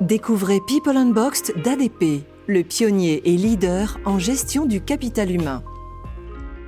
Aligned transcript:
Découvrez 0.00 0.60
People 0.60 0.96
Unboxed 0.96 1.60
d'ADP, 1.60 2.24
le 2.46 2.62
pionnier 2.62 3.20
et 3.28 3.36
leader 3.36 3.98
en 4.04 4.20
gestion 4.20 4.64
du 4.64 4.80
capital 4.80 5.28
humain. 5.28 5.64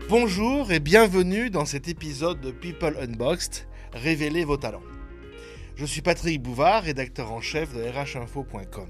Bonjour 0.09 0.73
et 0.73 0.81
bienvenue 0.81 1.49
dans 1.49 1.65
cet 1.65 1.87
épisode 1.87 2.41
de 2.41 2.51
People 2.51 2.97
Unboxed, 3.01 3.69
Révélez 3.93 4.45
vos 4.45 4.57
talents. 4.57 4.83
Je 5.77 5.87
suis 5.87 6.03
Patrick 6.03 6.43
Bouvard, 6.43 6.83
rédacteur 6.83 7.31
en 7.31 7.41
chef 7.41 7.73
de 7.73 7.83
rhinfo.com. 7.83 8.89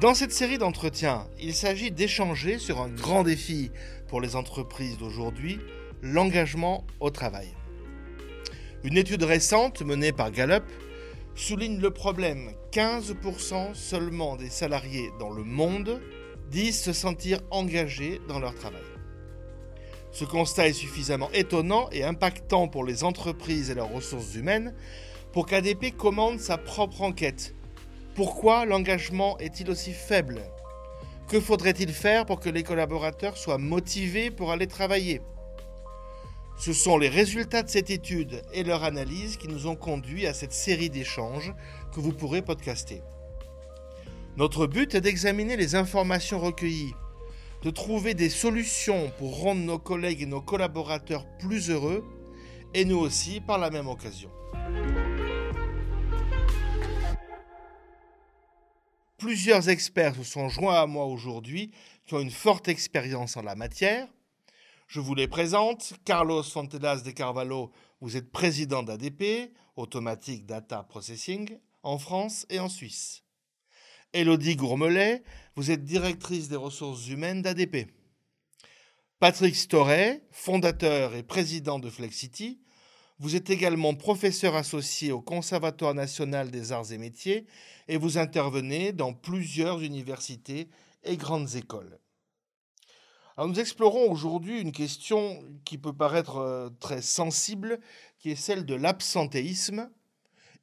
Dans 0.00 0.14
cette 0.14 0.32
série 0.32 0.58
d'entretiens, 0.58 1.28
il 1.40 1.54
s'agit 1.54 1.92
d'échanger 1.92 2.58
sur 2.58 2.80
un 2.80 2.88
grand 2.88 3.22
défi 3.22 3.70
pour 4.08 4.20
les 4.20 4.34
entreprises 4.34 4.98
d'aujourd'hui, 4.98 5.60
l'engagement 6.02 6.84
au 6.98 7.10
travail. 7.10 7.54
Une 8.82 8.96
étude 8.96 9.22
récente 9.22 9.82
menée 9.82 10.10
par 10.10 10.32
Gallup 10.32 10.64
souligne 11.34 11.80
le 11.80 11.90
problème. 11.90 12.52
15% 12.72 13.74
seulement 13.74 14.36
des 14.36 14.50
salariés 14.50 15.10
dans 15.18 15.30
le 15.30 15.44
monde 15.44 16.00
disent 16.50 16.80
se 16.80 16.92
sentir 16.92 17.40
engagés 17.50 18.20
dans 18.28 18.38
leur 18.38 18.54
travail. 18.54 18.82
Ce 20.10 20.24
constat 20.24 20.68
est 20.68 20.74
suffisamment 20.74 21.30
étonnant 21.32 21.88
et 21.90 22.04
impactant 22.04 22.68
pour 22.68 22.84
les 22.84 23.02
entreprises 23.02 23.70
et 23.70 23.74
leurs 23.74 23.90
ressources 23.90 24.34
humaines 24.34 24.74
pour 25.32 25.46
qu'ADP 25.46 25.96
commande 25.96 26.38
sa 26.38 26.58
propre 26.58 27.00
enquête. 27.00 27.54
Pourquoi 28.14 28.66
l'engagement 28.66 29.38
est-il 29.38 29.70
aussi 29.70 29.92
faible? 29.92 30.42
Que 31.28 31.40
faudrait-il 31.40 31.90
faire 31.92 32.26
pour 32.26 32.40
que 32.40 32.50
les 32.50 32.62
collaborateurs 32.62 33.38
soient 33.38 33.56
motivés 33.56 34.30
pour 34.30 34.52
aller 34.52 34.66
travailler? 34.66 35.22
Ce 36.56 36.72
sont 36.72 36.98
les 36.98 37.08
résultats 37.08 37.62
de 37.62 37.70
cette 37.70 37.90
étude 37.90 38.42
et 38.52 38.62
leur 38.62 38.84
analyse 38.84 39.36
qui 39.36 39.48
nous 39.48 39.66
ont 39.66 39.76
conduits 39.76 40.26
à 40.26 40.34
cette 40.34 40.52
série 40.52 40.90
d'échanges 40.90 41.52
que 41.94 42.00
vous 42.00 42.12
pourrez 42.12 42.42
podcaster. 42.42 43.02
Notre 44.36 44.66
but 44.66 44.94
est 44.94 45.00
d'examiner 45.00 45.56
les 45.56 45.74
informations 45.74 46.40
recueillies, 46.40 46.94
de 47.62 47.70
trouver 47.70 48.14
des 48.14 48.30
solutions 48.30 49.12
pour 49.18 49.40
rendre 49.40 49.60
nos 49.60 49.78
collègues 49.78 50.22
et 50.22 50.26
nos 50.26 50.40
collaborateurs 50.40 51.26
plus 51.38 51.70
heureux, 51.70 52.04
et 52.74 52.84
nous 52.84 52.98
aussi 52.98 53.40
par 53.40 53.58
la 53.58 53.70
même 53.70 53.88
occasion. 53.88 54.30
Plusieurs 59.18 59.68
experts 59.68 60.16
se 60.16 60.24
sont 60.24 60.48
joints 60.48 60.80
à 60.80 60.86
moi 60.86 61.04
aujourd'hui 61.04 61.70
qui 62.06 62.14
ont 62.14 62.20
une 62.20 62.30
forte 62.30 62.66
expérience 62.66 63.36
en 63.36 63.42
la 63.42 63.54
matière. 63.54 64.08
Je 64.92 65.00
vous 65.00 65.14
les 65.14 65.26
présente. 65.26 65.94
Carlos 66.04 66.42
Fontelas 66.42 67.00
de 67.00 67.12
Carvalho, 67.12 67.72
vous 68.02 68.18
êtes 68.18 68.30
président 68.30 68.82
d'ADP, 68.82 69.50
Automatic 69.74 70.44
Data 70.44 70.82
Processing, 70.82 71.56
en 71.82 71.98
France 71.98 72.44
et 72.50 72.58
en 72.58 72.68
Suisse. 72.68 73.22
Elodie 74.12 74.54
Gourmelet, 74.54 75.22
vous 75.56 75.70
êtes 75.70 75.82
directrice 75.82 76.50
des 76.50 76.56
ressources 76.56 77.08
humaines 77.08 77.40
d'ADP. 77.40 77.90
Patrick 79.18 79.56
Storet, 79.56 80.26
fondateur 80.30 81.14
et 81.14 81.22
président 81.22 81.78
de 81.78 81.88
Flexity, 81.88 82.60
vous 83.18 83.34
êtes 83.34 83.48
également 83.48 83.94
professeur 83.94 84.56
associé 84.56 85.10
au 85.10 85.22
Conservatoire 85.22 85.94
national 85.94 86.50
des 86.50 86.70
arts 86.70 86.92
et 86.92 86.98
métiers 86.98 87.46
et 87.88 87.96
vous 87.96 88.18
intervenez 88.18 88.92
dans 88.92 89.14
plusieurs 89.14 89.80
universités 89.80 90.68
et 91.02 91.16
grandes 91.16 91.54
écoles. 91.54 91.98
Alors 93.36 93.48
nous 93.48 93.60
explorons 93.60 94.10
aujourd'hui 94.10 94.60
une 94.60 94.72
question 94.72 95.42
qui 95.64 95.78
peut 95.78 95.94
paraître 95.94 96.36
euh, 96.36 96.68
très 96.80 97.00
sensible, 97.00 97.80
qui 98.18 98.30
est 98.30 98.36
celle 98.36 98.66
de 98.66 98.74
l'absentéisme. 98.74 99.88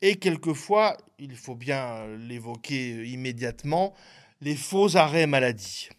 Et 0.01 0.17
quelquefois, 0.17 0.95
il 1.17 1.35
faut 1.35 1.55
bien 1.55 2.05
l'évoquer 2.17 3.05
immédiatement, 3.07 3.95
les 4.39 4.55
faux 4.55 4.97
arrêts 4.97 5.25
maladie. 5.25 5.89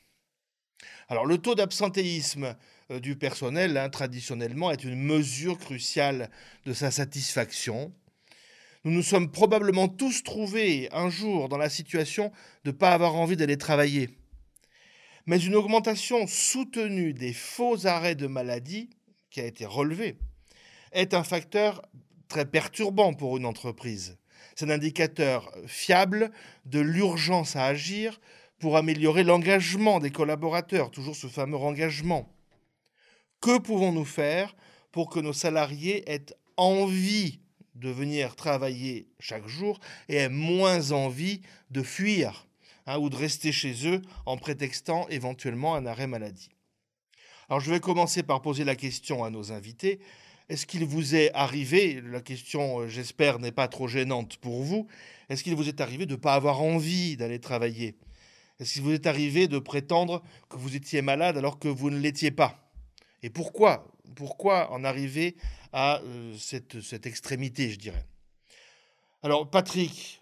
Alors 1.09 1.27
le 1.27 1.39
taux 1.39 1.57
d'absentéisme 1.57 2.55
euh, 2.92 3.01
du 3.01 3.17
personnel, 3.17 3.77
hein, 3.77 3.89
traditionnellement, 3.89 4.70
est 4.70 4.85
une 4.85 5.03
mesure 5.03 5.59
cruciale 5.59 6.30
de 6.67 6.73
sa 6.73 6.92
satisfaction. 6.92 7.92
Nous 8.85 8.92
nous 8.92 9.03
sommes 9.03 9.33
probablement 9.33 9.89
tous 9.89 10.23
trouvés 10.23 10.89
un 10.92 11.11
jour 11.11 11.48
dans 11.48 11.59
la 11.59 11.69
situation 11.69 12.30
de 12.64 12.70
ne 12.70 12.77
pas 12.77 12.92
avoir 12.92 13.17
envie 13.17 13.36
d'aller 13.36 13.59
travailler 13.59 14.20
mais 15.27 15.39
une 15.39 15.55
augmentation 15.55 16.27
soutenue 16.27 17.13
des 17.13 17.33
faux 17.33 17.86
arrêts 17.86 18.14
de 18.14 18.27
maladie, 18.27 18.91
qui 19.31 19.41
a 19.41 19.45
été 19.45 19.67
relevée, 19.67 20.17
est 20.92 21.14
un 21.14 21.23
facteur 21.23 21.83
très 22.29 22.45
perturbant 22.45 23.13
pour 23.13 23.36
une 23.36 23.47
entreprise. 23.47 24.19
C'est 24.55 24.67
un 24.67 24.70
indicateur 24.70 25.51
fiable 25.67 26.30
de 26.64 26.80
l'urgence 26.80 27.57
à 27.57 27.67
agir 27.67 28.20
pour 28.59 28.77
améliorer 28.77 29.25
l'engagement 29.25 30.01
des 30.01 30.11
collaborateurs, 30.11 30.91
toujours 30.91 31.17
ce 31.17 31.27
fameux 31.27 31.57
engagement. 31.57 32.29
Que 33.41 33.59
pouvons-nous 33.59 34.05
faire 34.05 34.55
pour 34.92 35.09
que 35.09 35.20
nos 35.20 35.33
salariés 35.33 36.09
aient 36.11 36.27
envie 36.57 37.41
de 37.75 37.89
venir 37.89 38.36
travailler 38.36 39.09
chaque 39.19 39.47
jour 39.47 39.80
et 40.09 40.17
aient 40.17 40.29
moins 40.29 40.92
envie 40.92 41.41
de 41.70 41.83
fuir? 41.83 42.47
Hein, 42.90 42.98
ou 42.98 43.08
de 43.08 43.14
rester 43.14 43.52
chez 43.52 43.86
eux 43.86 44.02
en 44.27 44.36
prétextant 44.36 45.06
éventuellement 45.11 45.77
un 45.77 45.86
arrêt 45.86 46.08
maladie. 46.08 46.48
Alors 47.48 47.61
je 47.61 47.70
vais 47.70 47.78
commencer 47.78 48.24
par 48.24 48.42
poser 48.42 48.64
la 48.64 48.74
question 48.74 49.23
à 49.23 49.30
nos 49.30 49.52
invités. 49.52 50.01
Est-ce 50.48 50.67
qu'il 50.67 50.84
vous 50.84 51.14
est 51.14 51.30
arrivé, 51.33 52.00
la 52.00 52.20
question 52.20 52.80
euh, 52.80 52.89
j'espère 52.89 53.39
n'est 53.39 53.52
pas 53.52 53.68
trop 53.68 53.86
gênante 53.86 54.39
pour 54.39 54.64
vous, 54.64 54.89
est-ce 55.29 55.45
qu'il 55.45 55.55
vous 55.55 55.68
est 55.68 55.80
arrivé 55.80 56.05
de 56.05 56.17
ne 56.17 56.17
pas 56.17 56.34
avoir 56.34 56.62
envie 56.62 57.17
d'aller 57.17 57.39
travailler? 57.39 57.95
Est-ce 58.58 58.73
qu'il 58.73 58.83
vous 58.83 58.90
est 58.90 59.06
arrivé 59.06 59.46
de 59.46 59.61
prétendre 59.61 60.20
que 60.48 60.56
vous 60.56 60.74
étiez 60.74 61.00
malade 61.00 61.39
alors 61.39 61.61
que 61.61 61.68
vous 61.68 61.90
ne 61.90 61.98
l'étiez 62.00 62.33
pas? 62.33 62.73
Et 63.23 63.30
pourquoi 63.30 63.86
Pourquoi 64.17 64.73
en 64.73 64.83
arriver 64.83 65.36
à 65.73 66.00
euh, 66.00 66.36
cette, 66.36 66.80
cette 66.80 67.06
extrémité, 67.06 67.70
je 67.70 67.79
dirais? 67.79 68.05
Alors 69.23 69.48
Patrick, 69.48 70.20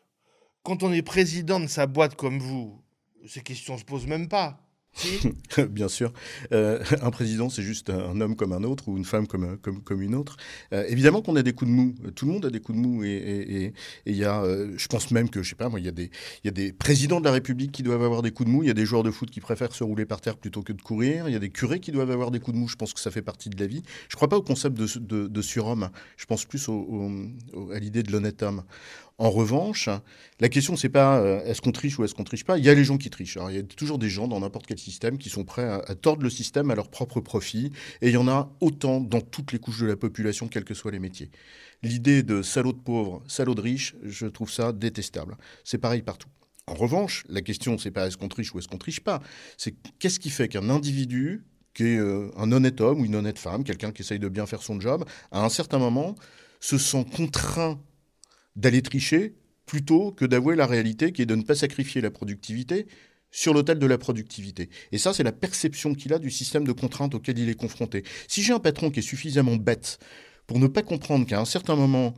quand 0.69 0.83
on 0.83 0.93
est 0.93 1.01
président 1.01 1.61
de 1.61 1.67
sa 1.67 1.87
boîte 1.87 2.15
comme 2.15 2.39
vous, 2.39 2.85
ces 3.27 3.41
questions 3.41 3.73
ne 3.73 3.79
se 3.79 3.87
posent 3.87 4.07
même 4.07 4.29
pas. 4.29 4.61
Bien 5.71 5.89
sûr. 5.89 6.13
Euh, 6.53 6.83
un 7.03 7.11
président, 7.11 7.49
c'est 7.49 7.63
juste 7.63 7.91
un 7.91 8.21
homme 8.21 8.37
comme 8.37 8.53
un 8.53 8.65
autre 8.65 8.89
ou 8.89 8.97
une 8.97 9.05
femme 9.05 9.27
comme, 9.27 9.59
comme, 9.59 10.03
une 10.03 10.15
autre. 10.15 10.37
Euh, 10.73 10.85
évidemment 10.89 11.23
qu'on 11.23 11.37
a 11.37 11.43
des 11.43 11.53
coups 11.53 11.71
de 11.71 11.75
mou. 11.75 11.95
Tout 12.15 12.27
le 12.27 12.33
monde 12.33 12.47
a 12.47 12.51
des 12.51 12.61
coups 12.61 12.77
de 12.77 12.83
mou. 12.83 13.05
Et 13.05 13.73
il 14.07 14.17
y 14.17 14.25
a, 14.25 14.43
euh, 14.43 14.75
je 14.77 14.89
pense 14.89 15.11
même 15.11 15.31
que, 15.31 15.43
je 15.43 15.51
sais 15.51 15.57
pas, 15.57 15.69
moi, 15.69 15.79
il 15.81 15.87
y, 15.87 15.89
a 15.89 15.93
des, 15.93 16.11
y 16.45 16.49
a 16.49 16.51
des 16.51 16.73
présidents 16.73 17.21
de 17.21 17.25
la 17.25 17.33
République 17.33 17.73
qui 17.73 17.83
doivent 17.83 18.03
avoir 18.03 18.23
des 18.23 18.31
coups 18.31 18.49
de 18.49 18.55
mou. 18.55 18.63
Il 18.63 18.67
y 18.67 18.71
a 18.71 18.75
des 18.75 18.87
joueurs 18.87 19.05
de 19.05 19.11
foot 19.11 19.31
qui 19.31 19.41
préfèrent 19.41 19.75
se 19.75 19.85
rouler 19.85 20.05
par 20.05 20.21
terre 20.21 20.37
plutôt 20.37 20.63
que 20.63 20.73
de 20.73 20.83
courir. 20.83 21.29
Il 21.29 21.33
y 21.33 21.37
a 21.37 21.41
des 21.41 21.51
curés 21.51 21.81
qui 21.81 21.93
doivent 21.93 22.11
avoir 22.11 22.31
des 22.31 22.41
coups 22.41 22.55
de 22.55 22.61
mou. 22.61 22.69
Je 22.69 22.77
pense 22.77 22.93
que 22.93 23.01
ça 23.01 23.11
fait 23.11 23.23
partie 23.23 23.51
de 23.51 23.59
la 23.61 23.67
vie. 23.67 23.83
Je 24.09 24.15
ne 24.15 24.17
crois 24.17 24.29
pas 24.29 24.37
au 24.37 24.43
concept 24.43 24.77
de, 24.77 25.43
surhomme. 25.43 25.91
Je 26.17 26.27
pense 26.27 26.45
plus 26.45 26.69
à 26.69 27.79
l'idée 27.79 28.03
de 28.03 28.13
l'honnête 28.13 28.43
homme. 28.43 28.65
En 29.21 29.31
revanche, 29.31 29.89
la 30.39 30.49
question, 30.49 30.77
c'est 30.77 30.89
pas 30.89 31.19
euh, 31.19 31.43
est-ce 31.45 31.61
qu'on 31.61 31.73
triche 31.73 31.99
ou 31.99 32.05
est-ce 32.05 32.15
qu'on 32.15 32.23
triche 32.23 32.45
pas. 32.45 32.57
Il 32.57 32.65
y 32.65 32.69
a 32.69 32.75
les 32.75 32.85
gens 32.85 32.99
qui 32.99 33.11
trichent. 33.11 33.37
il 33.49 33.57
y 33.57 33.59
a 33.59 33.63
toujours 33.65 33.99
des 33.99 34.09
gens 34.09 34.29
dans 34.29 34.39
n'importe 34.39 34.67
quel 34.67 34.79
système 34.79 35.19
qui 35.19 35.29
sont 35.29 35.45
prêts 35.45 35.65
à, 35.65 35.95
tordre 35.97 36.23
le 36.23 36.31
système 36.31 36.71
à 36.71 36.77
leur 36.77 36.89
propre 36.89 37.21
profit. 37.21 37.73
Et 38.01 38.09
il 38.09 38.15
y 38.15 38.17
en 38.17 38.29
a 38.29 38.55
autant 38.61 39.01
dans 39.01 39.21
toutes 39.21 39.51
les 39.51 39.59
couches 39.59 39.81
de 39.81 39.87
la 39.87 39.97
population, 39.97 40.47
quels 40.47 40.65
que 40.65 40.75
soient 40.75 40.93
les 40.93 41.01
métiers. 41.01 41.33
L'idée 41.83 42.23
de 42.23 42.43
salaud 42.43 42.73
de 42.73 42.79
pauvres, 42.79 43.21
salaud 43.27 43.57
de 43.57 43.61
riches, 43.61 43.97
je 44.05 44.27
trouve 44.27 44.53
ça 44.53 44.73
détestable. 44.73 45.37
C'est 45.65 45.79
pareil 45.79 46.03
partout. 46.03 46.29
En 46.69 46.75
revanche, 46.75 47.25
la 47.29 47.41
question, 47.41 47.77
c'est 47.77 47.91
pas 47.91 48.07
est-ce 48.07 48.17
qu'on 48.17 48.29
triche 48.29 48.55
ou 48.55 48.61
est-ce 48.61 48.69
qu'on 48.69 48.79
triche 48.79 49.01
pas. 49.01 49.21
C'est 49.57 49.75
qu'est-ce 49.99 50.21
qui 50.21 50.31
fait 50.31 50.47
qu'un 50.47 50.71
individu 50.71 51.45
qui 51.75 51.85
est 51.85 51.99
euh, 51.99 52.31
un 52.37 52.53
honnête 52.53 52.81
homme 52.81 53.01
ou 53.01 53.05
une 53.05 53.17
honnête 53.17 53.39
femme, 53.39 53.65
quelqu'un 53.65 53.91
qui 53.91 54.03
essaye 54.03 54.19
de 54.21 54.29
bien 54.29 54.47
faire 54.47 54.63
son 54.63 54.79
job, 54.81 55.05
à 55.33 55.45
un 55.45 55.49
certain 55.49 55.79
moment, 55.79 56.15
se 56.61 56.79
sent 56.79 57.05
contraint 57.17 57.81
d'aller 58.59 58.83
tricher 58.83 59.35
plutôt 59.67 60.11
que 60.11 60.25
d'avouer 60.25 60.57
la 60.57 60.67
réalité 60.67 61.13
qui 61.13 61.23
est 61.23 61.27
de 61.27 61.37
ne 61.37 61.43
pas 61.43 61.55
sacrifier 61.55 62.01
la 62.01 62.11
productivité 62.11 62.87
sur 63.31 63.55
l'autel 63.55 63.79
de 63.79 63.87
la 63.87 63.99
productivité. 63.99 64.69
Et 64.91 64.99
ça, 64.99 65.13
c'est 65.13 65.23
la 65.23 65.33
perception 65.33 65.95
qu'il 65.95 66.13
a 66.13 66.19
du 66.19 66.31
système 66.31 66.65
de 66.65 66.73
contraintes 66.73 67.15
auquel 67.15 67.39
il 67.39 67.49
est 67.49 67.55
confronté. 67.55 68.03
Si 68.27 68.43
j'ai 68.43 68.53
un 68.53 68.59
patron 68.59 68.91
qui 68.91 69.01
est 69.01 69.03
suffisamment 69.03 69.57
bête 69.57 69.99
pour 70.47 70.59
ne 70.59 70.67
pas 70.67 70.83
comprendre 70.83 71.27
qu'à 71.27 71.39
un 71.39 71.45
certain 71.45 71.77
moment, 71.77 72.15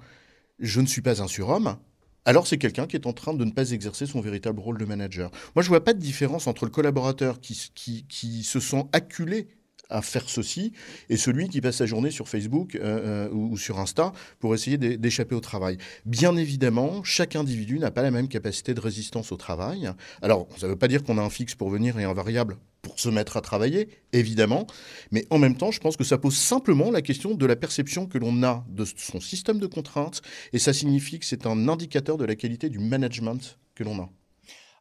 je 0.59 0.81
ne 0.81 0.87
suis 0.87 1.03
pas 1.03 1.21
un 1.21 1.27
surhomme, 1.27 1.77
alors 2.25 2.47
c'est 2.47 2.59
quelqu'un 2.59 2.87
qui 2.87 2.97
est 2.97 3.07
en 3.07 3.13
train 3.13 3.35
de 3.35 3.45
ne 3.45 3.51
pas 3.51 3.73
exercer 3.73 4.07
son 4.07 4.21
véritable 4.21 4.61
rôle 4.61 4.79
de 4.79 4.85
manager. 4.85 5.31
Moi, 5.55 5.63
je 5.63 5.69
ne 5.69 5.71
vois 5.71 5.85
pas 5.85 5.95
de 5.95 6.01
différence 6.01 6.47
entre 6.47 6.65
le 6.65 6.71
collaborateur 6.71 7.41
qui, 7.41 7.71
qui, 7.75 8.07
qui 8.09 8.45
se 8.45 8.61
sent 8.61 8.85
acculé 8.93 9.49
à 9.91 10.03
faire 10.03 10.29
ceci, 10.29 10.73
et 11.09 11.17
celui 11.17 11.49
qui 11.49 11.61
passe 11.61 11.77
sa 11.77 11.87
journée 11.87 12.11
sur 12.11 12.29
Facebook 12.29 12.77
euh, 12.77 13.29
euh, 13.29 13.31
ou, 13.33 13.57
sur 13.57 13.79
Insta 13.79 14.13
pour 14.39 14.55
essayer 14.55 14.79
d'échapper 14.79 15.35
au 15.35 15.41
travail. 15.41 15.79
Bien 16.07 16.37
évidemment, 16.37 17.03
chaque 17.05 17.37
individu 17.37 17.79
n'a 17.79 17.91
pas 17.91 18.03
la 18.03 18.11
même 18.11 18.29
capacité 18.29 18.75
de 18.75 18.81
résistance 18.81 19.33
au 19.33 19.37
travail. 19.37 19.91
Alors, 20.23 20.49
ça 20.57 20.67
ne 20.67 20.73
veut 20.73 20.79
pas 20.79 20.89
dire 20.89 21.03
qu'on 21.03 21.19
a 21.19 21.23
un 21.23 21.31
fixe 21.31 21.55
pour 21.55 21.71
venir 21.71 21.99
et 21.99 22.05
un 22.05 22.15
variable 22.15 22.57
pour 22.83 22.99
se 22.99 23.09
mettre 23.09 23.37
à 23.37 23.43
travailler, 23.43 23.89
évidemment, 24.13 24.67
mais 25.11 25.27
en 25.31 25.39
même 25.39 25.57
temps, 25.57 25.71
je 25.71 25.81
pense 25.81 25.99
que 25.99 26.05
ça 26.05 26.17
pose 26.17 26.37
simplement 26.37 26.91
la 26.91 27.03
question 27.03 27.35
de 27.35 27.47
la 27.47 27.57
perception 27.57 28.07
que 28.07 28.17
l'on 28.17 28.43
a 28.43 28.65
de 28.69 28.85
son 28.85 29.21
système 29.21 29.59
de 29.59 29.67
contraintes, 29.67 30.23
et 30.55 30.59
ça 30.59 30.73
signifie 30.73 31.19
que 31.19 31.27
c'est 31.27 31.47
un 31.47 31.69
indicateur 31.69 32.17
de 32.17 32.25
la 32.25 32.37
qualité 32.37 32.71
du 32.71 32.79
management 32.79 33.59
que 33.75 33.85
l'on 33.85 34.01
a. 34.01 34.09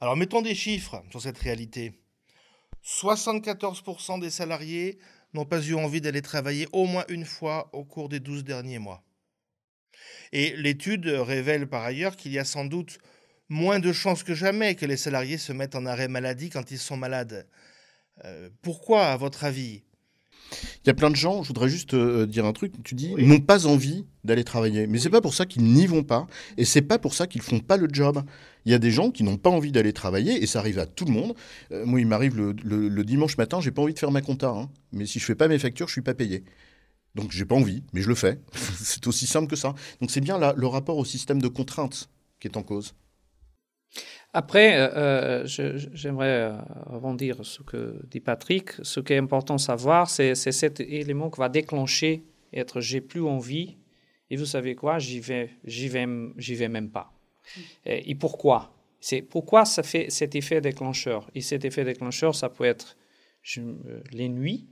Alors 0.02 0.16
mettons 0.16 0.42
des 0.42 0.56
chiffres 0.56 1.04
sur 1.12 1.22
cette 1.22 1.38
réalité. 1.38 1.94
74% 2.84 4.20
des 4.20 4.30
salariés 4.30 5.00
n'ont 5.34 5.46
pas 5.46 5.62
eu 5.62 5.76
envie 5.76 6.02
d'aller 6.02 6.22
travailler 6.22 6.68
au 6.72 6.86
moins 6.86 7.06
une 7.10 7.26
fois 7.26 7.70
au 7.74 7.84
cours 7.84 8.10
des 8.10 8.20
12 8.20 8.44
derniers 8.44 8.80
mois. 8.80 9.04
Et 10.32 10.56
l'étude 10.56 11.08
révèle 11.08 11.68
par 11.68 11.84
ailleurs 11.84 12.16
qu'il 12.16 12.32
y 12.32 12.40
a 12.40 12.46
sans 12.46 12.66
doute 12.66 13.00
moins 13.50 13.80
de 13.80 13.92
chances 13.92 14.24
que 14.24 14.36
jamais 14.36 14.76
que 14.76 14.86
les 14.86 14.98
salariés 14.98 15.38
se 15.38 15.52
mettent 15.52 15.76
en 15.76 15.86
arrêt 15.86 16.08
maladie 16.08 16.50
quand 16.50 16.72
ils 16.72 16.80
sont 16.80 16.98
malades. 16.98 17.48
Euh, 18.26 18.50
pourquoi, 18.62 19.08
à 19.08 19.18
votre 19.18 19.44
avis? 19.44 19.84
Il 20.84 20.88
y 20.88 20.90
a 20.90 20.94
plein 20.94 21.10
de 21.10 21.16
gens, 21.16 21.44
je 21.44 21.48
voudrais 21.48 21.70
juste 21.70 21.94
euh, 21.94 22.26
dire 22.26 22.46
un 22.46 22.54
truc, 22.54 22.74
tu 22.84 22.96
dis, 22.96 23.14
n'ont 23.18 23.40
pas 23.40 23.68
envie 23.68 24.06
d'aller 24.24 24.44
travailler. 24.44 24.88
Mais 24.88 25.00
c'est 25.00 25.10
pas 25.10 25.22
pour 25.22 25.34
ça 25.34 25.46
qu'ils 25.46 25.64
n'y 25.64 25.86
vont 25.88 26.04
pas, 26.04 26.28
et 26.58 26.66
c'est 26.66 26.82
pas 26.82 27.00
pour 27.00 27.14
ça 27.14 27.28
qu'ils 27.28 27.42
font 27.42 27.60
pas 27.60 27.78
le 27.78 27.88
job. 27.92 28.24
Il 28.66 28.72
y 28.72 28.76
a 28.76 28.80
des 28.80 28.92
gens 28.92 29.12
qui 29.12 29.24
n'ont 29.24 29.38
pas 29.38 29.50
envie 29.50 29.72
d'aller 29.72 29.94
travailler, 29.94 30.42
et 30.42 30.48
ça 30.48 30.60
arrive 30.60 30.80
à 30.80 30.86
tout 30.86 31.06
le 31.06 31.12
monde. 31.12 31.34
Euh, 31.72 31.86
moi, 31.86 32.00
il 32.00 32.08
m'arrive 32.08 32.38
le, 32.38 33.04
dimanche 33.04 33.38
matin, 33.38 33.60
j'ai 33.62 33.72
pas 33.72 33.82
envie 33.82 33.94
de 33.94 34.00
faire 34.00 34.12
ma 34.12 34.22
compta, 34.22 34.50
hein. 34.50 34.70
mais 34.92 35.06
si 35.06 35.20
je 35.20 35.26
fais 35.26 35.36
pas 35.36 35.48
mes 35.48 35.60
factures, 35.60 35.88
je 35.88 35.94
suis 35.94 36.02
pas 36.02 36.14
payé. 36.14 36.44
Donc 37.16 37.32
j'ai 37.32 37.46
pas 37.46 37.56
envie, 37.56 37.84
mais 37.94 38.02
je 38.02 38.08
le 38.08 38.16
fais. 38.16 38.40
c'est 38.54 39.08
aussi 39.08 39.26
simple 39.26 39.48
que 39.48 39.56
ça. 39.56 39.74
Donc 40.00 40.12
c'est 40.12 40.22
bien 40.22 40.38
là, 40.38 40.54
le 40.56 40.68
rapport 40.68 40.98
au 40.98 41.06
système 41.06 41.42
de 41.42 41.48
contraintes 41.48 42.10
qui 42.40 42.48
est 42.48 42.58
en 42.58 42.64
cause. 42.64 42.94
Après, 44.32 44.78
euh, 44.78 45.44
euh, 45.44 45.78
j'aimerais 45.94 46.52
euh, 46.52 46.58
rebondir 46.86 47.36
sur 47.38 47.46
ce 47.46 47.64
que 47.64 48.00
dit 48.12 48.20
Patrick. 48.20 48.72
Ce 48.84 49.00
qui 49.00 49.14
est 49.14 49.18
important 49.18 49.56
de 49.56 49.60
savoir, 49.60 50.10
c'est 50.10 50.36
cet 50.36 50.80
élément 50.82 51.32
qui 51.32 51.40
va 51.40 51.50
déclencher 51.50 52.24
être 52.54 52.80
j'ai 52.80 53.02
plus 53.02 53.24
envie. 53.24 53.78
Et 54.30 54.36
vous 54.36 54.46
savez 54.46 54.76
quoi, 54.76 55.00
j'y 55.00 55.20
vais, 55.20 55.50
j'y 55.64 55.88
vais, 55.88 56.06
j'y 56.38 56.54
vais 56.54 56.68
même 56.68 56.92
pas. 56.92 57.12
Et, 57.84 58.14
pourquoi? 58.14 58.76
C'est 59.00 59.24
pourquoi 59.24 59.66
ça 59.66 59.82
fait 59.82 60.12
cet 60.12 60.36
effet 60.36 60.62
déclencheur? 60.62 61.28
Et 61.34 61.42
cet 61.42 61.66
effet 61.66 61.84
déclencheur, 61.84 62.36
ça 62.36 62.50
peut 62.50 62.66
être 62.66 62.96
les 64.12 64.30
nuits, 64.30 64.68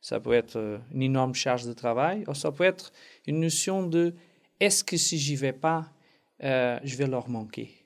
ça 0.00 0.20
peut 0.20 0.32
être 0.32 0.80
une 0.94 1.02
énorme 1.02 1.34
charge 1.34 1.66
de 1.66 1.74
travail, 1.74 2.24
ou 2.26 2.32
ça 2.32 2.50
peut 2.50 2.64
être 2.64 2.92
une 3.26 3.40
notion 3.40 3.86
de 3.86 4.14
est-ce 4.60 4.82
que 4.82 4.96
si 4.96 5.18
j'y 5.18 5.36
vais 5.36 5.52
pas, 5.52 5.92
je 6.40 6.96
vais 6.96 7.06
leur 7.06 7.28
manquer? 7.28 7.83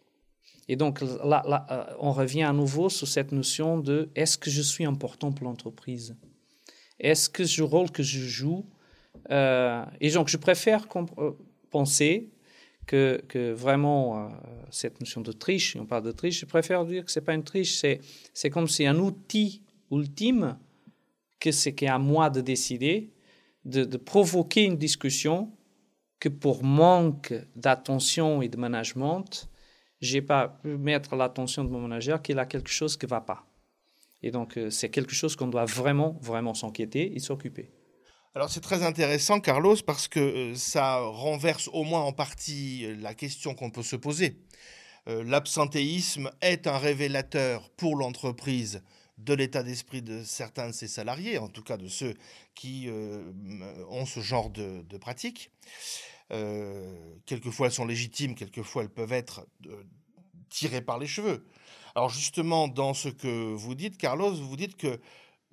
Et 0.68 0.76
donc 0.76 1.00
là, 1.00 1.66
euh, 1.70 1.94
on 1.98 2.12
revient 2.12 2.42
à 2.42 2.52
nouveau 2.52 2.90
sur 2.90 3.08
cette 3.08 3.32
notion 3.32 3.78
de 3.78 4.10
est-ce 4.14 4.36
que 4.36 4.50
je 4.50 4.60
suis 4.60 4.84
important 4.84 5.32
pour 5.32 5.46
l'entreprise? 5.46 6.14
Est-ce 7.00 7.30
que 7.30 7.42
le 7.42 7.64
rôle 7.64 7.90
que 7.90 8.02
je 8.02 8.20
joue? 8.20 8.66
Euh, 9.30 9.84
Et 10.00 10.10
donc 10.10 10.28
je 10.28 10.36
préfère 10.36 10.86
euh, 10.96 11.30
penser 11.70 12.28
que, 12.86 13.52
vraiment 13.52 14.30
cette 14.70 14.98
notion 15.00 15.20
de 15.20 15.32
triche, 15.32 15.76
on 15.76 15.84
parle 15.84 16.04
de 16.04 16.12
triche, 16.12 16.40
je 16.40 16.46
préfère 16.46 16.86
dire 16.86 17.04
que 17.04 17.10
c'est 17.10 17.20
pas 17.20 17.34
une 17.34 17.44
triche, 17.44 17.74
c'est, 17.74 18.50
comme 18.50 18.66
si 18.66 18.86
un 18.86 18.98
outil 18.98 19.60
ultime 19.90 20.56
que 21.38 21.52
c'est 21.52 21.74
qu'à 21.74 21.98
moi 21.98 22.30
de 22.30 22.40
décider, 22.40 23.10
de, 23.66 23.84
de 23.84 23.96
provoquer 23.98 24.64
une 24.64 24.78
discussion 24.78 25.50
que 26.18 26.30
pour 26.30 26.64
manque 26.64 27.34
d'attention 27.56 28.40
et 28.40 28.48
de 28.48 28.56
management, 28.56 29.50
j'ai 30.00 30.22
pas 30.22 30.48
pu 30.48 30.76
mettre 30.76 31.16
l'attention 31.16 31.64
de 31.64 31.70
mon 31.70 31.80
manager 31.80 32.22
qu'il 32.22 32.38
a 32.38 32.46
quelque 32.46 32.70
chose 32.70 32.96
qui 32.96 33.06
va 33.06 33.20
pas. 33.20 33.46
Et 34.22 34.30
donc, 34.30 34.56
euh, 34.56 34.70
c'est 34.70 34.90
quelque 34.90 35.14
chose 35.14 35.36
qu'on 35.36 35.46
doit 35.48 35.64
vraiment, 35.64 36.18
vraiment 36.20 36.54
s'inquiéter 36.54 37.14
et 37.14 37.18
s'occuper. 37.18 37.70
Alors, 38.34 38.50
c'est 38.50 38.60
très 38.60 38.82
intéressant, 38.82 39.40
Carlos, 39.40 39.76
parce 39.86 40.08
que 40.08 40.20
euh, 40.20 40.54
ça 40.54 40.98
renverse 41.00 41.68
au 41.72 41.84
moins 41.84 42.02
en 42.02 42.12
partie 42.12 42.84
euh, 42.84 42.96
la 43.00 43.14
question 43.14 43.54
qu'on 43.54 43.70
peut 43.70 43.82
se 43.82 43.96
poser. 43.96 44.36
L'absentéisme 45.06 46.30
est 46.42 46.66
un 46.66 46.76
révélateur 46.76 47.70
pour 47.78 47.96
l'entreprise 47.96 48.82
de 49.16 49.32
l'état 49.32 49.62
d'esprit 49.62 50.02
de 50.02 50.22
certains 50.22 50.66
de 50.66 50.72
ses 50.72 50.86
salariés, 50.86 51.38
en 51.38 51.48
tout 51.48 51.62
cas 51.62 51.78
de 51.78 51.88
ceux 51.88 52.12
qui 52.54 52.90
ont 53.88 54.04
ce 54.04 54.20
genre 54.20 54.50
de, 54.50 54.82
de 54.82 54.98
pratique. 54.98 55.50
Euh, 56.32 57.14
quelquefois 57.26 57.66
elles 57.66 57.72
sont 57.72 57.86
légitimes, 57.86 58.34
quelquefois 58.34 58.82
elles 58.82 58.90
peuvent 58.90 59.12
être 59.12 59.46
euh, 59.66 59.82
tirées 60.50 60.82
par 60.82 60.98
les 60.98 61.06
cheveux. 61.06 61.46
Alors 61.94 62.10
justement, 62.10 62.68
dans 62.68 62.94
ce 62.94 63.08
que 63.08 63.52
vous 63.54 63.74
dites, 63.74 63.96
Carlos, 63.96 64.34
vous 64.34 64.56
dites 64.56 64.76
que 64.76 65.00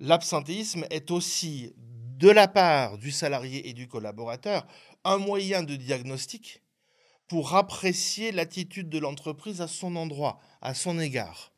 l'absentéisme 0.00 0.84
est 0.90 1.10
aussi, 1.10 1.72
de 1.76 2.28
la 2.28 2.48
part 2.48 2.98
du 2.98 3.10
salarié 3.10 3.68
et 3.68 3.72
du 3.72 3.88
collaborateur, 3.88 4.66
un 5.04 5.18
moyen 5.18 5.62
de 5.62 5.76
diagnostic 5.76 6.62
pour 7.26 7.54
apprécier 7.54 8.32
l'attitude 8.32 8.88
de 8.88 8.98
l'entreprise 8.98 9.60
à 9.60 9.68
son 9.68 9.96
endroit, 9.96 10.38
à 10.60 10.74
son 10.74 10.98
égard. 10.98 11.52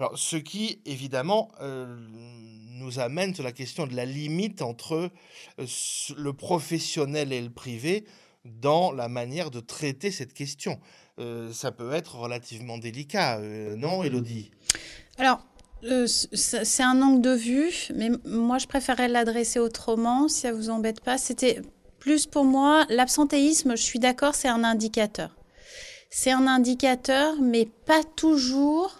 Alors, 0.00 0.18
ce 0.18 0.36
qui, 0.36 0.80
évidemment, 0.86 1.50
euh, 1.60 1.94
nous 2.78 3.00
amène 3.00 3.34
sur 3.34 3.44
la 3.44 3.52
question 3.52 3.86
de 3.86 3.94
la 3.94 4.06
limite 4.06 4.62
entre 4.62 5.10
euh, 5.58 5.66
le 6.16 6.32
professionnel 6.32 7.34
et 7.34 7.42
le 7.42 7.50
privé 7.50 8.06
dans 8.46 8.92
la 8.92 9.08
manière 9.08 9.50
de 9.50 9.60
traiter 9.60 10.10
cette 10.10 10.32
question. 10.32 10.80
Euh, 11.18 11.52
ça 11.52 11.70
peut 11.70 11.92
être 11.92 12.16
relativement 12.16 12.78
délicat, 12.78 13.40
non, 13.76 14.02
Elodie 14.02 14.50
Alors, 15.18 15.44
c'est 16.32 16.82
un 16.82 17.02
angle 17.02 17.20
de 17.20 17.34
vue, 17.34 17.88
mais 17.94 18.08
moi, 18.24 18.56
je 18.56 18.68
préférerais 18.68 19.08
l'adresser 19.08 19.58
autrement, 19.58 20.28
si 20.28 20.40
ça 20.40 20.52
vous 20.54 20.70
embête 20.70 21.02
pas. 21.02 21.18
C'était 21.18 21.60
plus 21.98 22.24
pour 22.24 22.46
moi, 22.46 22.86
l'absentéisme, 22.88 23.76
je 23.76 23.82
suis 23.82 23.98
d'accord, 23.98 24.34
c'est 24.34 24.48
un 24.48 24.64
indicateur. 24.64 25.36
C'est 26.08 26.32
un 26.32 26.46
indicateur, 26.46 27.34
mais 27.38 27.66
pas 27.84 28.02
toujours 28.02 28.99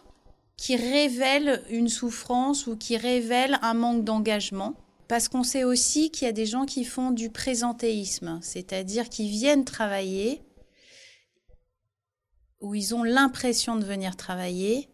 qui 0.60 0.76
révèle 0.76 1.62
une 1.70 1.88
souffrance 1.88 2.66
ou 2.66 2.76
qui 2.76 2.98
révèle 2.98 3.58
un 3.62 3.72
manque 3.72 4.04
d'engagement. 4.04 4.74
Parce 5.08 5.26
qu'on 5.26 5.42
sait 5.42 5.64
aussi 5.64 6.10
qu'il 6.10 6.26
y 6.26 6.28
a 6.28 6.32
des 6.32 6.44
gens 6.44 6.66
qui 6.66 6.84
font 6.84 7.12
du 7.12 7.30
présentéisme, 7.30 8.38
c'est-à-dire 8.42 9.08
qui 9.08 9.30
viennent 9.30 9.64
travailler, 9.64 10.42
où 12.60 12.74
ils 12.74 12.94
ont 12.94 13.04
l'impression 13.04 13.76
de 13.76 13.86
venir 13.86 14.16
travailler. 14.16 14.90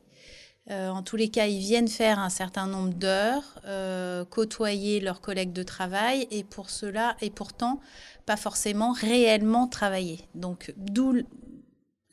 Euh, 0.71 0.89
en 0.89 1.03
tous 1.03 1.17
les 1.17 1.31
cas, 1.31 1.49
ils 1.49 1.59
viennent 1.59 1.89
faire 1.89 2.21
un 2.21 2.31
certain 2.31 2.69
nombre 2.69 2.95
d'heures, 2.95 3.61
euh, 3.65 4.25
côtoyer 4.25 5.01
leurs 5.01 5.21
collègues 5.21 5.53
de 5.53 5.65
travail, 5.65 6.29
et 6.31 6.45
pour 6.45 6.71
cela, 6.71 7.17
et 7.21 7.31
pourtant, 7.31 7.81
pas 8.25 8.37
forcément 8.37 8.93
réellement 8.93 9.67
travailler. 9.67 10.29
Donc, 10.37 10.73
d'où 10.77 11.23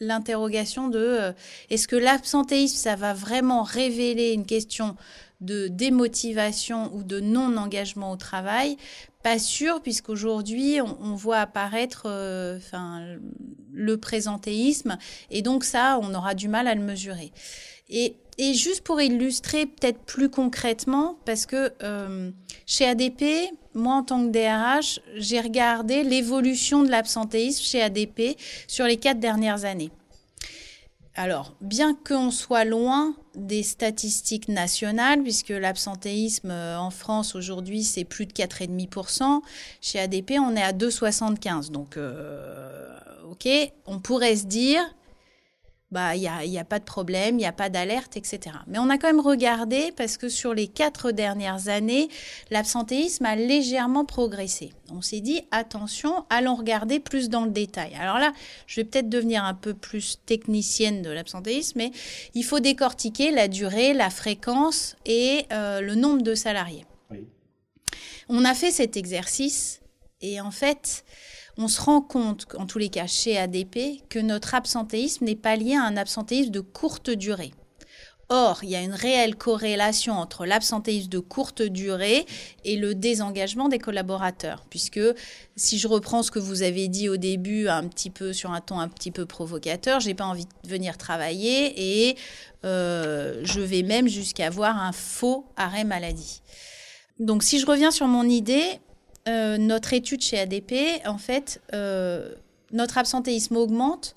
l'interrogation 0.07 0.88
de 0.88 1.00
euh, 1.00 1.31
est-ce 1.69 1.88
que 1.88 1.95
l'absentéisme, 1.95 2.75
ça 2.75 2.95
va 2.95 3.13
vraiment 3.13 3.63
révéler 3.63 4.31
une 4.33 4.45
question 4.45 4.95
de 5.42 5.68
démotivation 5.68 6.94
ou 6.95 7.04
de 7.04 7.19
non-engagement 7.19 8.11
au 8.11 8.16
travail? 8.16 8.78
Pas 9.23 9.39
sûr, 9.39 9.81
puisqu'aujourd'hui, 9.81 10.81
on, 10.81 10.97
on 11.01 11.16
voit 11.16 11.39
apparaître 11.39 12.04
euh, 12.07 12.59
le 13.71 13.97
présentéisme, 13.97 14.97
et 15.31 15.42
donc 15.42 15.63
ça, 15.63 15.99
on 16.01 16.13
aura 16.13 16.33
du 16.33 16.47
mal 16.47 16.68
à 16.68 16.75
le 16.75 16.81
mesurer. 16.81 17.31
Et, 17.89 18.16
et 18.37 18.54
juste 18.54 18.81
pour 18.81 19.01
illustrer 19.01 19.66
peut-être 19.66 19.99
plus 19.99 20.30
concrètement, 20.30 21.18
parce 21.25 21.45
que 21.45 21.71
euh, 21.83 22.31
chez 22.66 22.85
ADP, 22.85 23.23
moi 23.75 23.95
en 23.95 24.03
tant 24.03 24.25
que 24.25 24.31
DRH, 24.31 24.99
j'ai 25.15 25.39
regardé 25.39 26.03
l'évolution 26.03 26.83
de 26.83 26.89
l'absentéisme 26.89 27.63
chez 27.63 27.81
ADP 27.81 28.37
sur 28.68 28.85
les 28.85 28.97
quatre 28.97 29.19
dernières 29.19 29.65
années. 29.65 29.92
Alors, 31.15 31.53
bien 31.61 31.94
qu'on 31.94 32.31
soit 32.31 32.65
loin 32.65 33.13
des 33.35 33.61
statistiques 33.61 34.47
nationales, 34.47 35.21
puisque 35.21 35.49
l'absentéisme 35.49 36.49
euh, 36.49 36.77
en 36.80 36.89
France 36.89 37.35
aujourd'hui, 37.35 37.83
c'est 37.83 38.03
plus 38.03 38.25
de 38.25 38.33
4,5%, 38.33 39.42
chez 39.80 39.99
ADP, 39.99 40.33
on 40.39 40.56
est 40.56 40.63
à 40.63 40.73
2,75%. 40.73 41.69
Donc, 41.69 41.97
euh, 41.97 42.97
OK, 43.30 43.47
on 43.85 43.99
pourrait 43.99 44.35
se 44.35 44.45
dire, 44.45 44.81
bah, 45.94 46.16
il 46.16 46.21
n'y 46.21 46.28
a, 46.28 46.44
y 46.44 46.57
a, 46.57 46.66
pas 46.66 46.80
de 46.80 46.83
problème, 46.83 47.35
il 47.35 47.42
n'y 47.42 47.45
a 47.45 47.52
pas 47.52 47.69
d'alerte, 47.69 48.18
etc. 48.18 48.40
Mais 48.68 48.80
on 48.80 48.90
a 48.90 48.97
quand 48.97 49.07
même 49.07 49.19
regardé 49.19 49.94
parce 49.95 50.18
que 50.18 50.28
sur 50.28 50.54
les 50.54 50.68
quatre 50.68 51.12
dernières 51.12 51.69
années, 51.69 52.09
l'absentéisme 52.50 53.26
a 53.26 53.35
légèrement 53.35 54.04
progressé. 54.04 54.73
On 54.92 55.02
s'est 55.02 55.21
dit, 55.21 55.42
attention, 55.52 56.26
allons 56.30 56.56
regarder 56.56 57.00
plus 57.00 57.30
dans 57.30 57.45
le 57.45 57.52
détail. 57.52 57.94
Alors 58.00 58.18
là, 58.18 58.33
je 58.66 58.81
vais 58.81 58.85
peut-être 58.85 59.09
devenir 59.09 59.44
un 59.45 59.54
peu 59.54 59.73
plus 59.73 60.19
technicienne 60.26 61.04
de 61.04 61.12
l'absentéisme, 61.12 61.78
mais 61.78 61.92
il 62.33 62.44
faut 62.44 62.59
décortiquer 62.59 63.31
la 63.31 63.47
durée, 63.47 63.94
la 63.94 64.09
fréquence 64.09 64.95
et 65.06 65.45
euh, 65.52 65.80
le 65.80 65.95
nombre 65.95 66.23
de 66.23 66.35
salariés. 66.35 66.85
On 68.30 68.45
a 68.45 68.56
fait 68.56 68.71
cet 68.71 68.97
exercice 68.97 69.81
et 70.21 70.42
en 70.42 70.52
fait, 70.52 71.04
on 71.57 71.68
se 71.68 71.81
rend 71.81 72.02
compte, 72.02 72.48
en 72.57 72.66
tous 72.66 72.80
les 72.80 72.90
cas 72.90 73.07
chez 73.07 73.38
ADP, 73.38 74.04
que 74.10 74.19
notre 74.19 74.56
absentéisme 74.56 75.26
n'est 75.26 75.36
pas 75.36 75.56
lié 75.56 75.76
à 75.76 75.83
un 75.83 75.98
absentéisme 75.98 76.52
de 76.52 76.60
courte 76.60 77.10
durée. 77.10 77.54
Or, 78.30 78.64
il 78.64 78.69
y 78.69 78.76
a 78.76 78.81
une 78.81 78.94
réelle 78.94 79.36
corrélation 79.36 80.14
entre 80.14 80.45
l'absentéisme 80.45 81.10
de 81.10 81.19
courte 81.19 81.62
durée 81.62 82.26
et 82.64 82.78
le 82.78 82.95
désengagement 82.95 83.68
des 83.68 83.80
collaborateurs. 83.80 84.66
Puisque 84.69 85.02
si 85.56 85.78
je 85.78 85.88
reprends 85.88 86.24
ce 86.24 86.31
que 86.31 86.40
vous 86.40 86.64
avez 86.64 86.88
dit 86.88 87.10
au 87.10 87.18
début, 87.18 87.68
un 87.68 87.88
petit 87.88 88.10
peu 88.10 88.33
sur 88.33 88.52
un 88.52 88.62
ton 88.62 88.80
un 88.80 88.88
petit 88.88 89.12
peu 89.12 89.26
provocateur, 89.26 90.00
j'ai 90.00 90.16
pas 90.16 90.26
envie 90.26 90.45
de 90.45 90.69
venir 90.69 90.98
travailler 90.98 92.07
et 92.10 92.16
euh, 92.66 93.42
je 93.44 93.60
vais 93.60 93.83
même 93.83 94.07
jusqu'à 94.07 94.48
avoir 94.48 94.81
un 94.81 94.94
faux 94.94 95.45
arrêt 95.57 95.83
maladie. 95.83 96.42
Donc, 97.19 97.44
si 97.44 97.60
je 97.60 97.66
reviens 97.66 97.92
sur 97.92 98.07
mon 98.07 98.28
idée, 98.28 98.80
euh, 99.27 99.57
notre 99.57 99.94
étude 99.94 100.21
chez 100.21 100.39
ADP, 100.39 101.01
en 101.06 101.18
fait, 101.18 101.61
euh, 101.73 102.33
notre 102.71 102.97
absentéisme 102.97 103.56
augmente 103.56 104.15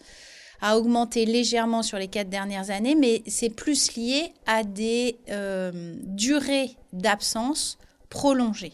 a 0.60 0.78
augmenté 0.78 1.26
légèrement 1.26 1.82
sur 1.82 1.98
les 1.98 2.08
quatre 2.08 2.30
dernières 2.30 2.70
années, 2.70 2.94
mais 2.94 3.22
c'est 3.26 3.50
plus 3.50 3.94
lié 3.94 4.32
à 4.46 4.64
des 4.64 5.18
euh, 5.30 5.94
durées 6.02 6.76
d'absence 6.92 7.78
prolongées. 8.08 8.72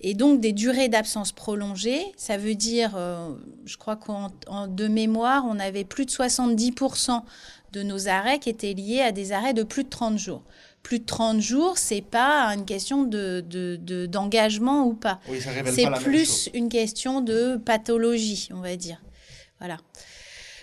Et 0.00 0.14
donc 0.14 0.40
des 0.40 0.52
durées 0.52 0.88
d'absence 0.88 1.30
prolongées, 1.30 2.02
ça 2.16 2.38
veut 2.38 2.54
dire, 2.54 2.98
je 3.66 3.76
crois 3.76 3.96
qu'en 3.96 4.30
de 4.66 4.88
mémoire, 4.88 5.44
on 5.46 5.58
avait 5.58 5.84
plus 5.84 6.06
de 6.06 6.10
70% 6.10 7.22
de 7.72 7.82
nos 7.82 8.08
arrêts 8.08 8.38
qui 8.38 8.48
étaient 8.48 8.72
liés 8.72 9.02
à 9.02 9.12
des 9.12 9.32
arrêts 9.32 9.52
de 9.52 9.62
plus 9.62 9.84
de 9.84 9.90
30 9.90 10.18
jours. 10.18 10.42
Plus 10.82 11.00
de 11.00 11.04
30 11.04 11.40
jours, 11.40 11.78
c'est 11.78 12.00
pas 12.00 12.46
une 12.54 12.64
question 12.64 13.04
de, 13.04 13.44
d'engagement 14.06 14.86
ou 14.86 14.94
pas. 14.94 15.20
c'est 15.66 15.90
plus 16.02 16.48
une 16.54 16.68
question 16.68 17.20
de 17.20 17.56
pathologie, 17.56 18.48
on 18.52 18.60
va 18.60 18.76
dire. 18.76 19.00
Voilà. 19.58 19.76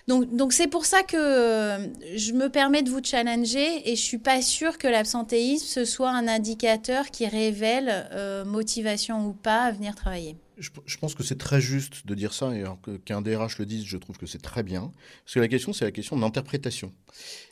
Donc, 0.07 0.53
c'est 0.53 0.67
pour 0.67 0.85
ça 0.85 1.03
que 1.03 1.17
euh, 1.17 1.85
je 2.15 2.31
me 2.31 2.47
permets 2.47 2.81
de 2.81 2.89
vous 2.89 3.01
challenger 3.03 3.89
et 3.89 3.97
je 3.97 4.01
suis 4.01 4.17
pas 4.17 4.41
sûre 4.41 4.77
que 4.77 4.87
l'absentéisme 4.87 5.65
ce 5.65 5.83
soit 5.83 6.11
un 6.11 6.29
indicateur 6.29 7.11
qui 7.11 7.27
révèle 7.27 8.07
euh, 8.13 8.45
motivation 8.45 9.27
ou 9.27 9.33
pas 9.33 9.63
à 9.63 9.71
venir 9.73 9.95
travailler. 9.95 10.37
Je, 10.57 10.97
pense 10.97 11.13
que 11.13 11.23
c'est 11.23 11.37
très 11.37 11.61
juste 11.61 12.07
de 12.07 12.15
dire 12.15 12.33
ça, 12.33 12.51
et 12.55 12.63
qu'un 13.05 13.21
DRH 13.21 13.59
le 13.59 13.65
dise, 13.65 13.85
je 13.85 13.97
trouve 13.97 14.17
que 14.17 14.25
c'est 14.25 14.41
très 14.41 14.63
bien. 14.63 14.91
Parce 15.23 15.35
que 15.35 15.39
la 15.39 15.47
question, 15.49 15.71
c'est 15.71 15.85
la 15.85 15.91
question 15.91 16.17
d'interprétation. 16.17 16.91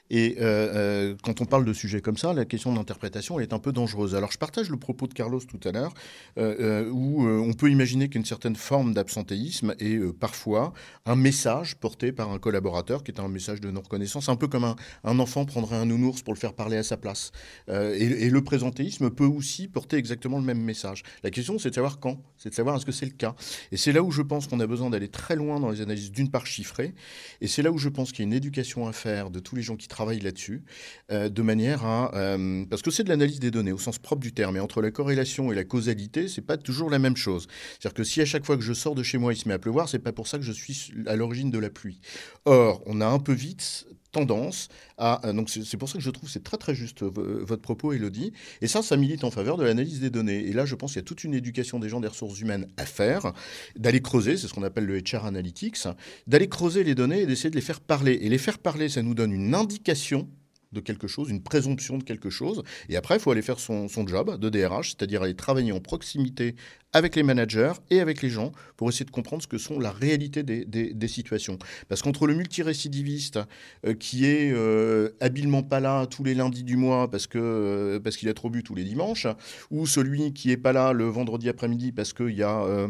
Et 0.10 0.36
euh, 0.40 0.44
euh, 0.44 1.16
quand 1.24 1.42
on 1.42 1.46
parle 1.46 1.66
de 1.66 1.74
sujets 1.74 2.02
comme 2.02 2.18
ça, 2.18 2.34
la 2.34 2.46
question 2.46 2.74
d'interprétation 2.74 3.40
est 3.40 3.54
un 3.54 3.60
peu 3.60 3.72
dangereuse. 3.72 4.16
Alors 4.16 4.32
je 4.32 4.38
partage 4.38 4.70
le 4.70 4.78
propos 4.78 5.08
de 5.08 5.14
Carlos 5.14 5.40
tout 5.40 5.60
à 5.68 5.72
l'heure, 5.72 5.94
euh, 6.38 6.90
où 6.92 7.28
on 7.28 7.54
peut 7.54 7.72
imaginer 7.72 8.08
qu'une 8.10 8.26
certaine 8.26 8.56
forme 8.56 8.94
d'absentéisme 8.94 9.74
est 9.80 10.00
parfois 10.14 10.74
un 11.06 11.16
message 11.16 11.76
porté 11.76 12.12
par 12.12 12.32
un 12.32 12.40
collaborateur 12.40 13.04
qui 13.04 13.12
est 13.12 13.20
un 13.20 13.28
message 13.28 13.62
de 13.62 13.72
non-reconnaissance, 13.72 14.30
un 14.30 14.36
peu 14.36 14.48
comme 14.48 14.64
un, 15.04 15.20
enfant 15.20 15.46
prendrait 15.46 15.78
un 15.78 15.86
nounours 15.86 16.22
pour 16.22 16.34
le 16.34 16.40
faire 16.40 16.54
parler 16.54 16.78
à 16.78 16.84
sa 16.84 16.98
place. 16.98 17.32
Et, 17.70 18.30
le 18.36 18.44
présentéisme 18.44 19.10
peut 19.10 19.26
aussi 19.26 19.68
porter 19.68 19.98
exactement 19.98 20.38
le 20.40 20.44
même 20.44 20.62
message. 20.62 21.04
La 21.24 21.32
question, 21.32 21.58
c'est 21.58 21.70
de 21.70 21.76
savoir 21.76 22.00
quand, 22.00 22.22
c'est 22.38 22.50
de 22.50 22.56
savoir 22.56 22.76
est-ce 22.76 22.86
que 22.86 22.92
c'est 22.92 23.06
le 23.06 23.12
cas. 23.12 23.34
Et 23.72 23.78
c'est 23.78 23.94
là 23.94 24.04
où 24.04 24.12
je 24.12 24.22
pense 24.22 24.48
qu'on 24.48 24.60
a 24.60 24.68
besoin 24.68 24.90
d'aller 24.90 25.08
très 25.08 25.36
loin 25.36 25.60
dans 25.60 25.70
les 25.70 25.82
analyses 25.82 26.12
d'une 26.12 26.30
part 26.30 26.46
chiffrées, 26.46 26.94
et 27.42 27.48
c'est 27.48 27.62
là 27.62 27.72
où 27.72 27.78
je 27.78 27.90
pense 27.90 28.12
qu'il 28.12 28.20
y 28.20 28.24
a 28.24 28.28
une 28.28 28.34
éducation 28.34 28.88
à 28.88 28.94
faire 28.94 29.30
de 29.30 29.40
tous 29.40 29.56
les 29.56 29.62
gens 29.62 29.78
qui 29.78 29.88
travaille 29.96 30.20
là-dessus, 30.20 30.64
euh, 31.12 31.30
de 31.30 31.42
manière 31.42 31.86
à... 31.86 32.14
Euh, 32.16 32.66
parce 32.70 32.82
que 32.82 32.92
c'est 32.92 33.04
de 33.04 33.10
l'analyse 33.10 33.40
des 33.40 33.50
données 33.50 33.72
au 33.72 33.78
sens 33.78 33.98
propre 33.98 34.22
du 34.22 34.34
terme, 34.34 34.58
et 34.58 34.60
entre 34.60 34.82
la 34.82 34.92
corrélation 34.92 35.52
et 35.52 35.56
la 35.56 35.64
causalité, 35.64 36.28
c'est 36.28 36.42
pas 36.42 36.58
toujours 36.58 36.90
la 36.90 37.00
même 37.00 37.16
chose. 37.16 37.48
C'est-à-dire 37.80 37.94
que 37.94 38.04
si 38.04 38.22
à 38.22 38.26
chaque 38.26 38.46
fois 38.46 38.58
que 38.58 38.64
je 38.64 38.74
sors 38.74 38.94
de 38.94 39.04
chez 39.04 39.18
moi, 39.18 39.34
il 39.34 39.38
se 39.38 39.48
met 39.48 39.54
à 39.54 39.60
pleuvoir, 39.60 39.88
c'est 39.88 40.00
pas 40.00 40.12
pour 40.12 40.28
ça 40.28 40.38
que 40.38 40.44
je 40.44 40.52
suis 40.52 40.92
à 41.08 41.16
l'origine 41.16 41.50
de 41.50 41.60
la 41.60 41.70
pluie. 41.70 42.02
Or, 42.44 42.84
on 42.86 43.00
a 43.00 43.08
un 43.08 43.20
peu 43.20 43.34
vite 43.34 43.86
tendance 44.16 44.70
à... 44.98 45.28
Euh, 45.28 45.34
donc 45.34 45.50
c'est 45.50 45.78
pour 45.78 45.90
ça 45.90 45.98
que 45.98 46.04
je 46.04 46.10
trouve 46.10 46.30
c'est 46.30 46.44
très 46.44 46.58
très 46.58 46.74
juste 46.74 47.04
votre 47.04 47.62
propos, 47.62 47.92
Elodie. 47.92 48.32
Et 48.62 48.68
ça, 48.68 48.82
ça 48.82 48.96
milite 48.96 49.24
en 49.24 49.32
faveur 49.32 49.58
de 49.58 49.64
l'analyse 49.64 50.00
des 50.00 50.10
données. 50.10 50.48
Et 50.48 50.54
là, 50.54 50.66
je 50.66 50.76
pense 50.76 50.94
qu'il 50.94 51.00
y 51.00 51.04
a 51.04 51.06
toute 51.06 51.24
une 51.24 51.34
éducation 51.34 51.80
des 51.80 51.90
gens 51.90 52.00
des 52.00 52.08
ressources 52.08 52.40
humaines 52.40 52.68
à 52.78 52.86
faire, 52.86 53.34
d'aller 53.76 54.02
creuser, 54.02 54.38
c'est 54.38 54.48
ce 54.48 54.54
qu'on 54.54 54.64
appelle 54.64 54.86
le 54.86 55.00
HR 55.00 55.26
Analytics, 55.26 55.88
d'aller 56.28 56.48
creuser 56.48 56.84
les 56.84 56.96
données 56.96 57.22
et 57.22 57.26
d'essayer 57.26 57.50
de 57.50 57.56
les 57.56 57.62
faire 57.62 57.82
parler. 57.82 58.14
Et 58.22 58.30
les 58.30 58.38
faire 58.38 58.60
parler, 58.60 58.88
ça 58.88 59.02
nous 59.02 59.16
donne 59.16 59.34
une 59.34 59.54
indication 59.54 60.30
de 60.72 60.80
quelque 60.80 61.08
chose, 61.08 61.30
une 61.30 61.42
présomption 61.42 61.98
de 61.98 62.04
quelque 62.04 62.30
chose. 62.30 62.64
Et 62.90 62.96
après, 62.96 63.16
il 63.16 63.20
faut 63.20 63.32
aller 63.32 63.42
faire 63.42 63.60
son, 63.60 63.88
son 63.88 64.06
job 64.08 64.38
de 64.40 64.50
DRH, 64.50 64.90
c'est-à-dire 64.92 65.24
aller 65.24 65.36
travailler 65.36 65.72
en 65.72 65.80
proximité 65.80 66.56
avec 66.96 67.18
les 67.18 67.24
managers 67.24 67.74
et 67.92 68.00
avec 68.00 68.22
les 68.22 68.30
gens 68.30 68.54
pour 68.78 68.88
essayer 68.88 69.04
de 69.04 69.12
comprendre 69.12 69.44
ce 69.44 69.48
que 69.50 69.58
sont 69.58 69.80
la 69.80 69.92
réalité 69.92 70.44
des, 70.44 70.64
des, 70.64 71.08
situations. 71.10 71.60
Parce 71.90 72.02
qu'entre 72.02 72.26
le 72.26 72.36
multirécidiviste 72.36 73.38
euh, 73.86 73.94
qui 73.94 74.26
est 74.26 74.52
euh, 74.54 75.10
habilement 75.20 75.62
pas 75.62 75.82
là 75.82 76.06
tous 76.06 76.24
les 76.24 76.34
lundis 76.34 76.64
du 76.64 76.78
mois 76.78 77.12
parce 77.12 77.28
que 77.28 77.38
euh, 77.38 78.00
parce 78.00 78.16
qu'il 78.16 78.30
a 78.30 78.34
trop 78.34 78.50
bu 78.50 78.64
tous 78.64 78.76
les 78.76 78.86
dimanches, 78.86 79.28
ou 79.72 79.86
celui 79.86 80.32
qui 80.32 80.52
est 80.52 80.58
pas 80.58 80.72
là 80.72 80.94
le 80.94 81.04
vendredi 81.04 81.50
après-midi 81.50 81.92
parce 81.92 82.14
qu'il 82.14 82.36
y 82.36 82.44
a 82.44 82.88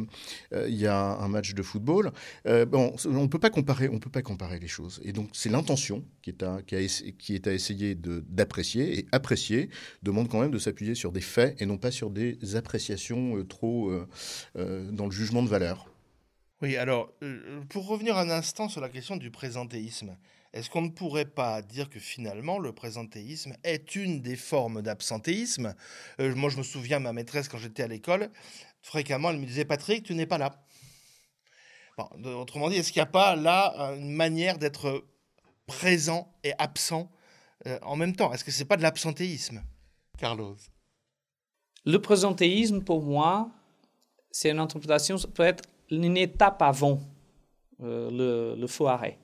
il 0.68 0.76
y 0.76 0.86
a 0.86 1.18
un 1.18 1.28
match 1.28 1.56
de 1.56 1.64
football, 1.64 2.12
bon, 2.46 2.94
on 3.06 3.28
peut 3.28 3.40
pas 3.40 3.50
comparer, 3.50 3.90
on 3.90 3.98
peut 3.98 4.12
pas 4.12 4.22
comparer 4.22 4.60
les 4.60 4.68
choses. 4.68 5.02
Et 5.04 5.14
donc 5.14 5.30
c'est 5.34 5.50
l'intention 5.50 6.04
qui 6.22 6.30
est 6.30 6.44
à 6.44 6.62
qui, 6.62 7.16
qui 7.18 7.34
est 7.34 7.48
à 7.48 7.54
essayer 7.54 7.96
d'apprécier 7.96 9.00
et 9.00 9.08
apprécier 9.12 9.70
demande 10.04 10.30
quand 10.30 10.42
même 10.42 10.52
de 10.52 10.60
s'appuyer 10.60 10.94
sur 10.94 11.12
des 11.12 11.22
faits 11.22 11.60
et 11.60 11.66
non 11.66 11.78
pas 11.78 11.90
sur 11.90 12.12
des 12.12 12.38
appréciations 12.56 13.44
trop 13.46 13.95
euh, 13.96 14.08
euh, 14.58 14.92
dans 14.92 15.06
le 15.06 15.12
jugement 15.12 15.44
de 15.44 15.48
valeur. 15.48 15.88
Oui, 16.62 16.78
alors, 16.78 17.12
euh, 17.22 17.62
pour 17.70 17.88
revenir 17.88 18.18
un 18.18 18.30
instant 18.30 18.70
sur 18.70 18.82
la 18.82 18.90
question 18.90 19.18
du 19.18 19.32
présentéisme, 19.32 20.18
est-ce 20.54 20.70
qu'on 20.70 20.82
ne 20.82 20.90
pourrait 20.90 21.26
pas 21.26 21.62
dire 21.62 21.90
que 21.90 22.00
finalement 22.00 22.60
le 22.60 22.72
présentéisme 22.72 23.56
est 23.64 23.96
une 23.96 24.22
des 24.22 24.38
formes 24.38 24.82
d'absentéisme? 24.82 25.76
Moi, 26.18 26.50
je 26.50 26.58
me 26.58 26.64
souviens, 26.64 27.00
ma 27.00 27.12
maîtresse, 27.12 27.50
quand 27.50 27.58
j'étais 27.58 27.84
à 27.84 27.88
l'école, 27.88 28.30
fréquemment, 28.82 29.32
elle 29.32 29.40
me 29.40 29.46
disait 29.46 29.66
Patrick, 29.66 30.04
tu 30.04 30.16
n'es 30.16 30.26
pas 30.26 30.38
là. 30.38 30.66
autrement 32.24 32.70
dit, 32.70 32.78
est-ce 32.78 32.94
qu'il 32.94 33.02
n'y 33.02 33.08
a 33.08 33.12
pas 33.12 33.36
là 33.36 33.94
une 33.98 34.14
manière 34.14 34.58
d'être 34.58 35.06
présent 35.68 36.34
et 36.46 36.54
absent 36.58 37.12
en 37.82 37.98
même 37.98 38.16
temps? 38.16 38.32
Est-ce 38.32 38.46
que 38.46 38.52
ce 38.52 38.60
n'est 38.60 38.68
pas 38.68 38.78
de 38.78 38.84
l'absentéisme, 38.84 39.62
Carlos 40.18 40.56
Le 41.84 42.02
présentéisme, 42.02 42.82
pour 42.82 43.02
moi, 43.02 43.52
c'est 44.36 44.50
une 44.50 44.60
interprétation, 44.60 45.18
ça 45.18 45.30
peut 45.30 45.44
être 45.44 45.64
une 45.90 46.18
étape 46.18 46.62
avant 46.62 47.00
euh, 47.82 48.58
le, 48.58 48.68
faux 48.68 48.90
arrêt. 48.90 49.18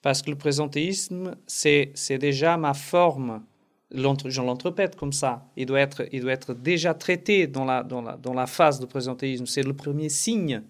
Parce 0.00 0.22
que 0.22 0.30
le 0.30 0.38
présentéisme, 0.38 1.36
c'est, 1.46 1.92
c'est 1.92 2.16
déjà 2.16 2.56
ma 2.56 2.72
forme, 2.72 3.44
je 3.92 4.40
l'interprète 4.40 4.96
comme 4.96 5.12
ça. 5.12 5.46
Il 5.54 5.66
doit 5.66 5.80
être, 5.80 6.08
il 6.12 6.22
doit 6.22 6.32
être 6.32 6.54
déjà 6.54 6.94
traité 6.94 7.46
dans 7.46 7.66
la, 7.66 7.82
dans 7.82 8.00
la, 8.00 8.16
dans 8.16 8.32
la 8.32 8.46
phase 8.46 8.80
de 8.80 8.86
présentéisme. 8.86 9.44
C'est 9.44 9.62
le 9.62 9.76
premier 9.76 10.08
signe 10.08 10.62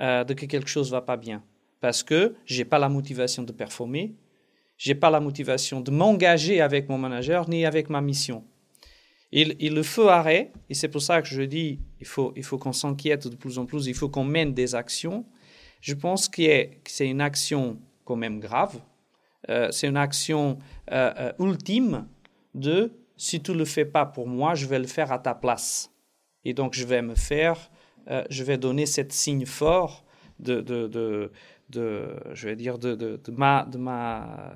euh, 0.00 0.24
de 0.24 0.34
que 0.34 0.46
quelque 0.46 0.68
chose 0.68 0.88
ne 0.88 0.96
va 0.96 1.02
pas 1.02 1.16
bien. 1.16 1.44
Parce 1.80 2.02
que 2.02 2.34
je 2.44 2.58
n'ai 2.58 2.64
pas 2.64 2.80
la 2.80 2.88
motivation 2.88 3.44
de 3.44 3.52
performer, 3.52 4.16
je 4.78 4.90
n'ai 4.90 4.96
pas 4.96 5.10
la 5.10 5.20
motivation 5.20 5.80
de 5.80 5.92
m'engager 5.92 6.60
avec 6.60 6.88
mon 6.88 6.98
manager 6.98 7.48
ni 7.48 7.64
avec 7.64 7.88
ma 7.88 8.00
mission. 8.00 8.44
Il, 9.32 9.56
il 9.60 9.74
le 9.74 9.82
faut 9.82 10.08
arrêt, 10.08 10.52
et 10.68 10.74
c'est 10.74 10.88
pour 10.88 11.00
ça 11.00 11.22
que 11.22 11.28
je 11.28 11.42
dis 11.42 11.80
il 12.00 12.06
faut, 12.06 12.32
il 12.36 12.44
faut 12.44 12.58
qu'on 12.58 12.72
s'inquiète 12.72 13.26
de 13.28 13.36
plus 13.36 13.58
en 13.58 13.64
plus, 13.64 13.86
il 13.86 13.94
faut 13.94 14.10
qu'on 14.10 14.24
mène 14.24 14.52
des 14.52 14.74
actions. 14.74 15.24
Je 15.80 15.94
pense 15.94 16.28
que 16.28 16.68
c'est 16.86 17.08
une 17.08 17.20
action 17.20 17.78
quand 18.04 18.16
même 18.16 18.40
grave, 18.40 18.78
euh, 19.48 19.70
c'est 19.72 19.88
une 19.88 19.96
action 19.96 20.58
euh, 20.90 21.12
euh, 21.18 21.32
ultime 21.38 22.06
de 22.54 22.92
si 23.16 23.40
tu 23.40 23.52
ne 23.52 23.56
le 23.56 23.64
fais 23.64 23.84
pas 23.84 24.04
pour 24.04 24.28
moi, 24.28 24.54
je 24.54 24.66
vais 24.66 24.78
le 24.78 24.86
faire 24.86 25.10
à 25.12 25.18
ta 25.18 25.34
place. 25.34 25.90
Et 26.44 26.54
donc 26.54 26.74
je 26.74 26.84
vais 26.84 27.02
me 27.02 27.14
faire, 27.14 27.70
je 28.28 28.42
vais 28.42 28.58
donner 28.58 28.84
cette 28.84 29.12
signe 29.12 29.46
fort 29.46 30.04
de, 30.40 30.60
de, 30.60 30.88
de, 30.88 31.30
de 31.70 32.16
je 32.34 32.48
vais 32.48 32.56
dire, 32.56 32.78
de, 32.78 32.94
de, 32.96 33.30
ma, 33.30 33.64
de 33.64 33.78
ma 33.78 34.52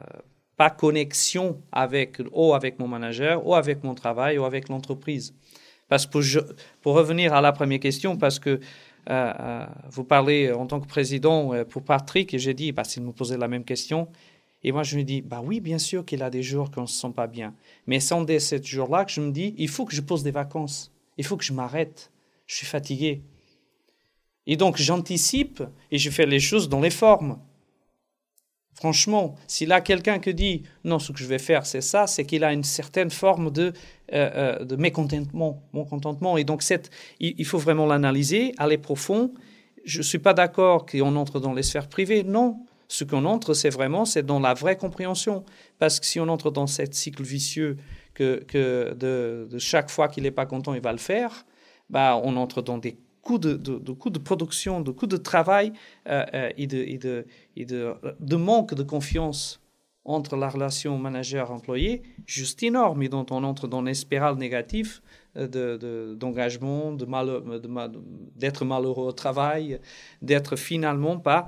pas 0.57 0.71
connexion 0.71 1.61
avec, 1.73 2.21
ou 2.33 2.55
avec 2.55 2.79
mon 2.79 2.89
manager, 2.89 3.47
ou 3.47 3.55
avec 3.55 3.85
mon 3.85 3.95
travail, 3.95 4.39
ou 4.39 4.45
avec 4.45 4.69
l'entreprise. 4.69 5.35
Parce 5.89 6.07
que 6.07 6.19
pour, 6.81 6.95
revenir 6.95 7.35
à 7.35 7.41
la 7.41 7.53
première 7.53 7.81
question, 7.81 8.17
parce 8.17 8.39
que 8.39 8.51
euh, 8.51 8.59
euh, 9.09 9.67
vous 9.91 10.05
parlez 10.05 10.51
en 10.51 10.67
tant 10.67 10.81
que 10.81 10.87
président 10.87 11.55
euh, 11.55 11.65
pour 11.65 11.83
Patrick, 11.83 12.35
et 12.35 12.39
j'ai 12.39 12.55
dit, 12.55 12.73
bah, 12.73 12.85
s'il 12.85 13.03
me 13.05 13.13
posait 13.13 13.39
la 13.39 13.49
même 13.49 13.65
question, 13.65 14.09
et 14.65 14.73
moi 14.73 14.83
je 14.83 14.97
me 14.97 15.05
dis, 15.05 15.23
bah 15.23 15.43
oui, 15.45 15.61
bien 15.61 15.79
sûr 15.79 16.05
qu'il 16.05 16.23
a 16.23 16.31
des 16.31 16.43
jours 16.43 16.71
qu'on 16.71 16.83
ne 16.83 16.87
se 16.87 17.01
sent 17.01 17.13
pas 17.15 17.29
bien. 17.29 17.55
Mais 17.87 18.01
c'est 18.01 18.25
dès 18.25 18.41
ces 18.41 18.61
jours-là 18.61 19.05
que 19.05 19.13
je 19.13 19.21
me 19.21 19.31
dis, 19.31 19.55
il 19.59 19.69
faut 19.69 19.85
que 19.85 19.95
je 19.95 20.01
pose 20.01 20.25
des 20.25 20.33
vacances, 20.33 20.93
il 21.19 21.25
faut 21.25 21.37
que 21.37 21.45
je 21.45 21.53
m'arrête, 21.53 22.11
je 22.47 22.57
suis 22.57 22.67
fatigué. 22.67 23.23
Et 24.49 24.57
donc 24.57 24.77
j'anticipe 24.77 25.63
et 25.91 25.99
je 25.99 26.11
fais 26.11 26.27
les 26.27 26.41
choses 26.41 26.69
dans 26.69 26.81
les 26.81 26.91
formes. 26.91 27.39
Franchement, 28.77 29.37
s'il 29.47 29.73
a 29.73 29.81
quelqu'un 29.81 30.19
qui 30.19 30.35
dit 30.35 30.63
non, 30.85 30.99
ce 30.99 31.11
que 31.13 31.19
je 31.19 31.25
vais 31.25 31.39
faire, 31.39 31.65
c'est 31.65 31.81
ça, 31.81 32.07
c'est 32.07 32.27
qu'il 32.27 32.45
a 32.45 32.53
une 32.53 32.63
certaine 32.63 33.11
forme 33.11 33.51
de, 33.51 33.73
euh, 34.13 34.31
euh, 34.61 34.65
de 34.65 34.77
mécontentement, 34.77 35.63
contentement. 35.89 36.37
Et 36.37 36.45
donc, 36.45 36.63
cette, 36.63 36.91
il, 37.19 37.45
faut 37.47 37.57
vraiment 37.57 37.87
l'analyser, 37.87 38.53
aller 38.59 38.77
profond. 38.77 39.33
Je 39.87 39.99
ne 39.99 40.03
suis 40.03 40.19
pas 40.19 40.35
d'accord 40.35 40.85
qu'on 40.85 41.17
entre 41.17 41.41
dans 41.41 41.55
les 41.55 41.63
sphères 41.63 41.89
privées. 41.89 42.23
Non, 42.23 42.59
Ce 42.89 43.05
qu'on 43.05 43.25
entre, 43.25 43.55
c'est 43.55 43.71
vraiment 43.71 44.05
c'est 44.05 44.25
dans 44.25 44.41
la 44.41 44.53
vraie 44.53 44.77
compréhension. 44.77 45.43
Parce 45.79 45.99
que 45.99 46.05
si 46.05 46.21
on 46.21 46.29
entre 46.29 46.51
dans 46.51 46.67
ce 46.67 46.83
cycle 46.91 47.23
vicieux 47.23 47.79
que, 48.13 48.45
que 48.47 48.93
de, 48.95 49.59
chaque 49.59 49.89
fois 49.89 50.09
qu'il 50.09 50.25
n'est 50.25 50.31
pas 50.31 50.45
content, 50.45 50.75
il 50.75 50.83
va 50.83 50.93
le 50.93 50.99
faire, 50.99 51.47
bah, 51.89 52.21
on 52.23 52.37
entre 52.37 52.61
dans 52.61 52.77
des 52.77 52.99
coûts 53.27 53.39
de, 53.39 53.55
de, 53.55 53.93
coûts 53.93 54.11
de 54.11 54.21
production, 54.21 54.81
de 54.81 54.93
coûts 54.93 55.09
de 55.09 55.17
travail 55.17 55.73
euh, 56.09 56.25
euh, 56.35 56.51
et, 56.57 56.67
de, 56.69 56.81
de, 57.05 57.27
de, 57.57 57.95
de 58.21 58.37
manque 58.37 58.75
de 58.75 58.85
confiance 58.85 59.61
entre 60.05 60.37
la 60.37 60.49
relation 60.49 60.97
manager-employé 60.97 62.03
juste 62.25 62.63
énorme 62.63 63.03
et 63.03 63.09
dont 63.09 63.27
on 63.31 63.43
entre 63.43 63.67
dans 63.67 63.85
une 63.85 63.95
spirale 63.95 64.37
négative 64.37 65.01
euh, 65.37 66.15
d'engagement, 66.15 66.93
de, 66.93 67.05
de 67.05 67.69
d'être 68.37 68.65
malheureux 68.65 69.09
au 69.09 69.13
travail, 69.13 69.81
d'être 70.23 70.55
finalement 70.55 71.19
pas, 71.19 71.47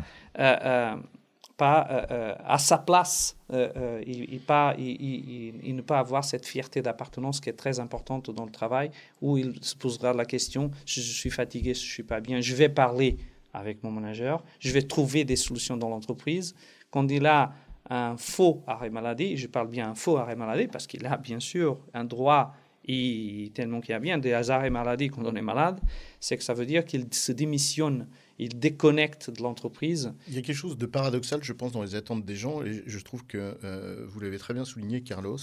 euh, 1.61 2.35
pas 2.35 2.45
à 2.45 2.59
sa 2.59 2.79
place 2.79 3.37
et, 3.50 4.41
pas, 4.47 4.75
il, 4.79 5.75
ne 5.75 5.83
pas 5.83 5.99
avoir 5.99 6.25
cette 6.25 6.47
fierté 6.47 6.83
d'appartenance 6.83 7.41
qui 7.41 7.50
est 7.50 7.55
très 7.55 7.81
importante 7.81 8.31
dans 8.31 8.45
le 8.45 8.50
travail, 8.50 8.91
où 9.21 9.38
il 9.38 9.62
se 9.62 9.75
posera 9.75 10.12
la 10.12 10.25
question, 10.25 10.71
je, 10.87 11.00
je 11.00 11.12
suis 11.12 11.31
fatigué, 11.31 11.75
je 11.75 11.81
ne 11.81 11.91
suis 11.91 12.03
pas 12.03 12.21
bien, 12.21 12.41
je 12.41 12.55
vais 12.55 12.69
parler 12.69 13.17
avec 13.53 13.83
mon 13.83 13.91
manager, 13.91 14.45
je 14.61 14.71
vais 14.73 14.83
trouver 14.83 15.25
des 15.25 15.37
solutions 15.37 15.77
dans 15.77 15.88
l'entreprise. 15.88 16.55
Quand 16.91 17.11
il 17.11 17.27
a 17.27 17.53
un 17.91 18.17
faux 18.17 18.62
arrêt 18.67 18.91
maladie, 18.91 19.37
je 19.37 19.47
parle 19.47 19.69
bien 19.69 19.91
un 19.91 19.95
faux 19.95 20.17
arrêt 20.17 20.37
maladie 20.37 20.69
parce 20.69 20.87
qu'il 20.87 21.07
a 21.07 21.17
bien 21.17 21.41
sûr 21.41 21.79
un 21.95 22.05
droit, 22.05 22.55
et 22.88 23.50
tellement 23.55 23.81
qu'il 23.81 23.91
y 23.91 23.95
a 23.95 23.99
bien 23.99 24.19
des 24.19 24.50
arrêts 24.50 24.71
maladie 24.71 25.09
quand 25.09 25.23
on 25.25 25.35
est 25.37 25.43
malade, 25.43 25.81
c'est 26.21 26.37
que 26.37 26.43
ça 26.43 26.55
veut 26.55 26.67
dire 26.67 26.85
qu'il 26.85 27.12
se 27.12 27.33
démissionne, 27.33 28.09
il 28.38 28.59
déconnecte 28.59 29.30
de 29.30 29.42
l'entreprise. 29.42 30.12
Il 30.28 30.35
y 30.35 30.38
a 30.38 30.42
quelque 30.42 30.57
chose 30.57 30.78
de 30.78 30.87
paradoxal, 30.87 31.42
je 31.42 31.52
pense, 31.52 31.73
dans 31.73 31.83
les 31.83 31.95
attentes 31.95 32.25
des 32.25 32.37
gens, 32.37 32.62
et 32.62 32.83
je 32.87 32.99
trouve 33.00 33.25
que 33.26 33.57
euh, 33.64 34.04
vous 34.09 34.21
l'avez 34.21 34.38
très 34.38 34.54
bien 34.54 34.64
souligné, 34.64 35.02
Carlos. 35.02 35.38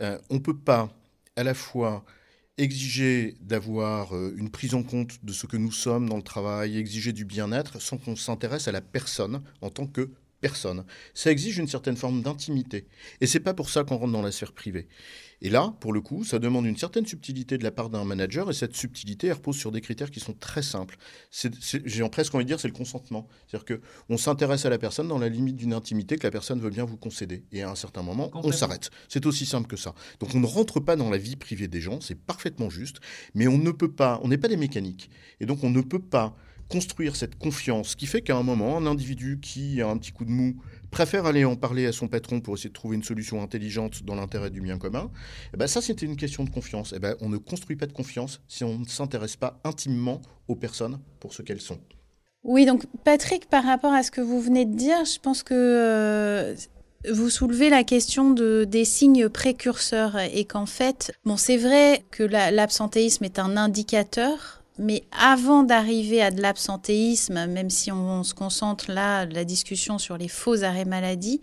Euh, 0.00 0.18
on 0.30 0.34
ne 0.34 0.40
peut 0.40 0.56
pas 0.56 0.92
à 1.36 1.44
la 1.44 1.54
fois 1.54 2.04
exiger 2.58 3.36
d'avoir 3.40 4.14
euh, 4.14 4.34
une 4.36 4.50
prise 4.50 4.74
en 4.74 4.82
compte 4.82 5.24
de 5.24 5.32
ce 5.32 5.46
que 5.46 5.56
nous 5.56 5.72
sommes 5.72 6.08
dans 6.08 6.16
le 6.16 6.22
travail, 6.22 6.76
exiger 6.76 7.12
du 7.12 7.24
bien-être, 7.24 7.80
sans 7.80 7.98
qu'on 7.98 8.16
s'intéresse 8.16 8.68
à 8.68 8.72
la 8.72 8.80
personne 8.80 9.42
en 9.60 9.70
tant 9.70 9.86
que 9.86 10.10
personne. 10.42 10.84
Ça 11.14 11.30
exige 11.30 11.56
une 11.56 11.68
certaine 11.68 11.96
forme 11.96 12.20
d'intimité. 12.20 12.86
Et 13.22 13.26
c'est 13.26 13.40
pas 13.40 13.54
pour 13.54 13.70
ça 13.70 13.84
qu'on 13.84 13.96
rentre 13.96 14.12
dans 14.12 14.20
la 14.20 14.32
sphère 14.32 14.52
privée. 14.52 14.88
Et 15.44 15.50
là, 15.50 15.74
pour 15.80 15.92
le 15.92 16.00
coup, 16.00 16.22
ça 16.22 16.38
demande 16.38 16.66
une 16.66 16.76
certaine 16.76 17.04
subtilité 17.04 17.58
de 17.58 17.64
la 17.64 17.72
part 17.72 17.90
d'un 17.90 18.04
manager, 18.04 18.48
et 18.48 18.52
cette 18.52 18.76
subtilité, 18.76 19.26
elle 19.26 19.32
repose 19.32 19.56
sur 19.56 19.72
des 19.72 19.80
critères 19.80 20.12
qui 20.12 20.20
sont 20.20 20.34
très 20.34 20.62
simples. 20.62 20.96
J'ai 21.32 22.08
presque 22.10 22.32
envie 22.34 22.44
de 22.44 22.48
dire, 22.48 22.60
c'est 22.60 22.68
le 22.68 22.74
consentement. 22.74 23.26
C'est-à-dire 23.48 23.78
qu'on 23.78 24.16
s'intéresse 24.16 24.66
à 24.66 24.70
la 24.70 24.78
personne 24.78 25.08
dans 25.08 25.18
la 25.18 25.28
limite 25.28 25.56
d'une 25.56 25.72
intimité 25.72 26.16
que 26.16 26.24
la 26.24 26.30
personne 26.30 26.60
veut 26.60 26.70
bien 26.70 26.84
vous 26.84 26.96
concéder. 26.96 27.44
Et 27.50 27.62
à 27.62 27.70
un 27.70 27.74
certain 27.74 28.02
moment, 28.02 28.30
on 28.34 28.52
s'arrête. 28.52 28.90
C'est 29.08 29.26
aussi 29.26 29.44
simple 29.44 29.66
que 29.66 29.76
ça. 29.76 29.94
Donc 30.20 30.32
on 30.34 30.40
ne 30.40 30.46
rentre 30.46 30.78
pas 30.78 30.94
dans 30.94 31.10
la 31.10 31.18
vie 31.18 31.34
privée 31.34 31.66
des 31.66 31.80
gens, 31.80 32.00
c'est 32.00 32.14
parfaitement 32.14 32.70
juste, 32.70 33.00
mais 33.34 33.48
on 33.48 33.58
ne 33.58 33.72
peut 33.72 33.90
pas, 33.90 34.20
on 34.22 34.28
n'est 34.28 34.38
pas 34.38 34.48
des 34.48 34.56
mécaniques. 34.56 35.10
Et 35.40 35.46
donc 35.46 35.64
on 35.64 35.70
ne 35.70 35.80
peut 35.80 36.02
pas 36.02 36.36
construire 36.72 37.16
cette 37.16 37.38
confiance 37.38 37.94
qui 37.94 38.06
fait 38.06 38.22
qu'à 38.22 38.34
un 38.34 38.42
moment, 38.42 38.78
un 38.78 38.86
individu 38.86 39.38
qui 39.40 39.82
a 39.82 39.88
un 39.88 39.98
petit 39.98 40.10
coup 40.10 40.24
de 40.24 40.30
mou 40.30 40.56
préfère 40.90 41.26
aller 41.26 41.44
en 41.44 41.54
parler 41.54 41.84
à 41.84 41.92
son 41.92 42.08
patron 42.08 42.40
pour 42.40 42.54
essayer 42.54 42.70
de 42.70 42.74
trouver 42.74 42.96
une 42.96 43.02
solution 43.02 43.42
intelligente 43.42 44.04
dans 44.04 44.14
l'intérêt 44.14 44.48
du 44.48 44.62
bien 44.62 44.78
commun, 44.78 45.10
eh 45.52 45.58
ben 45.58 45.66
ça 45.66 45.82
c'était 45.82 46.06
une 46.06 46.16
question 46.16 46.44
de 46.44 46.50
confiance. 46.50 46.94
Eh 46.96 46.98
ben, 46.98 47.14
on 47.20 47.28
ne 47.28 47.36
construit 47.36 47.76
pas 47.76 47.84
de 47.84 47.92
confiance 47.92 48.40
si 48.48 48.64
on 48.64 48.78
ne 48.78 48.86
s'intéresse 48.86 49.36
pas 49.36 49.60
intimement 49.64 50.22
aux 50.48 50.56
personnes 50.56 50.98
pour 51.20 51.34
ce 51.34 51.42
qu'elles 51.42 51.60
sont. 51.60 51.78
Oui, 52.42 52.64
donc 52.64 52.86
Patrick, 53.04 53.50
par 53.50 53.64
rapport 53.64 53.92
à 53.92 54.02
ce 54.02 54.10
que 54.10 54.22
vous 54.22 54.40
venez 54.40 54.64
de 54.64 54.74
dire, 54.74 55.04
je 55.04 55.18
pense 55.20 55.42
que 55.42 55.54
euh, 55.54 56.54
vous 57.10 57.28
soulevez 57.28 57.68
la 57.68 57.84
question 57.84 58.30
de, 58.30 58.64
des 58.64 58.86
signes 58.86 59.28
précurseurs 59.28 60.18
et 60.18 60.46
qu'en 60.46 60.66
fait, 60.66 61.12
bon, 61.26 61.36
c'est 61.36 61.58
vrai 61.58 62.02
que 62.10 62.22
l'absentéisme 62.22 63.24
est 63.24 63.38
un 63.38 63.58
indicateur 63.58 64.61
mais 64.78 65.04
avant 65.12 65.64
d'arriver 65.64 66.22
à 66.22 66.30
de 66.30 66.40
l'absentéisme, 66.40 67.46
même 67.46 67.68
si 67.68 67.92
on, 67.92 68.24
se 68.24 68.32
concentre 68.32 68.90
là, 68.90 69.26
la 69.26 69.44
discussion 69.44 69.98
sur 69.98 70.16
les 70.16 70.28
faux 70.28 70.62
arrêts 70.62 70.86
maladie, 70.86 71.42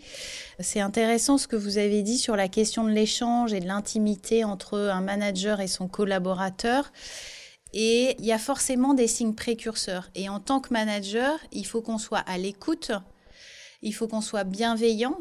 c'est 0.59 0.79
intéressant 0.79 1.37
ce 1.37 1.47
que 1.47 1.55
vous 1.55 1.77
avez 1.77 2.01
dit 2.01 2.17
sur 2.17 2.35
la 2.35 2.47
question 2.47 2.83
de 2.83 2.89
l'échange 2.89 3.53
et 3.53 3.59
de 3.59 3.67
l'intimité 3.67 4.43
entre 4.43 4.79
un 4.79 5.01
manager 5.01 5.61
et 5.61 5.67
son 5.67 5.87
collaborateur. 5.87 6.91
Et 7.73 8.15
il 8.17 8.25
y 8.25 8.31
a 8.31 8.39
forcément 8.39 8.95
des 8.95 9.07
signes 9.07 9.35
précurseurs. 9.35 10.09
Et 10.15 10.27
en 10.27 10.39
tant 10.39 10.59
que 10.59 10.73
manager, 10.73 11.37
il 11.51 11.67
faut 11.67 11.81
qu'on 11.81 11.99
soit 11.99 12.23
à 12.25 12.39
l'écoute, 12.39 12.91
il 13.83 13.93
faut 13.93 14.07
qu'on 14.07 14.21
soit 14.21 14.43
bienveillant 14.43 15.19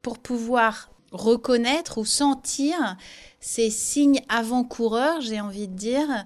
pour 0.00 0.18
pouvoir 0.18 0.90
reconnaître 1.10 1.98
ou 1.98 2.04
sentir 2.04 2.96
ces 3.40 3.70
signes 3.70 4.20
avant-coureurs, 4.28 5.20
j'ai 5.20 5.40
envie 5.40 5.68
de 5.68 5.74
dire, 5.74 6.24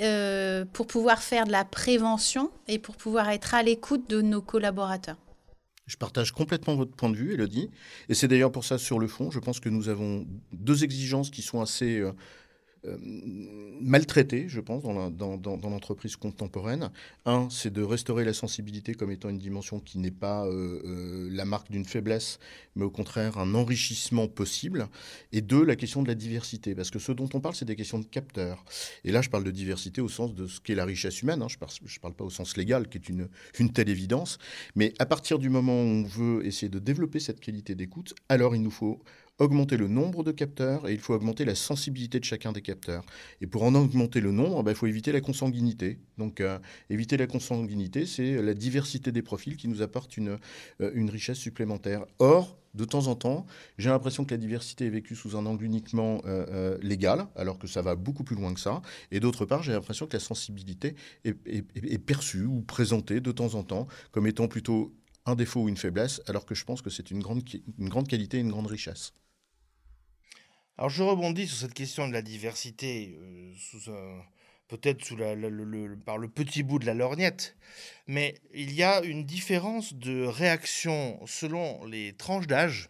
euh, 0.00 0.64
pour 0.72 0.86
pouvoir 0.86 1.22
faire 1.22 1.46
de 1.46 1.52
la 1.52 1.64
prévention 1.64 2.50
et 2.68 2.78
pour 2.78 2.96
pouvoir 2.96 3.28
être 3.30 3.54
à 3.54 3.62
l'écoute 3.62 4.08
de 4.08 4.20
nos 4.22 4.42
collaborateurs. 4.42 5.16
Je 5.86 5.96
partage 5.96 6.30
complètement 6.30 6.76
votre 6.76 6.92
point 6.92 7.10
de 7.10 7.16
vue, 7.16 7.34
Elodie. 7.34 7.68
Et 8.08 8.14
c'est 8.14 8.28
d'ailleurs 8.28 8.52
pour 8.52 8.64
ça, 8.64 8.78
sur 8.78 9.00
le 9.00 9.08
fond, 9.08 9.30
je 9.32 9.40
pense 9.40 9.58
que 9.58 9.68
nous 9.68 9.88
avons 9.88 10.24
deux 10.52 10.84
exigences 10.84 11.30
qui 11.30 11.42
sont 11.42 11.60
assez 11.60 12.00
euh, 12.86 12.96
maltraité, 13.80 14.46
je 14.48 14.60
pense, 14.60 14.82
dans 14.82 15.70
l'entreprise 15.70 16.16
contemporaine. 16.16 16.90
Un, 17.26 17.48
c'est 17.50 17.72
de 17.72 17.82
restaurer 17.82 18.24
la 18.24 18.32
sensibilité 18.32 18.94
comme 18.94 19.10
étant 19.10 19.28
une 19.28 19.38
dimension 19.38 19.80
qui 19.80 19.98
n'est 19.98 20.10
pas 20.10 20.46
euh, 20.46 20.80
euh, 20.84 21.28
la 21.30 21.44
marque 21.44 21.70
d'une 21.70 21.84
faiblesse, 21.84 22.38
mais 22.76 22.84
au 22.84 22.90
contraire 22.90 23.38
un 23.38 23.54
enrichissement 23.54 24.28
possible. 24.28 24.88
Et 25.32 25.40
deux, 25.40 25.64
la 25.64 25.76
question 25.76 26.02
de 26.02 26.08
la 26.08 26.14
diversité, 26.14 26.74
parce 26.74 26.90
que 26.90 26.98
ce 26.98 27.12
dont 27.12 27.28
on 27.34 27.40
parle, 27.40 27.54
c'est 27.54 27.64
des 27.64 27.76
questions 27.76 27.98
de 27.98 28.06
capteurs. 28.06 28.64
Et 29.04 29.12
là, 29.12 29.20
je 29.20 29.28
parle 29.28 29.44
de 29.44 29.50
diversité 29.50 30.00
au 30.00 30.08
sens 30.08 30.34
de 30.34 30.46
ce 30.46 30.60
qu'est 30.60 30.74
la 30.74 30.84
richesse 30.84 31.22
humaine. 31.22 31.42
Hein. 31.42 31.48
Je 31.48 31.56
ne 31.56 32.00
parle, 32.00 32.14
pas 32.14 32.24
au 32.24 32.30
sens 32.30 32.56
légal, 32.56 32.88
qui 32.88 32.98
est 32.98 33.08
une, 33.08 33.28
une 33.58 33.72
telle 33.72 33.88
évidence. 33.88 34.38
Mais 34.74 34.94
à 34.98 35.06
partir 35.06 35.38
du 35.38 35.50
moment 35.50 35.82
où 35.82 35.86
on 35.86 36.02
veut 36.04 36.46
essayer 36.46 36.68
de 36.68 36.78
développer 36.78 37.20
cette 37.20 37.40
qualité 37.40 37.74
d'écoute, 37.74 38.14
alors 38.28 38.56
il 38.56 38.62
nous 38.62 38.70
faut 38.70 39.02
augmenter 39.40 39.76
le 39.76 39.88
nombre 39.88 40.22
de 40.22 40.30
capteurs 40.30 40.88
et 40.88 40.92
il 40.92 41.00
faut 41.00 41.14
augmenter 41.14 41.44
la 41.44 41.54
sensibilité 41.54 42.20
de 42.20 42.24
chacun 42.24 42.52
des 42.52 42.60
capteurs. 42.60 43.04
Et 43.40 43.46
pour 43.46 43.64
en 43.64 43.74
augmenter 43.74 44.20
le 44.20 44.30
nombre, 44.30 44.62
ben, 44.62 44.70
il 44.70 44.76
faut 44.76 44.86
éviter 44.86 45.12
la 45.12 45.20
consanguinité. 45.20 45.98
Donc 46.18 46.40
euh, 46.40 46.58
éviter 46.90 47.16
la 47.16 47.26
consanguinité, 47.26 48.06
c'est 48.06 48.40
la 48.40 48.54
diversité 48.54 49.10
des 49.10 49.22
profils 49.22 49.56
qui 49.56 49.66
nous 49.66 49.82
apporte 49.82 50.16
une, 50.16 50.38
euh, 50.82 50.90
une 50.94 51.10
richesse 51.10 51.38
supplémentaire. 51.38 52.04
Or, 52.18 52.58
de 52.74 52.84
temps 52.84 53.06
en 53.08 53.16
temps, 53.16 53.46
j'ai 53.78 53.88
l'impression 53.88 54.24
que 54.24 54.32
la 54.32 54.38
diversité 54.38 54.86
est 54.86 54.90
vécue 54.90 55.16
sous 55.16 55.36
un 55.36 55.46
angle 55.46 55.64
uniquement 55.64 56.20
euh, 56.26 56.78
légal, 56.82 57.26
alors 57.34 57.58
que 57.58 57.66
ça 57.66 57.82
va 57.82 57.96
beaucoup 57.96 58.22
plus 58.22 58.36
loin 58.36 58.52
que 58.54 58.60
ça. 58.60 58.82
Et 59.10 59.20
d'autre 59.20 59.46
part, 59.46 59.62
j'ai 59.62 59.72
l'impression 59.72 60.06
que 60.06 60.12
la 60.12 60.20
sensibilité 60.20 60.94
est, 61.24 61.98
perçue 61.98 62.44
ou 62.44 62.60
présentée 62.60 63.20
de 63.20 63.32
temps 63.32 63.54
en 63.54 63.64
temps 63.64 63.88
comme 64.12 64.26
étant 64.26 64.48
plutôt 64.48 64.94
un 65.26 65.34
défaut 65.34 65.62
ou 65.62 65.68
une 65.68 65.76
faiblesse, 65.76 66.20
alors 66.26 66.46
que 66.46 66.54
je 66.54 66.64
pense 66.64 66.82
que 66.82 66.90
c'est 66.90 67.10
une 67.10 67.20
grande 67.20 68.08
qualité 68.08 68.36
et 68.36 68.40
une 68.40 68.50
grande 68.50 68.68
richesse. 68.68 69.12
Alors 70.80 70.88
je 70.88 71.02
rebondis 71.02 71.46
sur 71.46 71.58
cette 71.58 71.74
question 71.74 72.08
de 72.08 72.14
la 72.14 72.22
diversité, 72.22 73.14
euh, 73.20 74.18
peut-être 74.66 75.14
par 76.06 76.16
le 76.16 76.26
petit 76.26 76.62
bout 76.62 76.78
de 76.78 76.86
la 76.86 76.94
lorgnette, 76.94 77.54
mais 78.06 78.40
il 78.54 78.72
y 78.72 78.82
a 78.82 79.02
une 79.02 79.26
différence 79.26 79.92
de 79.92 80.24
réaction 80.24 81.20
selon 81.26 81.84
les 81.84 82.14
tranches 82.14 82.46
d'âge. 82.46 82.88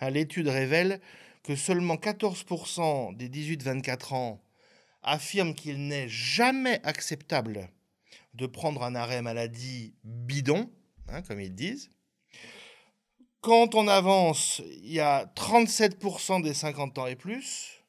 Hein, 0.00 0.08
l'étude 0.08 0.48
révèle 0.48 1.02
que 1.42 1.54
seulement 1.54 1.96
14% 1.96 3.14
des 3.14 3.28
18-24 3.28 4.14
ans 4.14 4.42
affirment 5.02 5.54
qu'il 5.54 5.88
n'est 5.88 6.08
jamais 6.08 6.80
acceptable 6.82 7.68
de 8.32 8.46
prendre 8.46 8.84
un 8.84 8.94
arrêt 8.94 9.20
maladie 9.20 9.92
bidon, 10.02 10.70
hein, 11.08 11.20
comme 11.20 11.42
ils 11.42 11.54
disent, 11.54 11.90
quand 13.42 13.74
on 13.74 13.88
avance, 13.88 14.62
il 14.84 14.92
y 14.92 15.00
a 15.00 15.26
37% 15.36 16.42
des 16.42 16.54
50 16.54 16.98
ans 16.98 17.06
et 17.06 17.16
plus, 17.16 17.82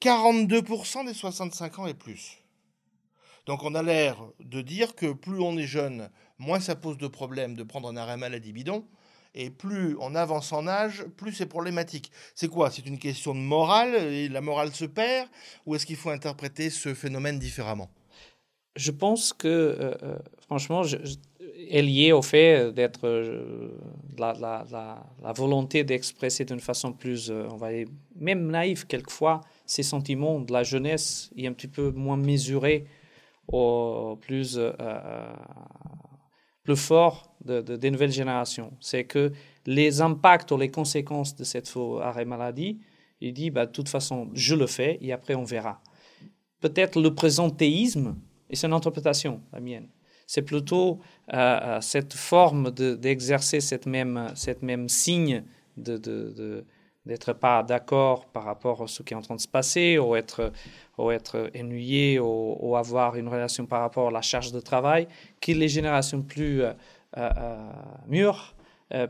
42% 0.00 1.04
des 1.06 1.14
65 1.14 1.78
ans 1.78 1.86
et 1.86 1.94
plus. 1.94 2.38
Donc 3.46 3.62
on 3.62 3.74
a 3.74 3.82
l'air 3.82 4.16
de 4.40 4.62
dire 4.62 4.94
que 4.94 5.12
plus 5.12 5.40
on 5.40 5.58
est 5.58 5.66
jeune, 5.66 6.10
moins 6.38 6.58
ça 6.58 6.74
pose 6.74 6.96
de 6.96 7.06
problème 7.06 7.54
de 7.54 7.62
prendre 7.62 7.88
un 7.88 7.96
arrêt 7.96 8.16
maladie 8.16 8.52
bidon, 8.52 8.86
et 9.34 9.50
plus 9.50 9.94
on 10.00 10.14
avance 10.14 10.52
en 10.52 10.66
âge, 10.66 11.04
plus 11.18 11.34
c'est 11.34 11.46
problématique. 11.46 12.10
C'est 12.34 12.48
quoi? 12.48 12.70
C'est 12.70 12.86
une 12.86 12.98
question 12.98 13.34
de 13.34 13.40
morale, 13.40 13.94
et 13.94 14.30
la 14.30 14.40
morale 14.40 14.74
se 14.74 14.86
perd, 14.86 15.28
ou 15.66 15.74
est-ce 15.74 15.84
qu'il 15.84 15.96
faut 15.96 16.10
interpréter 16.10 16.70
ce 16.70 16.94
phénomène 16.94 17.38
différemment? 17.38 17.90
Je 18.74 18.90
pense 18.90 19.34
que, 19.34 19.48
euh, 19.48 19.94
euh, 20.02 20.18
franchement, 20.46 20.82
je, 20.82 20.96
est 21.68 21.82
lié 21.82 22.12
au 22.12 22.22
fait 22.22 22.72
d'être 22.72 23.06
euh, 23.06 23.70
la, 24.18 25.32
volonté 25.34 25.84
d'expresser 25.84 26.44
d'une 26.44 26.60
façon 26.60 26.92
plus, 26.92 27.30
euh, 27.30 27.46
on 27.50 27.56
va 27.56 27.72
dire, 27.72 27.86
même 28.16 28.50
naïve 28.50 28.86
quelquefois, 28.86 29.40
ces 29.66 29.82
sentiments 29.82 30.40
de 30.40 30.52
la 30.52 30.62
jeunesse 30.62 31.30
et 31.36 31.46
un 31.46 31.52
petit 31.52 31.68
peu 31.68 31.90
moins 31.90 32.16
mesurés, 32.16 32.86
au 33.48 34.16
plus, 34.20 34.56
euh, 34.58 34.72
plus 36.62 36.76
fort 36.76 37.34
de, 37.44 37.60
des 37.60 37.90
nouvelles 37.90 38.12
générations. 38.12 38.72
C'est 38.80 39.04
que 39.04 39.32
les 39.66 40.00
impacts 40.00 40.52
ou 40.52 40.56
les 40.56 40.70
conséquences 40.70 41.34
de 41.34 41.44
cette 41.44 41.68
faux 41.68 42.00
arrêt 42.00 42.24
maladie, 42.24 42.78
il 43.20 43.34
dit, 43.34 43.50
bah, 43.50 43.66
de 43.66 43.72
toute 43.72 43.88
façon, 43.88 44.28
je 44.34 44.54
le 44.54 44.66
fais 44.66 44.98
et 45.00 45.12
après 45.12 45.34
on 45.34 45.44
verra. 45.44 45.80
Peut-être 46.60 47.00
le 47.00 47.14
présentéisme, 47.14 48.16
et 48.48 48.56
c'est 48.56 48.66
une 48.66 48.72
interprétation, 48.72 49.40
la 49.52 49.60
mienne, 49.60 49.88
c'est 50.30 50.42
plutôt 50.42 51.00
euh, 51.34 51.36
euh, 51.36 51.80
cette 51.80 52.14
forme 52.14 52.70
d'exercer 52.70 53.58
cette, 53.58 53.86
même, 53.86 54.30
cette 54.36 54.62
même 54.62 54.88
signe 54.88 55.42
de, 55.76 55.96
de, 55.96 56.64
d'être 57.04 57.32
pas 57.32 57.64
d'accord 57.64 58.26
par 58.26 58.44
rapport 58.44 58.80
à 58.84 58.86
ce 58.86 59.02
qui 59.02 59.12
est 59.12 59.16
en 59.16 59.22
train 59.22 59.34
de 59.34 59.40
se 59.40 59.48
passer, 59.48 59.98
ou 59.98 60.14
être, 60.14 60.52
ou 60.98 61.10
être 61.10 61.50
ennuyé, 61.58 62.20
ou, 62.20 62.76
avoir 62.76 63.16
une 63.16 63.26
relation 63.26 63.66
par 63.66 63.80
rapport 63.80 64.06
à 64.06 64.10
la 64.12 64.22
charge 64.22 64.52
de 64.52 64.60
travail, 64.60 65.08
que 65.40 65.50
les 65.50 65.68
générations 65.68 66.22
plus 66.22 66.62
euh, 66.62 67.70
mûres 68.06 68.54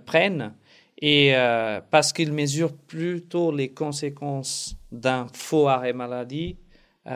prennent, 0.07 0.55
et 1.03 1.35
parce 1.91 2.15
qu'ils 2.15 2.33
mesurent 2.33 2.77
plutôt 2.87 3.55
les 3.55 3.69
conséquences 3.69 4.75
d'un 4.91 5.27
faux 5.35 5.69
arrêt 5.69 5.93
maladie 5.93 6.57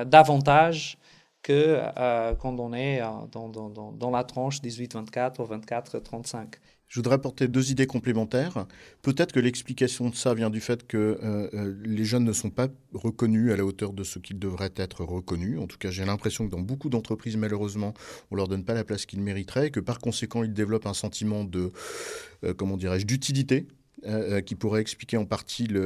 davantage 0.04 0.98
que 1.44 1.78
euh, 1.96 2.34
quand 2.34 2.58
on 2.58 2.72
est 2.72 3.00
euh, 3.00 3.06
dans, 3.30 4.10
la 4.10 4.24
tranche 4.24 4.60
18-24 4.62 5.40
ou 5.40 5.44
24-35. 5.44 6.54
Je 6.88 7.00
voudrais 7.00 7.14
apporter 7.14 7.48
deux 7.48 7.70
idées 7.70 7.86
complémentaires. 7.86 8.66
Peut-être 9.02 9.32
que 9.32 9.40
l'explication 9.40 10.10
de 10.10 10.14
ça 10.14 10.32
vient 10.32 10.50
du 10.50 10.60
fait 10.60 10.86
que 10.86 11.18
euh, 11.22 11.74
les 11.84 12.04
jeunes 12.04 12.24
ne 12.24 12.32
sont 12.32 12.50
pas 12.50 12.68
reconnus 12.92 13.52
à 13.52 13.56
la 13.56 13.64
hauteur 13.64 13.92
de 13.92 14.04
ce 14.04 14.18
qu'ils 14.18 14.38
devraient 14.38 14.72
être 14.76 15.04
reconnus. 15.04 15.58
En 15.58 15.66
tout 15.66 15.76
cas, 15.76 15.90
j'ai 15.90 16.04
l'impression 16.04 16.46
que 16.46 16.50
dans 16.50 16.60
beaucoup 16.60 16.88
d'entreprises, 16.88 17.36
malheureusement, 17.36 17.94
on 18.30 18.36
leur 18.36 18.48
donne 18.48 18.64
pas 18.64 18.74
la 18.74 18.84
place 18.84 19.06
qu'ils 19.06 19.22
mériteraient 19.22 19.68
et 19.68 19.70
que 19.70 19.80
par 19.80 19.98
conséquent, 19.98 20.44
ils 20.44 20.54
développent 20.54 20.86
un 20.86 20.94
sentiment 20.94 21.44
de, 21.44 21.72
comment 22.56 22.76
dirais-je, 22.76 23.06
d'utilité 23.06 23.66
euh, 24.06 24.36
euh, 24.36 24.40
qui 24.40 24.54
pourrait 24.54 24.80
expliquer 24.80 25.16
en 25.16 25.24
partie 25.24 25.66
la 25.66 25.84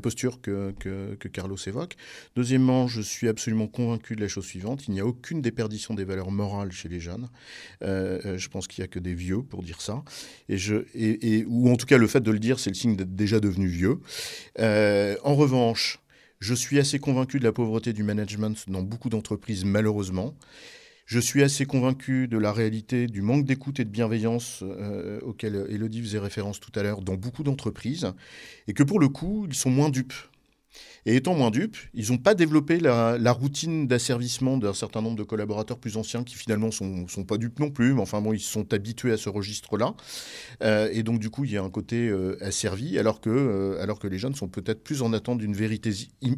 posture 0.00 0.40
que, 0.40 1.14
Carlos 1.32 1.56
évoque. 1.66 1.96
Deuxièmement, 2.36 2.88
je 2.88 3.00
suis 3.00 3.28
absolument 3.28 3.68
convaincu 3.68 4.16
de 4.16 4.20
la 4.20 4.28
chose 4.28 4.44
suivante 4.44 4.86
il 4.86 4.92
n'y 4.92 5.00
a 5.00 5.06
aucune 5.06 5.40
déperdition 5.40 5.94
des 5.94 6.04
valeurs 6.04 6.30
morales 6.30 6.72
chez 6.72 6.88
les 6.88 7.00
jeunes. 7.00 7.28
Euh, 7.82 8.36
je 8.36 8.48
pense 8.48 8.68
qu'il 8.68 8.82
n'y 8.82 8.84
a 8.84 8.88
que 8.88 8.98
des 8.98 9.14
vieux 9.14 9.42
pour 9.42 9.62
dire 9.62 9.80
ça. 9.80 10.02
Ou 10.50 11.70
en 11.70 11.76
tout 11.76 11.86
cas, 11.86 11.96
le 11.96 12.06
fait 12.06 12.20
de 12.20 12.30
le 12.30 12.38
dire, 12.38 12.60
c'est 12.60 12.70
le 12.70 12.76
signe 12.76 12.96
d'être 12.96 13.16
déjà 13.16 13.40
devenu 13.40 13.66
vieux. 13.66 13.98
en 14.58 15.34
revanche, 15.34 16.00
je 16.40 16.54
suis 16.54 16.78
assez 16.78 16.98
convaincu 16.98 17.38
de 17.38 17.44
la 17.44 17.52
pauvreté 17.52 17.92
du 17.92 18.02
management 18.02 18.56
dans 18.68 18.82
beaucoup 18.82 19.08
d'entreprises, 19.08 19.64
malheureusement. 19.64 20.34
Je 21.10 21.18
suis 21.18 21.42
assez 21.42 21.66
convaincu 21.66 22.28
de 22.28 22.38
la 22.38 22.52
réalité 22.52 23.08
du 23.08 23.20
manque 23.20 23.44
d'écoute 23.44 23.80
et 23.80 23.84
de 23.84 23.90
bienveillance 23.90 24.62
euh, 24.62 25.18
auquel 25.22 25.66
Elodie 25.68 26.02
faisait 26.02 26.20
référence 26.20 26.60
tout 26.60 26.70
à 26.76 26.84
l'heure 26.84 27.00
dans 27.00 27.16
beaucoup 27.16 27.42
d'entreprises, 27.42 28.12
et 28.68 28.74
que 28.74 28.84
pour 28.84 29.00
le 29.00 29.08
coup, 29.08 29.44
ils 29.48 29.56
sont 29.56 29.70
moins 29.70 29.90
dupes. 29.90 30.14
Et 31.06 31.16
étant 31.16 31.34
moins 31.34 31.50
dupes, 31.50 31.76
ils 31.94 32.10
n'ont 32.10 32.18
pas 32.18 32.34
développé 32.34 32.78
la, 32.78 33.32
routine 33.32 33.86
d'asservissement 33.86 34.58
d'un 34.58 34.74
certain 34.74 35.00
nombre 35.00 35.16
de 35.16 35.22
collaborateurs 35.22 35.78
plus 35.78 35.96
anciens 35.96 36.24
qui 36.24 36.34
finalement 36.34 36.70
sont, 36.70 37.06
sont 37.08 37.24
pas 37.24 37.38
dupes 37.38 37.58
non 37.58 37.70
plus, 37.70 37.94
mais 37.94 38.00
enfin 38.00 38.20
bon, 38.20 38.32
ils 38.32 38.40
sont 38.40 38.72
habitués 38.72 39.12
à 39.12 39.16
ce 39.16 39.28
registre-là. 39.28 39.94
Euh, 40.62 40.90
et 40.92 41.02
donc 41.02 41.20
du 41.20 41.30
coup, 41.30 41.44
il 41.44 41.52
y 41.52 41.56
a 41.56 41.62
un 41.62 41.70
côté 41.70 42.08
euh, 42.08 42.36
asservi, 42.42 42.98
alors 42.98 43.20
que, 43.20 43.30
euh, 43.30 43.82
alors 43.82 43.98
que 43.98 44.08
les 44.08 44.18
jeunes 44.18 44.34
sont 44.34 44.48
peut-être 44.48 44.82
plus 44.82 45.02
en 45.02 45.12
attente 45.12 45.38
d'une 45.38 45.54
vérité 45.54 45.90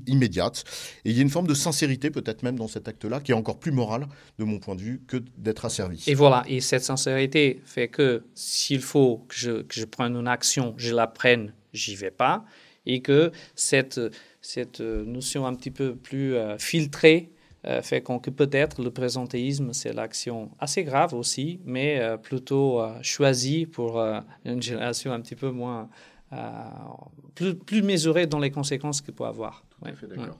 immédiate. 0.06 0.64
Et 1.04 1.10
il 1.10 1.16
y 1.16 1.18
a 1.18 1.22
une 1.22 1.30
forme 1.30 1.46
de 1.46 1.54
sincérité 1.54 2.10
peut-être 2.10 2.42
même 2.42 2.56
dans 2.56 2.68
cet 2.68 2.88
acte-là 2.88 3.20
qui 3.20 3.32
est 3.32 3.36
encore 3.36 3.58
plus 3.58 3.72
morale 3.72 4.06
de 4.38 4.44
mon 4.44 4.58
point 4.58 4.76
de 4.76 4.82
vue 4.82 5.02
que 5.06 5.16
d'être 5.38 5.64
asservi. 5.64 6.04
Et 6.06 6.14
voilà, 6.14 6.44
et 6.46 6.60
cette 6.60 6.84
sincérité 6.84 7.60
fait 7.64 7.88
que 7.88 8.24
s'il 8.34 8.80
faut 8.80 9.24
que 9.28 9.34
je, 9.34 9.62
que 9.62 9.74
je 9.74 9.84
prenne 9.84 10.16
une 10.16 10.28
action, 10.28 10.74
je 10.76 10.94
la 10.94 11.06
prenne, 11.06 11.52
j'y 11.72 11.94
vais 11.94 12.10
pas 12.10 12.44
et 12.86 13.00
que 13.00 13.32
cette, 13.54 14.00
cette 14.42 14.80
notion 14.80 15.46
un 15.46 15.54
petit 15.54 15.70
peu 15.70 15.96
plus 15.96 16.34
euh, 16.34 16.58
filtrée 16.58 17.30
euh, 17.64 17.80
fait 17.80 18.02
qu'on 18.02 18.18
que 18.18 18.30
peut-être 18.30 18.82
le 18.82 18.90
présentéisme, 18.90 19.72
c'est 19.72 19.92
l'action 19.92 20.50
assez 20.58 20.82
grave 20.82 21.14
aussi, 21.14 21.60
mais 21.64 22.00
euh, 22.00 22.16
plutôt 22.16 22.82
choisie 23.02 23.66
pour 23.66 24.02
une 24.44 24.60
génération 24.60 25.12
un 25.12 25.20
petit 25.20 25.36
peu 25.36 25.50
moins, 25.50 25.88
plus, 27.36 27.54
plus, 27.54 27.82
mesurée 27.82 28.26
dans 28.26 28.40
les 28.40 28.50
conséquences 28.50 29.00
qu'il 29.00 29.14
peut 29.14 29.24
avoir. 29.24 29.64
d'accord. 29.80 30.38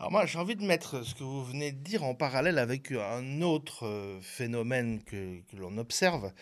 Alors 0.00 0.10
moi, 0.10 0.26
j'ai 0.26 0.40
envie 0.40 0.56
de 0.56 0.64
mettre 0.64 1.04
ce 1.04 1.14
que 1.14 1.22
vous 1.22 1.44
venez 1.44 1.70
de 1.70 1.78
dire 1.78 2.02
en 2.02 2.16
parallèle 2.16 2.58
avec 2.58 2.90
un 2.90 3.40
autre 3.40 4.18
phénomène 4.20 5.00
que, 5.04 5.42
que 5.42 5.56
l'on 5.56 5.78
observe, 5.78 6.32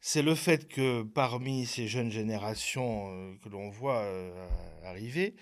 c'est 0.00 0.22
le 0.22 0.34
fait 0.34 0.66
que 0.66 1.02
parmi 1.02 1.66
ces 1.66 1.86
jeunes 1.86 2.10
générations 2.10 3.10
euh, 3.10 3.34
que 3.44 3.48
l'on 3.50 3.68
voit 3.68 3.98
euh, 3.98 4.46
arriver, 4.84 5.34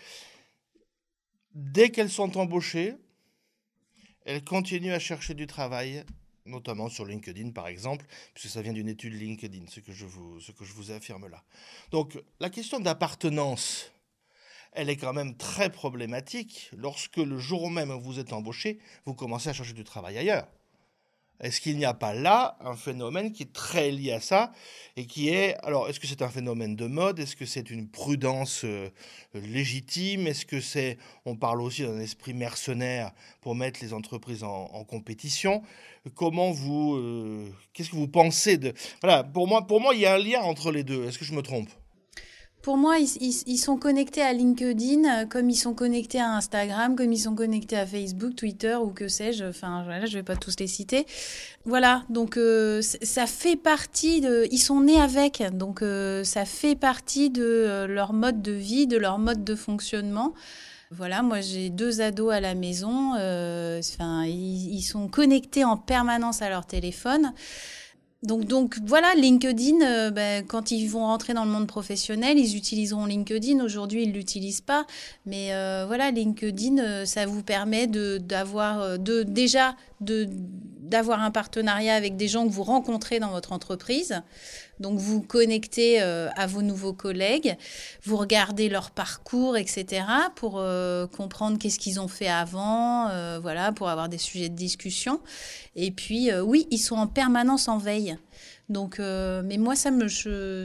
dès 1.59 1.91
qu'elles 1.91 2.11
sont 2.11 2.39
embauchées, 2.39 2.95
elles 4.25 4.45
continuent 4.45 4.93
à 4.93 5.01
chercher 5.01 5.35
du 5.35 5.47
travail, 5.47 6.05
notamment 6.47 6.89
sur 6.89 7.05
LinkedIn 7.05 7.51
par 7.51 7.67
exemple, 7.67 8.07
puisque 8.33 8.53
ça 8.53 8.63
vient 8.63 8.73
d'une 8.73 8.89
étude 8.89 9.15
LinkedIn, 9.15 9.67
ce 9.69 9.81
que, 9.81 9.93
je 9.93 10.07
vous, 10.07 10.41
ce 10.41 10.53
que 10.53 10.65
je 10.65 10.73
vous 10.73 10.93
affirme 10.93 11.27
là. 11.27 11.43
Donc 11.91 12.17
la 12.39 12.49
question 12.49 12.79
d'appartenance, 12.79 13.91
elle 14.73 14.89
est 14.89 14.97
quand 14.97 15.13
même 15.13 15.37
très 15.37 15.71
problématique 15.71 16.71
lorsque 16.77 17.17
le 17.17 17.39
jour 17.39 17.71
même 17.71 17.91
où 17.91 18.01
vous 18.01 18.21
êtes 18.21 18.33
embauché, 18.33 18.79
vous 19.05 19.15
commencez 19.15 19.49
à 19.49 19.53
chercher 19.53 19.73
du 19.73 19.85
travail 19.85 20.17
ailleurs. 20.17 20.47
Est-ce 21.41 21.61
qu'il 21.61 21.77
n'y 21.77 21.85
a 21.85 21.95
pas 21.95 22.15
là 22.15 22.57
un 22.61 22.75
phénomène 22.75 23.33
qui 23.33 23.45
est 23.45 23.53
très 23.53 23.91
lié 23.93 24.13
à 24.13 24.21
ça 24.21 24.53
et 24.97 25.07
qui 25.07 25.29
est, 25.29 25.55
alors, 25.63 25.89
est-ce 25.89 26.01
que 26.01 26.09
c'est 26.09 26.23
un 26.23 26.29
phénomène 26.29 26.75
de 26.75 26.87
mode? 26.87 27.21
Est-ce 27.21 27.37
que 27.37 27.47
c'est 27.47 27.71
une 27.71 27.89
prudence 27.89 28.65
euh, 28.65 28.91
légitime? 29.35 30.27
Est-ce 30.27 30.45
que 30.45 30.61
c'est, 30.61 30.99
on 31.25 31.37
parle 31.37 31.63
aussi 31.63 31.83
d'un 31.83 32.01
esprit 32.01 32.35
mercenaire 32.35 33.13
pour 33.41 33.55
mettre 33.55 33.79
les 33.83 33.93
entreprises 33.93 34.43
en, 34.43 34.85
compétition? 34.85 35.63
Comment 36.17 36.51
vous, 36.51 36.97
euh, 36.97 37.49
qu'est-ce 37.73 37.91
que 37.91 37.97
vous 37.97 38.09
pensez 38.09 38.57
de, 38.57 38.75
voilà, 39.01 39.23
pour 39.23 39.47
moi, 39.47 39.67
pour 39.67 39.81
moi, 39.81 39.95
il 39.95 40.01
y 40.01 40.07
a 40.07 40.15
un 40.15 40.19
lien 40.19 40.41
entre 40.41 40.73
les 40.73 40.83
deux. 40.83 41.05
Est-ce 41.05 41.19
que 41.19 41.25
je 41.25 41.35
me 41.35 41.43
trompe? 41.43 41.71
Pour 42.63 42.77
moi, 42.77 42.97
ils, 42.99 43.59
sont 43.59 43.77
connectés 43.77 44.21
à 44.21 44.33
LinkedIn 44.33 45.05
euh, 45.05 45.27
comme 45.27 45.49
ils 45.49 45.57
sont 45.57 45.75
connectés 45.75 46.21
à 46.21 46.33
Instagram, 46.35 46.97
comme 46.97 47.13
ils 47.13 47.21
sont 47.21 47.35
connectés 47.35 47.77
à 47.77 47.87
Facebook, 47.87 48.35
Twitter 48.35 48.75
ou 48.75 48.89
que 48.89 49.07
sais-je. 49.07 49.45
Enfin, 49.45 49.85
là, 49.85 50.07
je 50.07 50.19
vais 50.19 50.25
pas 50.25 50.37
tous 50.37 50.57
les 50.59 50.67
citer. 50.67 51.07
Voilà, 51.65 52.05
donc 52.11 52.37
euh, 52.37 52.83
ça 52.83 53.27
fait 53.27 53.57
partie 53.57 54.21
de... 54.21 54.49
Ils 54.51 54.59
sont 54.59 54.81
nés 54.81 55.01
avec, 55.01 55.43
donc 55.53 55.83
euh, 55.83 56.25
ça 56.25 56.45
fait 56.45 56.75
partie 56.75 57.31
de 57.31 57.87
leur 57.89 58.13
mode 58.13 58.43
de 58.43 58.53
vie, 58.53 58.87
de 58.87 58.97
leur 58.97 59.19
mode 59.19 59.45
de 59.45 59.55
fonctionnement. 59.55 60.35
Voilà, 60.91 61.23
moi 61.23 61.41
j'ai 61.41 61.71
deux 61.71 62.01
ados 62.01 62.33
à 62.33 62.41
la 62.41 62.55
maison. 62.55 63.13
Enfin, 63.13 64.25
ils, 64.25 64.83
sont 64.83 65.07
connectés 65.07 65.65
en 65.65 65.77
permanence 65.77 66.43
à 66.43 66.49
leur 66.49 66.67
téléphone. 66.67 67.33
Donc, 68.25 68.79
voilà, 68.85 69.15
LinkedIn, 69.15 69.81
euh, 69.81 70.11
ben, 70.11 70.45
quand 70.45 70.73
ils 70.73 70.89
vont 70.89 71.05
rentrer 71.05 71.35
dans 71.35 71.45
le 71.45 71.53
monde 71.53 71.69
professionnel, 71.69 72.37
ils 72.37 72.57
utiliseront 72.57 73.07
LinkedIn. 73.07 73.65
Aujourd'hui, 73.65 74.03
ils 74.03 74.13
l'utilisent 74.13 74.61
pas, 74.61 74.87
mais 75.25 75.53
euh, 75.53 75.85
voilà, 75.87 76.11
LinkedIn, 76.11 76.79
euh, 76.79 77.05
ça 77.05 77.27
vous 77.27 77.45
permet 77.45 77.87
de 77.87 78.19
d'avoir 78.19 78.99
de 78.99 79.23
déjà 79.23 79.77
de 80.01 80.29
d'avoir 80.89 81.21
un 81.21 81.31
partenariat 81.31 81.95
avec 81.95 82.17
des 82.17 82.29
gens 82.29 82.47
que 82.47 82.53
vous 82.53 82.63
rencontrez 82.63 83.21
dans 83.21 83.31
votre 83.31 83.53
entreprise. 83.53 84.23
Donc 84.81 84.99
vous 84.99 85.21
connectez 85.21 86.01
euh, 86.01 86.31
à 86.35 86.47
vos 86.47 86.63
nouveaux 86.63 86.93
collègues, 86.93 87.57
vous 88.05 88.17
regardez 88.17 88.69
leur 88.69 88.91
parcours, 88.91 89.57
etc. 89.57 90.07
pour 90.35 90.55
euh, 90.57 91.07
comprendre 91.07 91.59
qu'est-ce 91.59 91.79
qu'ils 91.79 92.01
ont 92.01 92.09
fait 92.09 92.29
avant, 92.29 93.09
euh, 93.09 93.39
voilà, 93.39 93.73
pour 93.73 93.89
avoir 93.89 94.09
des 94.09 94.19
sujets 94.19 94.49
de 94.49 94.55
discussion. 94.55 95.21
Et 95.77 95.91
puis 95.91 96.33
oui, 96.33 96.67
ils 96.71 96.79
sont 96.79 96.97
en 96.97 97.07
permanence 97.07 97.69
en 97.69 97.79
veille. 97.79 98.17
Donc, 98.69 98.99
mais 98.99 99.57
moi, 99.57 99.77
ça 99.77 99.91
me, 99.91 100.09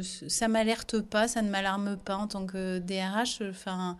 ça 0.02 0.48
m'alerte 0.48 1.00
pas, 1.00 1.28
ça 1.28 1.42
ne 1.42 1.50
m'alarme 1.50 1.98
pas 1.98 2.16
en 2.16 2.28
tant 2.28 2.46
que 2.46 2.80
DRH. 2.80 3.42
Enfin, 3.50 3.98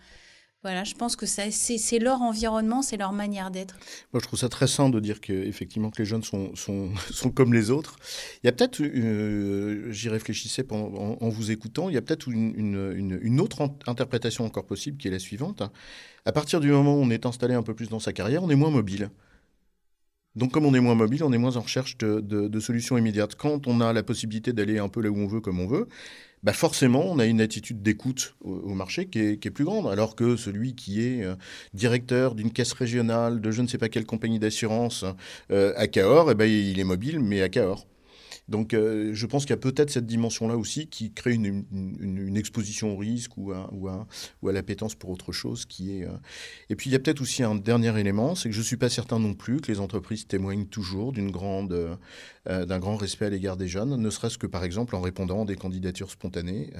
voilà, 0.64 0.86
je 0.86 0.94
pense 0.94 1.18
que 1.18 1.26
c'est 1.26 2.00
leur 2.00 2.22
environnement, 2.22 2.82
c'est 2.82 2.96
leur 2.96 3.12
manière 3.12 3.52
d'être. 3.52 3.76
Moi, 4.14 4.22
je 4.22 4.28
trouve 4.28 4.40
ça 4.40 4.48
très 4.48 4.68
sain 4.68 4.88
de 4.88 5.00
dire 5.02 5.20
que, 5.20 5.34
effectivement, 5.34 5.90
que 5.90 6.02
les 6.02 6.06
jeunes 6.06 6.24
sont, 6.24 6.56
sont, 6.56 6.90
sont 7.12 7.32
comme 7.32 7.54
les 7.54 7.70
autres. 7.70 7.98
Il 8.42 8.48
y 8.48 8.50
a 8.50 8.54
peut-être, 8.54 8.82
euh, 8.82 9.92
j'y 9.92 10.08
réfléchissais 10.08 10.66
en, 10.72 11.30
vous 11.30 11.52
écoutant, 11.52 11.90
il 11.90 11.96
y 11.96 11.98
a 11.98 12.02
peut-être 12.02 12.30
une, 12.30 12.54
une, 12.56 13.20
une, 13.22 13.42
autre 13.42 13.70
interprétation 13.88 14.46
encore 14.46 14.66
possible 14.66 14.98
qui 14.98 15.10
est 15.10 15.12
la 15.12 15.20
suivante. 15.20 15.64
À 16.26 16.32
partir 16.32 16.62
du 16.62 16.72
moment 16.72 16.96
où 16.96 17.02
on 17.02 17.10
est 17.10 17.26
installé 17.26 17.54
un 17.56 17.64
peu 17.64 17.74
plus 17.74 17.90
dans 17.90 18.00
sa 18.00 18.14
carrière, 18.14 18.42
on 18.44 18.50
est 18.50 18.56
moins 18.56 18.72
mobile. 18.72 19.10
Donc, 20.36 20.52
comme 20.52 20.66
on 20.66 20.74
est 20.74 20.80
moins 20.80 20.96
mobile, 20.96 21.24
on 21.24 21.32
est 21.32 21.38
moins 21.38 21.58
en 21.58 21.62
recherche 21.62 21.98
de, 21.98 22.60
solutions 22.60 22.98
immédiates. 22.98 23.36
Quand 23.36 23.68
on 23.68 23.82
a 23.82 23.94
la 23.94 24.04
possibilité 24.04 24.54
d'aller 24.54 24.80
un 24.80 24.90
peu 24.90 25.02
là 25.02 25.10
où 25.10 25.18
on 25.18 25.28
veut, 25.28 25.42
comme 25.42 25.60
on 25.60 25.68
veut, 25.68 25.88
bah 26.42 26.54
forcément, 26.54 27.06
on 27.06 27.20
a 27.20 27.26
une 27.26 27.40
attitude 27.40 27.82
d'écoute 27.82 28.36
au, 28.42 28.74
marché 28.74 29.06
qui 29.06 29.20
est, 29.20 29.38
qui 29.38 29.48
est, 29.48 29.52
plus 29.52 29.64
grande, 29.64 29.88
alors 29.88 30.16
que 30.16 30.36
celui 30.36 30.76
qui 30.76 31.02
est 31.02 31.24
euh, 31.24 31.36
directeur 31.74 32.36
d'une 32.36 32.52
caisse 32.52 32.74
régionale 32.74 33.40
de 33.40 33.52
je 33.52 33.62
ne 33.62 33.68
sais 33.68 33.78
pas 33.78 33.88
quelle 33.90 34.06
compagnie 34.06 34.40
d'assurance 34.40 35.06
euh, 35.52 35.74
à 35.78 35.88
Cahors, 35.88 36.32
eh 36.32 36.36
ben, 36.36 36.46
il 36.46 36.80
est 36.80 36.84
mobile, 36.84 37.20
mais 37.20 37.42
à 37.42 37.50
Cahors. 37.50 37.88
Donc, 38.50 38.74
euh, 38.74 39.12
je 39.14 39.26
pense 39.26 39.44
qu'il 39.44 39.52
y 39.52 39.54
a 39.54 39.58
peut-être 39.58 39.90
cette 39.90 40.06
dimension-là 40.06 40.58
aussi 40.58 40.88
qui 40.88 41.12
crée 41.12 41.34
une, 41.34 42.38
exposition 42.38 42.94
au 42.94 42.98
risque 42.98 43.38
ou 43.38 43.52
à, 43.52 43.70
ou, 44.42 44.50
l'appétence 44.50 44.96
pour 44.96 45.10
autre 45.10 45.32
chose 45.32 45.66
qui 45.66 45.98
est. 45.98 46.06
Euh, 46.06 46.12
et 46.70 46.76
puis, 46.76 46.90
il 46.90 46.94
y 46.94 46.96
a 46.96 47.00
peut-être 47.00 47.22
aussi 47.22 47.44
un 47.44 47.56
dernier 47.56 47.98
élément, 48.00 48.36
c'est 48.36 48.50
que 48.50 48.56
je 48.56 48.60
ne 48.60 48.66
suis 48.66 48.78
pas 48.78 48.90
certain 48.90 49.20
non 49.20 49.34
plus 49.34 49.62
que 49.62 49.72
les 49.72 49.80
entreprises 49.80 50.28
témoignent 50.28 50.66
toujours 50.66 51.14
d'une 51.14 51.32
grande, 51.32 51.98
euh, 52.50 52.66
d'un 52.66 52.80
grand 52.80 52.96
respect 52.96 53.26
à 53.26 53.30
l'égard 53.30 53.58
des 53.58 53.68
jeunes, 53.68 53.96
ne 53.96 54.10
serait-ce 54.10 54.38
que 54.38 54.48
par 54.48 54.64
exemple 54.64 54.96
en 54.96 55.02
répondant 55.02 55.44
à 55.44 55.46
des 55.46 55.56
candidatures 55.56 56.12
spontanées, 56.12 56.72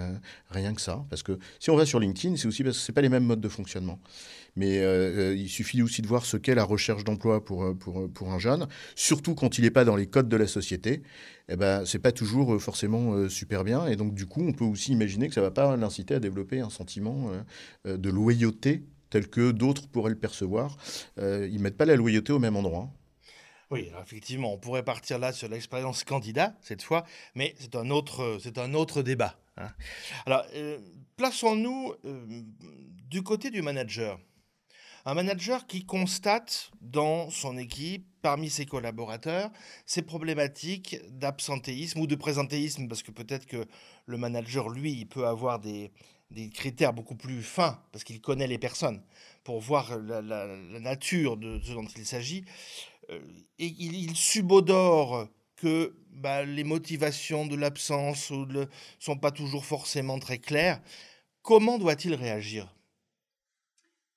rien 0.50 0.74
que 0.74 0.82
ça. 0.82 1.06
Parce 1.10 1.24
que 1.24 1.40
si 1.60 1.70
on 1.70 1.76
va 1.76 1.86
sur 1.86 2.00
LinkedIn, 2.00 2.36
c'est 2.36 2.48
aussi 2.48 2.64
parce 2.64 2.78
que 2.78 2.84
ce 2.84 2.92
pas 2.92 3.02
les 3.02 3.10
mêmes 3.10 3.26
modes 3.26 3.42
de 3.42 3.50
fonctionnement. 3.50 4.00
Mais 4.56 4.78
il 5.36 5.50
suffit 5.50 5.82
aussi 5.82 6.02
de 6.02 6.08
voir 6.08 6.26
ce 6.26 6.38
qu'est 6.38 6.56
la 6.56 6.64
recherche 6.64 7.04
d'emploi 7.04 7.44
pour, 7.44 7.76
pour, 7.78 8.10
pour 8.12 8.32
un 8.32 8.40
jeune, 8.40 8.68
surtout 8.96 9.36
quand 9.36 9.58
il 9.58 9.64
n'est 9.64 9.72
pas 9.72 9.86
dans 9.86 9.96
les 9.96 10.08
codes 10.08 10.30
de 10.30 10.38
la 10.38 10.48
société 10.48 11.02
eh 11.50 11.56
ben, 11.56 11.86
c'est 11.86 12.00
pas 12.00 12.12
toujours 12.12 12.54
euh, 12.54 12.60
forcément 12.60 13.14
euh, 13.14 13.30
super 13.30 13.64
bien. 13.64 13.88
Et 13.88 13.96
donc, 13.96 14.14
du 14.14 14.26
coup, 14.26 14.42
on 14.42 14.54
peut 14.54 14.64
aussi 14.64 14.92
imaginer 14.92 15.28
que 15.28 15.34
ça 15.34 15.42
va 15.42 15.52
pas 15.52 15.76
l'inciter 15.76 16.16
à 16.16 16.20
développer 16.20 16.62
un 16.62 16.70
sentiment 16.70 17.32
euh, 17.86 17.98
de 17.98 18.10
loyauté 18.10 18.84
tel 19.10 19.28
que 19.28 19.52
d'autres 19.52 19.88
pourraient 19.88 20.10
le 20.10 20.18
percevoir. 20.18 20.78
ils 21.20 21.60
mettent 21.60 21.78
pas 21.78 21.86
la 21.86 21.96
loyauté 21.96 22.34
au 22.34 22.40
même 22.40 22.56
endroit. 22.56 22.90
Oui, 23.74 23.90
effectivement, 24.04 24.54
on 24.54 24.60
pourrait 24.60 24.84
partir 24.84 25.18
là 25.18 25.34
sur 25.34 25.50
l'expérience 25.50 26.04
candidat 26.04 26.56
cette 26.62 26.84
fois, 26.84 27.06
mais 27.34 27.56
c'est 27.58 27.76
un 27.76 27.90
autre, 27.90 28.38
c'est 28.40 28.60
un 28.60 28.76
autre 28.76 29.02
débat. 29.02 29.36
Hein. 29.58 29.70
Alors, 30.28 30.46
plaçons-nous 31.18 31.96
du 33.10 33.24
côté 33.24 33.50
du 33.50 33.64
manager. 33.64 34.20
Un 35.06 35.16
manager 35.16 35.66
qui 35.66 35.88
constate 35.88 36.70
dans 36.82 37.32
son 37.32 37.58
équipe, 37.58 38.06
parmi 38.22 38.52
ses 38.52 38.68
collaborateurs, 38.68 39.50
ces 39.88 40.04
problématiques 40.04 40.98
d'absentéisme 41.10 42.00
ou 42.00 42.08
de 42.08 42.16
présentéisme, 42.16 42.88
parce 42.88 43.02
que 43.02 43.12
peut-être 43.12 43.48
que 43.48 43.66
le 44.06 44.18
manager, 44.18 44.70
lui, 44.70 44.92
il 44.94 45.08
peut 45.08 45.26
avoir 45.26 45.60
des, 45.60 45.92
critères 46.54 46.94
beaucoup 46.94 47.16
plus 47.16 47.42
fins, 47.42 47.82
parce 47.92 48.04
qu'il 48.04 48.22
connaît 48.22 48.48
les 48.48 48.60
personnes, 48.60 49.02
pour 49.44 49.60
voir 49.60 49.98
la, 49.98 50.48
nature 50.80 51.38
de 51.38 51.60
ce 51.64 51.74
dont 51.74 51.86
il 51.98 52.06
s'agit. 52.06 52.46
Euh, 53.10 53.20
et 53.60 53.68
il, 53.68 54.16
subodore 54.16 55.28
que 55.56 55.96
bah, 56.12 56.44
les 56.44 56.64
motivations 56.64 57.46
de 57.46 57.56
l'absence 57.56 58.32
ne 58.32 58.66
sont 59.00 59.18
pas 59.18 59.32
toujours 59.32 59.66
forcément 59.66 60.20
très 60.20 60.38
claires. 60.38 60.82
Comment 61.42 61.78
doit-il 61.78 62.16
réagir? 62.16 62.74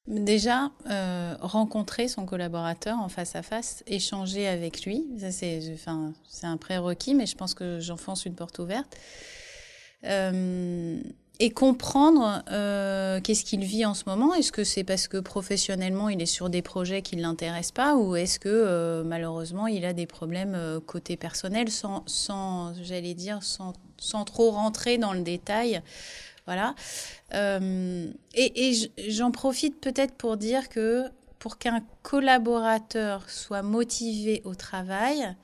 Déjà, 0.07 0.71
euh, 0.89 1.37
rencontrer 1.41 2.07
son 2.07 2.27
collaborateur 2.27 2.97
en 3.01 3.09
face 3.09 3.35
à 3.35 3.43
face, 3.43 3.83
échanger 3.89 4.47
avec 4.47 4.85
lui, 4.85 5.05
ça 5.19 5.33
c'est, 5.33 5.61
un 6.45 6.57
prérequis, 6.57 7.13
mais 7.13 7.27
je 7.27 7.35
pense 7.35 7.55
que 7.55 7.81
j'enfonce 7.81 8.25
une 8.25 8.37
porte 8.37 8.61
ouverte. 8.61 8.97
Euh, 10.05 11.01
et 11.39 11.51
comprendre 11.51 12.43
euh, 12.51 13.21
qu'est-ce 13.21 13.45
qu'il 13.45 13.65
vit 13.65 13.85
en 13.85 13.95
ce 13.95 14.05
moment. 14.07 14.35
Est-ce 14.35 14.53
que 14.53 14.65
c'est 14.65 14.85
parce 14.85 15.09
que 15.09 15.19
professionnellement 15.19 16.09
il 16.09 16.21
est 16.23 16.27
sur 16.27 16.49
des 16.49 16.63
projets 16.63 17.03
qui 17.03 17.17
ne 17.17 17.23
l'intéressent 17.23 17.73
pas 17.73 17.97
ou 17.97 18.17
est-ce 18.17 18.39
que 18.39 19.03
malheureusement 19.05 19.67
il 19.67 19.85
a 19.85 19.93
des 19.93 20.07
problèmes 20.07 20.81
côté 20.87 21.17
personnel 21.17 21.71
sans, 21.71 22.05
sans 22.07 22.73
j'allais 22.83 23.15
dire, 23.15 23.43
sans, 23.43 23.75
sans 23.99 24.25
trop 24.25 24.51
rentrer 24.51 24.99
dans 24.99 25.13
le 25.13 25.21
détail 25.21 25.83
voilà. 26.47 26.77
Euh, 27.35 28.07
et, 28.35 28.91
j'en 29.09 29.33
profite 29.33 29.81
peut-être 29.81 30.15
pour 30.15 30.37
dire 30.37 30.69
que 30.69 31.05
pour 31.41 31.59
qu'un 31.59 31.83
collaborateur 32.03 33.29
soit 33.29 33.63
motivé 33.63 34.43
au 34.45 34.55
travail, 34.55 35.35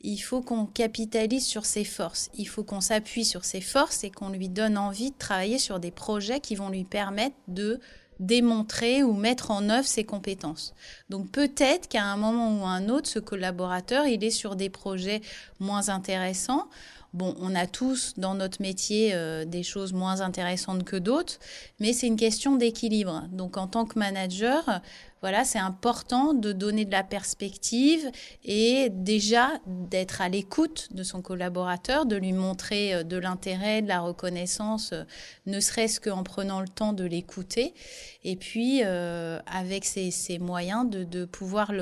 il 0.00 0.18
faut 0.18 0.40
qu'on 0.40 0.66
capitalise 0.66 1.44
sur 1.44 1.64
ses 1.64 1.84
forces. 1.84 2.30
Il 2.34 2.46
faut 2.46 2.62
qu'on 2.62 2.80
s'appuie 2.80 3.24
sur 3.24 3.44
ses 3.44 3.60
forces 3.60 4.04
et 4.04 4.10
qu'on 4.10 4.28
lui 4.30 4.48
donne 4.48 4.78
envie 4.78 5.10
de 5.10 5.18
travailler 5.18 5.58
sur 5.58 5.80
des 5.80 5.90
projets 5.90 6.40
qui 6.40 6.54
vont 6.54 6.68
lui 6.68 6.84
permettre 6.84 7.36
de 7.48 7.80
démontrer 8.20 9.02
ou 9.02 9.12
mettre 9.12 9.50
en 9.50 9.68
œuvre 9.68 9.86
ses 9.86 10.04
compétences. 10.04 10.74
Donc 11.08 11.30
peut-être 11.30 11.88
qu'à 11.88 12.04
un 12.04 12.16
moment 12.16 12.60
ou 12.60 12.64
un 12.64 12.88
autre, 12.88 13.08
ce 13.08 13.18
collaborateur, 13.18 14.06
il 14.06 14.24
est 14.24 14.30
sur 14.30 14.56
des 14.56 14.70
projets 14.70 15.20
moins 15.60 15.88
intéressants 15.88 16.68
Bon, 17.14 17.34
on 17.40 17.54
a 17.54 17.66
tous 17.66 18.12
dans 18.18 18.34
notre 18.34 18.60
métier 18.60 19.14
euh, 19.14 19.46
des 19.46 19.62
choses 19.62 19.94
moins 19.94 20.20
intéressantes 20.20 20.84
que 20.84 20.96
d'autres, 20.96 21.38
mais 21.80 21.94
c'est 21.94 22.06
une 22.06 22.16
question 22.16 22.56
d'équilibre. 22.56 23.24
Donc 23.32 23.56
en 23.56 23.66
tant 23.66 23.86
que 23.86 23.98
manager, 23.98 24.82
voilà, 25.20 25.44
c'est 25.44 25.58
important 25.58 26.32
de 26.32 26.52
donner 26.52 26.84
de 26.84 26.92
la 26.92 27.02
perspective 27.02 28.08
et 28.44 28.88
déjà 28.90 29.50
d'être 29.66 30.20
à 30.20 30.28
l'écoute 30.28 30.88
de 30.92 31.02
son 31.02 31.22
collaborateur, 31.22 32.06
de 32.06 32.14
lui 32.14 32.32
montrer 32.32 32.94
euh, 32.94 33.02
de 33.02 33.16
l'intérêt, 33.16 33.82
de 33.82 33.88
la 33.88 34.00
reconnaissance, 34.00 34.92
euh, 34.92 35.02
ne 35.46 35.58
serait-ce 35.58 36.00
qu'en 36.00 36.22
prenant 36.22 36.60
le 36.60 36.68
temps 36.68 36.92
de 36.92 37.04
l'écouter. 37.04 37.74
Et 38.22 38.36
puis, 38.36 38.82
euh, 38.84 39.40
avec 39.46 39.84
ses, 39.84 40.38
moyens, 40.38 40.88
de, 40.88 41.24
pouvoir 41.24 41.72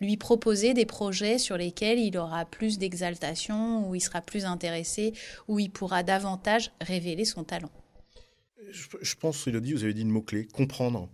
lui 0.00 0.16
proposer 0.16 0.74
des 0.74 0.86
projets 0.86 1.38
sur 1.38 1.56
lesquels 1.56 1.98
il 1.98 2.16
aura 2.16 2.44
plus 2.44 2.78
d'exaltation, 2.78 3.88
où 3.88 3.94
il 3.94 4.00
sera 4.00 4.20
plus 4.20 4.44
intéressé, 4.44 5.12
où 5.48 5.58
il 5.58 5.70
pourra 5.70 6.02
davantage 6.02 6.72
révéler 6.80 7.24
son 7.24 7.44
talent. 7.44 7.70
Je, 8.70 8.86
je 9.00 9.14
pense, 9.16 9.46
Elodie, 9.46 9.72
vous 9.72 9.84
avez 9.84 9.94
dit 9.94 10.04
le 10.04 10.10
mot-clé, 10.10 10.46
comprendre. 10.46 11.08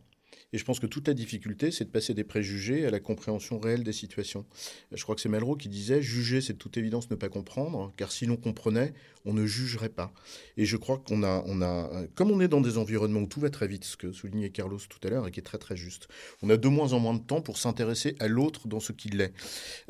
Et 0.53 0.59
je 0.59 0.65
pense 0.65 0.81
que 0.81 0.87
toute 0.87 1.09
la 1.09 1.15
difficulté, 1.15 1.71
c'est 1.71 1.85
de 1.85 1.91
passer 1.91 2.15
des 2.15 2.25
préjugés 2.25 2.87
à 2.87 2.91
la 2.91 3.01
compréhension 3.01 3.59
réelle 3.59 3.83
des 3.83 3.93
situations. 3.93 4.47
Je 4.93 5.03
crois 5.03 5.15
que 5.15 5.21
c'est 5.21 5.29
Malraux 5.29 5.57
qui 5.57 5.69
disait 5.69 6.03
Juger, 6.03 6.41
c'est 6.41 6.55
de 6.55 6.59
toute 6.59 6.77
évidence 6.77 7.11
ne 7.11 7.17
pas 7.17 7.29
comprendre, 7.29 7.93
car 7.97 8.13
si 8.13 8.27
l'on 8.27 8.37
comprenait, 8.37 8.95
on 9.25 9.35
ne 9.35 9.45
jugerait 9.45 9.89
pas. 9.89 10.13
Et 10.57 10.65
je 10.65 10.77
crois 10.77 10.99
qu'on 10.99 11.23
a, 11.25 11.43
on 11.47 11.61
a, 11.63 12.07
comme 12.15 12.31
on 12.31 12.41
est 12.41 12.49
dans 12.49 12.61
des 12.61 12.79
environnements 12.79 13.21
où 13.21 13.27
tout 13.27 13.41
va 13.41 13.51
très 13.51 13.67
vite, 13.67 13.85
ce 13.85 13.97
que 13.97 14.13
soulignait 14.13 14.51
Carlos 14.51 14.79
tout 14.89 15.07
à 15.07 15.11
l'heure 15.11 15.27
et 15.27 15.31
qui 15.33 15.41
est 15.41 15.43
très 15.43 15.59
très 15.59 15.77
juste, 15.77 16.09
on 16.43 16.51
a 16.51 16.57
de 16.57 16.69
moins 16.69 16.93
en 16.93 17.01
moins 17.01 17.15
de 17.15 17.23
temps 17.23 17.41
pour 17.41 17.59
s'intéresser 17.59 18.15
à 18.21 18.29
l'autre 18.29 18.69
dans 18.69 18.81
ce 18.81 18.93
qu'il 18.93 19.21
est. 19.21 19.33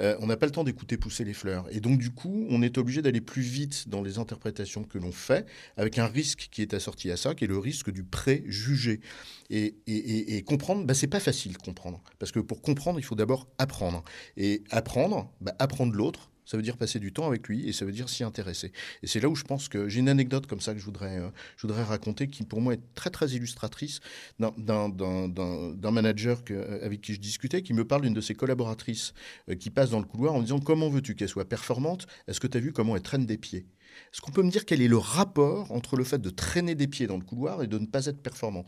Euh, 0.01 0.17
on 0.21 0.27
n'a 0.27 0.37
pas 0.37 0.47
le 0.47 0.53
temps 0.53 0.65
d'écouter 0.65 0.97
pousser 0.97 1.25
les 1.25 1.35
fleurs. 1.35 1.67
Et 1.71 1.81
donc, 1.81 1.99
du 1.99 2.11
coup, 2.11 2.47
on 2.49 2.63
est 2.63 2.79
obligé 2.79 3.03
d'aller 3.03 3.21
plus 3.21 3.43
vite 3.43 3.89
dans 3.89 4.03
les 4.03 4.19
interprétations 4.19 4.85
que 4.85 4.99
l'on 4.99 5.13
fait, 5.13 5.47
avec 5.77 5.99
un 5.99 6.07
risque 6.07 6.49
qui 6.51 6.63
est 6.63 6.73
assorti 6.73 7.11
à 7.11 7.17
ça, 7.17 7.35
qui 7.35 7.45
est 7.45 7.49
le 7.49 7.59
risque 7.59 7.91
du 7.91 8.05
préjugé. 8.05 9.01
Et, 9.51 10.43
comprendre, 10.47 10.85
bah, 10.85 10.95
c'est 10.95 11.07
pas 11.07 11.21
facile 11.21 11.57
comprendre. 11.59 12.03
Parce 12.19 12.33
que 12.33 12.41
pour 12.41 12.63
comprendre, 12.63 12.99
il 12.99 13.03
faut 13.03 13.15
d'abord 13.15 13.49
apprendre. 13.59 14.05
Et 14.37 14.63
apprendre, 14.71 15.31
bah, 15.41 15.55
apprendre 15.59 15.95
l'autre, 15.95 16.31
ça 16.47 16.57
veut 16.57 16.63
dire 16.63 16.77
passer 16.77 16.99
du 16.99 17.13
temps 17.13 17.27
avec 17.27 17.49
lui 17.49 17.69
et 17.69 17.73
ça 17.73 17.85
veut 17.85 17.93
dire 17.93 18.09
s'y 18.09 18.25
intéresser. 18.25 18.73
Et 19.03 19.07
c'est 19.07 19.21
là 19.21 19.29
où 19.29 19.35
je 19.35 19.43
pense 19.43 19.69
que 19.69 19.89
j'ai 19.89 20.01
une 20.01 20.09
anecdote 20.09 20.47
comme 20.47 20.61
ça 20.61 20.73
que 20.73 20.79
je 20.79 20.85
voudrais, 20.85 21.19
euh, 21.19 21.29
je 21.57 21.67
voudrais 21.67 21.83
raconter 21.83 22.29
qui 22.29 22.45
pour 22.45 22.61
moi 22.61 22.75
est 22.75 22.95
très 22.95 23.11
très 23.11 23.29
illustratrice 23.31 24.01
d'un 24.39 25.91
manager 25.91 26.41
euh, 26.51 26.85
avec 26.85 27.01
qui 27.01 27.15
je 27.15 27.21
discutais 27.21 27.63
qui 27.63 27.75
me 27.75 27.85
parle 27.85 28.03
d'une 28.03 28.15
de 28.15 28.21
ses 28.21 28.35
collaboratrices 28.35 29.13
euh, 29.51 29.57
qui 29.57 29.71
passe 29.71 29.91
dans 29.91 29.99
le 29.99 30.07
couloir 30.07 30.35
en 30.35 30.39
me 30.39 30.45
disant 30.45 30.61
comment 30.61 30.89
veux-tu 30.89 31.17
qu'elle 31.17 31.29
soit 31.29 31.49
performante? 31.49 32.07
Est-ce 32.29 32.41
que 32.41 32.47
tu 32.47 32.57
as 32.57 32.61
vu 32.61 32.73
comment 32.73 32.95
elle 32.95 33.03
traîne 33.03 33.27
des 33.27 33.39
pieds? 33.39 33.67
Est-ce 34.13 34.21
qu'on 34.21 34.33
peut 34.33 34.43
me 34.43 34.51
dire 34.51 34.65
quel 34.65 34.83
est 34.83 34.89
le 34.89 34.99
rapport 34.99 35.71
entre 35.73 35.97
le 35.97 36.05
fait 36.05 36.19
de 36.19 36.31
traîner 36.31 36.75
des 36.75 36.87
pieds 36.87 37.07
dans 37.07 37.17
le 37.17 37.25
couloir 37.25 37.63
et 37.63 37.67
de 37.67 37.79
ne 37.79 37.87
pas 37.87 38.07
être 38.07 38.23
performant? 38.23 38.65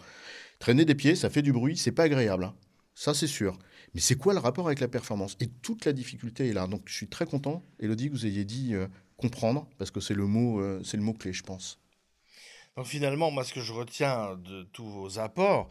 Traîner 0.58 0.84
des 0.84 0.94
pieds, 0.94 1.14
ça 1.14 1.30
fait 1.30 1.42
du 1.42 1.52
bruit, 1.52 1.76
c'est 1.76 1.92
pas 1.92 2.04
agréable. 2.04 2.44
Hein. 2.44 2.54
Ça, 2.94 3.14
c'est 3.14 3.28
sûr. 3.28 3.58
Mais 3.94 4.00
c'est 4.00 4.16
quoi 4.16 4.34
le 4.34 4.40
rapport 4.40 4.66
avec 4.66 4.80
la 4.80 4.88
performance? 4.88 5.36
Et 5.40 5.46
toute 5.46 5.84
la 5.84 5.92
difficulté 5.92 6.48
est 6.48 6.52
là. 6.52 6.66
Donc, 6.66 6.82
je 6.86 6.94
suis 6.94 7.08
très 7.08 7.26
content, 7.26 7.64
Elodie, 7.78 8.08
que 8.08 8.14
vous 8.14 8.26
ayez 8.26 8.44
dit 8.44 8.74
euh, 8.74 8.88
comprendre, 9.16 9.68
parce 9.78 9.90
que 9.90 10.00
c'est 10.00 10.14
le 10.14 10.26
mot, 10.26 10.60
euh, 10.60 10.80
c'est 10.84 10.96
le 10.96 11.02
mot 11.02 11.12
clé, 11.12 11.32
je 11.32 11.42
pense. 11.42 11.78
Donc 12.78 12.86
finalement, 12.86 13.32
moi, 13.32 13.42
ce 13.42 13.52
que 13.52 13.60
je 13.60 13.72
retiens 13.72 14.36
de 14.36 14.62
tous 14.62 14.88
vos 14.88 15.18
apports, 15.18 15.68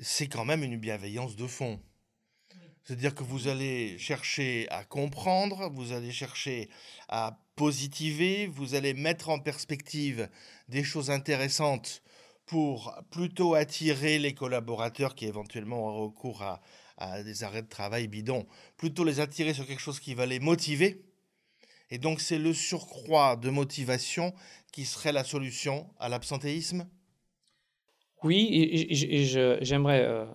c'est 0.00 0.26
quand 0.26 0.44
même 0.44 0.64
une 0.64 0.76
bienveillance 0.76 1.36
de 1.36 1.46
fond. 1.46 1.80
C'est-à-dire 2.82 3.14
que 3.14 3.22
vous 3.22 3.46
allez 3.46 3.96
chercher 3.98 4.66
à 4.70 4.82
comprendre, 4.82 5.70
vous 5.70 5.92
allez 5.92 6.10
chercher 6.10 6.68
à 7.08 7.38
positiver, 7.58 8.46
vous 8.46 8.76
allez 8.76 8.94
mettre 8.94 9.30
en 9.30 9.40
perspective 9.40 10.28
des 10.68 10.84
choses 10.84 11.10
intéressantes 11.10 12.04
pour 12.46 12.94
plutôt 13.10 13.56
attirer 13.56 14.20
les 14.20 14.32
collaborateurs 14.32 15.16
qui 15.16 15.26
éventuellement 15.26 15.88
ont 15.88 16.04
recours 16.04 16.42
à, 16.96 17.22
des 17.24 17.42
arrêts 17.42 17.62
de 17.62 17.68
travail 17.68 18.06
bidons, 18.06 18.46
plutôt 18.76 19.02
les 19.02 19.18
attirer 19.18 19.54
sur 19.54 19.66
quelque 19.66 19.80
chose 19.80 19.98
qui 19.98 20.14
va 20.14 20.24
les 20.24 20.38
motiver. 20.38 21.02
Et 21.90 21.98
donc 21.98 22.20
c'est 22.20 22.38
le 22.38 22.54
surcroît 22.54 23.34
de 23.34 23.50
motivation 23.50 24.32
qui 24.72 24.84
serait 24.84 25.12
la 25.12 25.24
solution 25.24 25.90
à 25.98 26.08
l'absentéisme 26.08 26.86
Oui, 28.22 28.86
j'aimerais 29.62 30.02
euh, 30.04 30.26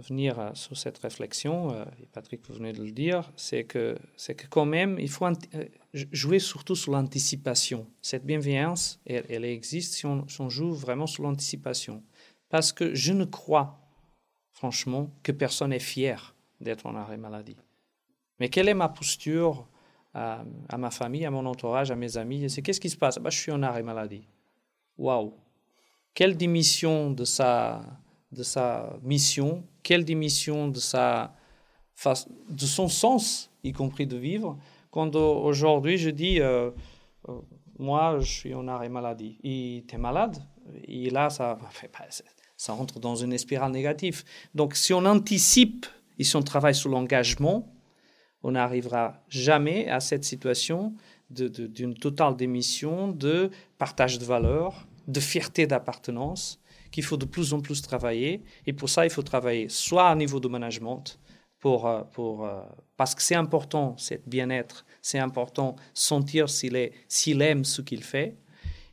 venir 0.00 0.38
euh, 0.38 0.50
sur 0.54 0.76
cette 0.76 0.98
réflexion, 0.98 1.72
euh, 1.72 1.84
et 2.00 2.06
Patrick, 2.06 2.46
vous 2.48 2.54
venez 2.54 2.72
de 2.72 2.82
le 2.82 2.92
dire, 2.92 3.32
c'est 3.36 3.64
que, 3.64 3.98
c'est 4.16 4.34
que 4.34 4.46
quand 4.46 4.64
même, 4.64 4.98
il 5.00 5.08
faut 5.08 5.26
jouer 5.94 6.38
surtout 6.38 6.74
sur 6.74 6.92
l'anticipation. 6.92 7.86
Cette 8.02 8.24
bienveillance, 8.24 9.00
elle, 9.06 9.44
existe 9.44 9.94
si 9.94 10.06
on, 10.06 10.48
joue 10.48 10.72
vraiment 10.72 11.06
sur 11.06 11.22
l'anticipation. 11.22 12.02
Parce 12.48 12.72
que 12.72 12.94
je 12.94 13.12
ne 13.12 13.24
crois, 13.24 13.78
franchement, 14.52 15.10
que 15.22 15.32
personne 15.32 15.70
n'est 15.70 15.78
fier 15.78 16.34
d'être 16.60 16.86
en 16.86 16.94
arrêt 16.94 17.16
maladie. 17.16 17.56
Mais 18.38 18.48
quelle 18.48 18.68
est 18.68 18.74
ma 18.74 18.88
posture 18.88 19.66
à, 20.14 20.44
ma 20.76 20.90
famille, 20.90 21.24
à 21.24 21.30
mon 21.30 21.46
entourage, 21.46 21.90
à 21.90 21.96
mes 21.96 22.16
amis? 22.16 22.48
C'est 22.50 22.62
qu'est-ce 22.62 22.80
qui 22.80 22.90
se 22.90 22.96
passe? 22.96 23.18
Bah, 23.18 23.30
Je 23.30 23.38
suis 23.38 23.52
en 23.52 23.62
arrêt 23.62 23.82
maladie. 23.82 24.26
Waouh 24.96 25.34
Quelle 26.14 26.36
démission 26.36 27.10
de 27.10 27.24
sa, 27.24 27.82
de 28.32 28.42
sa 28.42 28.98
mission, 29.02 29.64
quelle 29.82 30.04
démission 30.04 30.68
de, 30.68 30.80
sa, 30.80 31.34
de 32.48 32.66
son 32.66 32.88
sens, 32.88 33.50
y 33.64 33.72
compris 33.72 34.06
de 34.06 34.16
vivre, 34.16 34.58
quand 34.90 35.14
aujourd'hui 35.14 35.98
je 35.98 36.10
dis, 36.10 36.40
euh, 36.40 36.70
euh, 37.28 37.40
moi 37.78 38.18
je 38.20 38.30
suis 38.30 38.54
en 38.54 38.68
arrêt 38.68 38.88
maladie, 38.88 39.38
et 39.44 39.84
tu 39.88 39.96
malade, 39.98 40.36
et 40.84 41.10
là 41.10 41.30
ça, 41.30 41.58
ça 42.56 42.72
rentre 42.72 43.00
dans 43.00 43.14
une 43.14 43.36
spirale 43.38 43.72
négative. 43.72 44.24
Donc 44.54 44.74
si 44.74 44.92
on 44.92 45.04
anticipe 45.04 45.86
et 46.18 46.24
si 46.24 46.36
on 46.36 46.42
travaille 46.42 46.74
sur 46.74 46.90
l'engagement, 46.90 47.72
on 48.42 48.52
n'arrivera 48.52 49.22
jamais 49.28 49.88
à 49.88 50.00
cette 50.00 50.24
situation 50.24 50.94
d'une 51.30 51.94
totale 51.94 52.36
démission, 52.36 53.08
de 53.08 53.50
partage 53.76 54.18
de 54.18 54.24
valeurs, 54.24 54.86
de 55.06 55.20
fierté 55.20 55.66
d'appartenance, 55.66 56.60
qu'il 56.90 57.04
faut 57.04 57.16
de 57.16 57.26
plus 57.26 57.52
en 57.52 57.60
plus 57.60 57.82
travailler. 57.82 58.42
Et 58.66 58.72
pour 58.72 58.88
ça, 58.88 59.04
il 59.04 59.10
faut 59.10 59.22
travailler 59.22 59.68
soit 59.68 60.10
au 60.12 60.14
niveau 60.16 60.40
de 60.40 60.48
management, 60.48 61.18
pour, 61.60 61.86
euh, 61.86 62.02
pour, 62.12 62.46
euh, 62.46 62.60
parce 62.96 63.14
que 63.14 63.22
c'est 63.22 63.34
important, 63.34 63.94
c'est 63.98 64.26
bien-être, 64.28 64.84
c'est 65.02 65.18
important 65.18 65.76
sentir 65.94 66.48
s'il 66.48 67.42
aime 67.42 67.64
ce 67.64 67.82
qu'il 67.82 68.02
fait, 68.02 68.36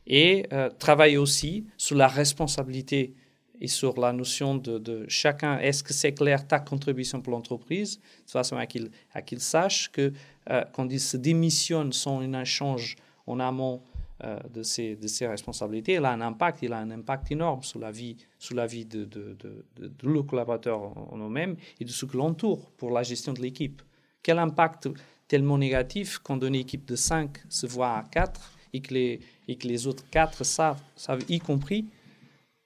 et 0.06 0.46
euh, 0.52 0.70
travailler 0.70 1.18
aussi 1.18 1.66
sur 1.76 1.96
la 1.96 2.08
responsabilité 2.08 3.14
et 3.60 3.68
sur 3.68 3.98
la 3.98 4.12
notion 4.12 4.54
de, 4.54 5.06
chacun, 5.08 5.58
est-ce 5.58 5.82
que 5.82 5.92
c'est 5.92 6.12
clair 6.12 6.46
ta 6.46 6.60
contribution 6.60 7.20
pour 7.20 7.32
l'entreprise, 7.32 7.98
de 8.26 8.30
façon 8.30 8.56
à 8.56 8.66
qu'il 8.66 9.40
sache 9.40 9.90
que 9.90 10.12
euh, 10.50 10.62
quand 10.72 10.88
il 10.90 11.00
se 11.00 11.16
démissionne 11.16 11.92
sans 11.92 12.20
un 12.20 12.40
échange 12.40 12.96
en 13.26 13.40
amont 13.40 13.80
de, 14.22 14.62
ses, 14.62 14.96
de 14.96 15.26
responsabilités, 15.26 15.94
il 15.94 16.04
a 16.04 16.10
un 16.10 16.20
impact, 16.20 16.62
il 16.62 16.72
a 16.72 16.78
un 16.78 16.90
impact 16.90 17.32
énorme 17.32 17.62
sur 17.62 17.78
la 17.78 17.90
vie, 17.90 18.16
sur 18.38 18.54
la 18.54 18.66
vie 18.66 18.86
de, 18.86 19.04
de, 19.04 19.36
de, 19.38 19.88
de 19.88 20.08
en 20.08 21.18
eux-mêmes 21.18 21.56
et 21.80 21.84
de 21.84 21.90
ce 21.90 22.06
que 22.06 22.16
l'entoure 22.16 22.70
pour 22.72 22.90
la 22.90 23.02
gestion 23.02 23.32
de 23.32 23.40
l'équipe. 23.40 23.82
Quel 24.22 24.38
impact 24.38 24.88
tellement 25.28 25.58
négatif 25.58 26.18
quand 26.18 26.42
une 26.42 26.54
équipe 26.54 26.86
de 26.86 26.96
5 26.96 27.38
se 27.48 27.66
voit 27.66 27.98
à 27.98 28.04
4 28.04 28.52
et 28.72 28.80
que 28.80 28.94
les, 28.94 29.20
et 29.48 29.56
que 29.56 29.68
les 29.68 29.86
autres 29.86 30.04
4 30.10 30.44
savent, 30.44 30.80
savent 30.94 31.24
y 31.28 31.38
compris 31.38 31.86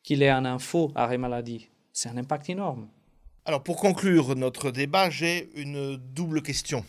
qu'il 0.03 0.23
ait 0.23 0.31
un 0.31 0.45
info 0.45 0.93
arrêt 0.95 1.19
maladie? 1.19 1.69
C'est 1.93 2.09
un 2.09 2.17
impact 2.17 2.51
énorme. 2.51 2.89
Alors 3.45 3.63
pour 3.63 3.77
conclure 3.77 4.37
notre 4.37 4.71
débat, 4.71 5.11
j'ai 5.11 5.51
une 5.61 5.97
double 5.97 6.43
question. 6.43 6.85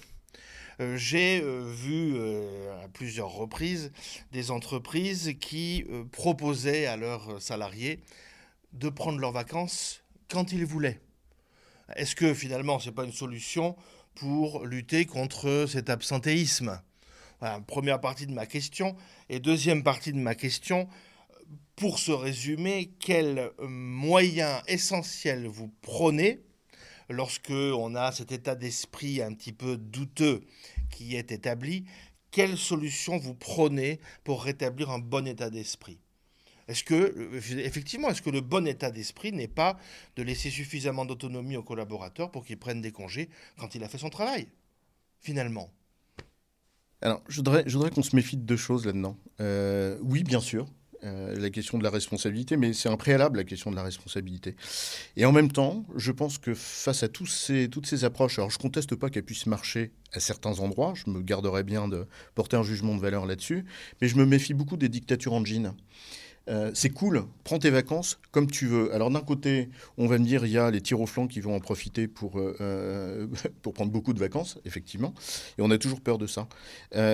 Euh, 0.82 0.98
j'ai 0.98 1.42
euh, 1.44 1.64
vu 1.64 2.16
euh, 2.16 2.84
à 2.84 2.88
plusieurs 2.88 3.30
reprises 3.30 3.92
des 4.32 4.50
entreprises 4.50 5.36
qui 5.40 5.86
proposaient 6.12 6.88
à 6.88 6.98
leurs 6.98 7.42
salariés 7.42 8.00
de 8.74 8.90
prendre 8.90 9.20
leurs 9.20 9.32
vacances 9.32 10.02
quand 10.30 10.52
ils 10.52 10.66
voulaient. 10.66 11.00
Est-ce 11.96 12.16
que 12.16 12.34
finalement 12.34 12.80
ce 12.80 12.90
n'est 12.90 12.96
pas 12.96 13.06
une 13.06 13.12
solution 13.12 13.76
pour 14.16 14.66
lutter 14.66 15.06
contre 15.06 15.66
cet 15.70 15.90
absentéisme? 15.90 16.82
Voilà, 17.40 17.60
Première 17.62 18.02
partie 18.02 18.26
de 18.26 18.34
ma 18.34 18.46
question. 18.46 18.96
Et 19.30 19.40
deuxième 19.40 19.84
partie 19.84 20.14
de 20.14 20.18
ma 20.18 20.36
question, 20.36 20.88
pour 21.76 22.00
se 22.00 22.12
résumer, 22.12 22.92
quels 23.00 23.52
moyens 23.60 24.62
essentiels 24.68 25.48
vous 25.48 25.72
prenez 25.82 26.42
lorsque 27.12 27.52
on 27.52 27.96
a 27.96 28.12
cet 28.12 28.32
état 28.32 28.56
d'esprit 28.56 29.22
un 29.22 29.34
petit 29.34 29.52
peu 29.52 29.78
douteux 29.78 30.44
qui 30.92 31.16
est 31.16 31.32
établi 31.32 31.86
Quelles 32.30 32.58
solutions 32.58 33.18
vous 33.18 33.34
prenez 33.34 34.00
pour 34.24 34.44
rétablir 34.44 34.90
un 34.92 35.00
bon 35.00 35.28
état 35.28 35.50
d'esprit? 35.50 36.00
Est-ce 36.68 36.84
que, 36.84 37.36
effectivement, 37.60 38.10
est-ce 38.10 38.22
que 38.22 38.30
le 38.30 38.42
bon 38.42 38.66
état 38.66 38.92
d'esprit 38.92 39.34
n'est 39.34 39.48
pas 39.48 39.78
de 40.16 40.24
laisser 40.24 40.50
suffisamment 40.50 41.06
d'autonomie 41.06 41.58
aux 41.58 41.64
collaborateurs 41.64 42.32
pour 42.32 42.46
qu'ils 42.46 42.60
prennent 42.60 42.82
des 42.82 42.92
congés 42.92 43.30
quand 43.58 43.76
il 43.76 43.84
a 43.84 43.90
fait 43.90 43.98
son 43.98 44.10
travail, 44.10 44.48
finalement? 45.20 45.70
Alors, 47.02 47.22
je 47.28 47.38
voudrais, 47.38 47.64
je 47.66 47.74
voudrais 47.74 47.90
qu'on 47.90 48.04
se 48.04 48.16
méfie 48.16 48.38
de 48.38 48.44
deux 48.44 48.58
choses 48.58 48.86
là-dedans. 48.86 49.18
Euh, 49.40 49.98
oui, 50.02 50.24
bien 50.24 50.40
sûr, 50.40 50.68
euh, 51.04 51.36
la 51.40 51.50
question 51.50 51.78
de 51.78 51.84
la 51.84 51.90
responsabilité, 51.90 52.58
mais 52.58 52.74
c'est 52.74 52.90
un 52.90 52.98
préalable 52.98 53.38
la 53.38 53.44
question 53.44 53.72
de 53.72 53.76
la 53.76 53.84
responsabilité. 53.84 54.56
Et 55.18 55.26
en 55.26 55.32
même 55.32 55.52
temps, 55.52 55.84
je 55.96 56.12
pense 56.12 56.38
que 56.38 56.54
face 56.54 57.04
à 57.04 57.08
toutes 57.08 57.30
ces 57.30 58.04
approches, 58.04 58.38
alors 58.40 58.52
je 58.52 58.60
conteste 58.60 58.96
pas 58.96 59.10
qu'elles 59.10 59.24
puissent 59.24 59.48
marcher 59.48 59.92
à 60.14 60.20
certains 60.20 60.60
endroits, 60.60 60.94
je 60.96 61.10
me 61.10 61.22
garderai 61.22 61.64
bien 61.64 61.88
de 61.88 62.06
porter 62.36 62.58
un 62.58 62.64
jugement 62.64 62.96
de 62.96 63.02
valeur 63.02 63.26
là-dessus, 63.26 63.66
mais 64.02 64.08
je 64.08 64.16
me 64.16 64.26
méfie 64.26 64.54
beaucoup 64.54 64.78
des 64.78 64.90
dictatures 64.90 65.34
en 65.34 65.44
Chine. 65.44 65.74
Euh, 66.50 66.72
c'est 66.74 66.90
cool, 66.90 67.24
prends 67.44 67.60
tes 67.60 67.70
vacances 67.70 68.20
comme 68.32 68.50
tu 68.50 68.66
veux. 68.66 68.94
Alors 68.94 69.12
d'un 69.12 69.22
côté, 69.22 69.70
on 69.98 70.08
va 70.08 70.18
me 70.18 70.26
dire, 70.26 70.46
il 70.46 70.52
y 70.52 70.58
a 70.58 70.72
les 70.72 70.82
tirs 70.82 71.00
au 71.00 71.06
flanc 71.06 71.28
qui 71.28 71.40
vont 71.40 71.56
en 71.56 71.60
profiter 71.60 72.08
pour, 72.08 72.40
euh, 72.40 72.56
euh, 72.62 73.28
pour 73.62 73.74
prendre 73.74 73.92
beaucoup 73.92 74.14
de 74.14 74.20
vacances, 74.20 74.58
effectivement, 74.66 75.14
et 75.58 75.62
on 75.62 75.70
a 75.70 75.78
toujours 75.78 76.02
peur 76.02 76.18
de 76.18 76.28
ça. 76.28 76.48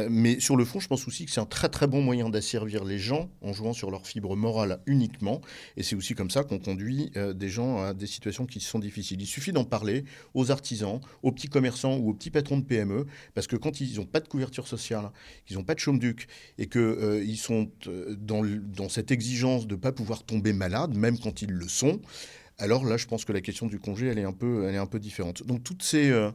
mais 0.09 0.39
sur 0.39 0.55
le 0.55 0.63
fond, 0.63 0.79
je 0.79 0.87
pense 0.87 1.07
aussi 1.07 1.25
que 1.25 1.31
c'est 1.31 1.41
un 1.41 1.45
très 1.45 1.69
très 1.69 1.87
bon 1.87 2.01
moyen 2.01 2.29
d'asservir 2.29 2.85
les 2.85 2.99
gens 2.99 3.29
en 3.41 3.51
jouant 3.51 3.73
sur 3.73 3.91
leur 3.91 4.05
fibre 4.07 4.35
morale 4.35 4.79
uniquement, 4.85 5.41
et 5.75 5.83
c'est 5.83 5.95
aussi 5.95 6.13
comme 6.13 6.29
ça 6.29 6.43
qu'on 6.43 6.59
conduit 6.59 7.11
des 7.35 7.49
gens 7.49 7.81
à 7.81 7.93
des 7.93 8.07
situations 8.07 8.45
qui 8.45 8.59
sont 8.59 8.79
difficiles. 8.79 9.21
Il 9.21 9.27
suffit 9.27 9.51
d'en 9.51 9.65
parler 9.65 10.05
aux 10.33 10.51
artisans, 10.51 11.01
aux 11.23 11.31
petits 11.31 11.49
commerçants 11.49 11.97
ou 11.97 12.09
aux 12.09 12.13
petits 12.13 12.31
patrons 12.31 12.57
de 12.57 12.63
PME, 12.63 13.05
parce 13.33 13.47
que 13.47 13.55
quand 13.55 13.81
ils 13.81 13.97
n'ont 13.97 14.05
pas 14.05 14.19
de 14.19 14.27
couverture 14.27 14.67
sociale, 14.67 15.11
qu'ils 15.45 15.57
n'ont 15.57 15.63
pas 15.63 15.73
de 15.73 15.79
chôme-duc, 15.79 16.27
et 16.57 16.67
qu'ils 16.67 17.37
sont 17.37 17.69
dans, 18.17 18.43
dans 18.45 18.89
cette 18.89 19.11
exigence 19.17 19.65
de 19.65 19.75
ne 19.75 19.79
pas 19.79 19.91
pouvoir 19.91 20.23
tomber 20.23 20.53
malade, 20.53 20.95
même 20.95 21.17
quand 21.17 21.41
ils 21.41 21.51
le 21.51 21.67
sont, 21.67 21.99
alors 22.59 22.85
là, 22.85 22.97
je 22.97 23.05
pense 23.05 23.23
que 23.23 23.33
la 23.33 23.41
question 23.41 23.67
du 23.67 23.79
congé, 23.79 24.07
elle 24.07 24.17
est 24.17 24.23
un 24.23 24.33
peu, 24.33 24.65
elle 24.67 24.75
est 24.75 24.79
un 24.79 24.87
peu 24.87 24.99
différente. 24.99 25.45
Donc 25.45 25.63
toutes 25.63 25.83
ces, 25.83 26.09
euh, 26.09 26.31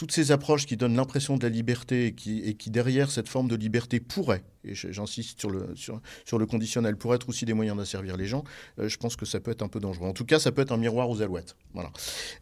toutes 0.00 0.12
ces 0.12 0.32
approches 0.32 0.64
qui 0.64 0.78
donnent 0.78 0.96
l'impression 0.96 1.36
de 1.36 1.42
la 1.42 1.50
liberté 1.50 2.06
et 2.06 2.14
qui, 2.54 2.70
derrière 2.70 3.10
cette 3.10 3.28
forme 3.28 3.48
de 3.48 3.54
liberté, 3.54 4.00
pourraient, 4.00 4.44
et 4.64 4.74
j'insiste 4.74 5.38
sur 5.38 5.50
le, 5.50 6.46
conditionnel, 6.46 6.96
pourraient 6.96 7.16
être 7.16 7.28
aussi 7.28 7.44
des 7.44 7.52
moyens 7.52 7.76
d'asservir 7.76 8.16
les 8.16 8.24
gens, 8.24 8.42
euh, 8.78 8.88
je 8.88 8.96
pense 8.96 9.14
que 9.14 9.26
ça 9.26 9.40
peut 9.40 9.50
être 9.50 9.60
un 9.60 9.68
peu 9.68 9.78
dangereux. 9.78 10.08
En 10.08 10.14
tout 10.14 10.24
cas, 10.24 10.38
ça 10.38 10.52
peut 10.52 10.62
être 10.62 10.72
un 10.72 10.78
miroir 10.78 11.10
aux 11.10 11.20
alouettes. 11.20 11.54
Voilà. 11.74 11.92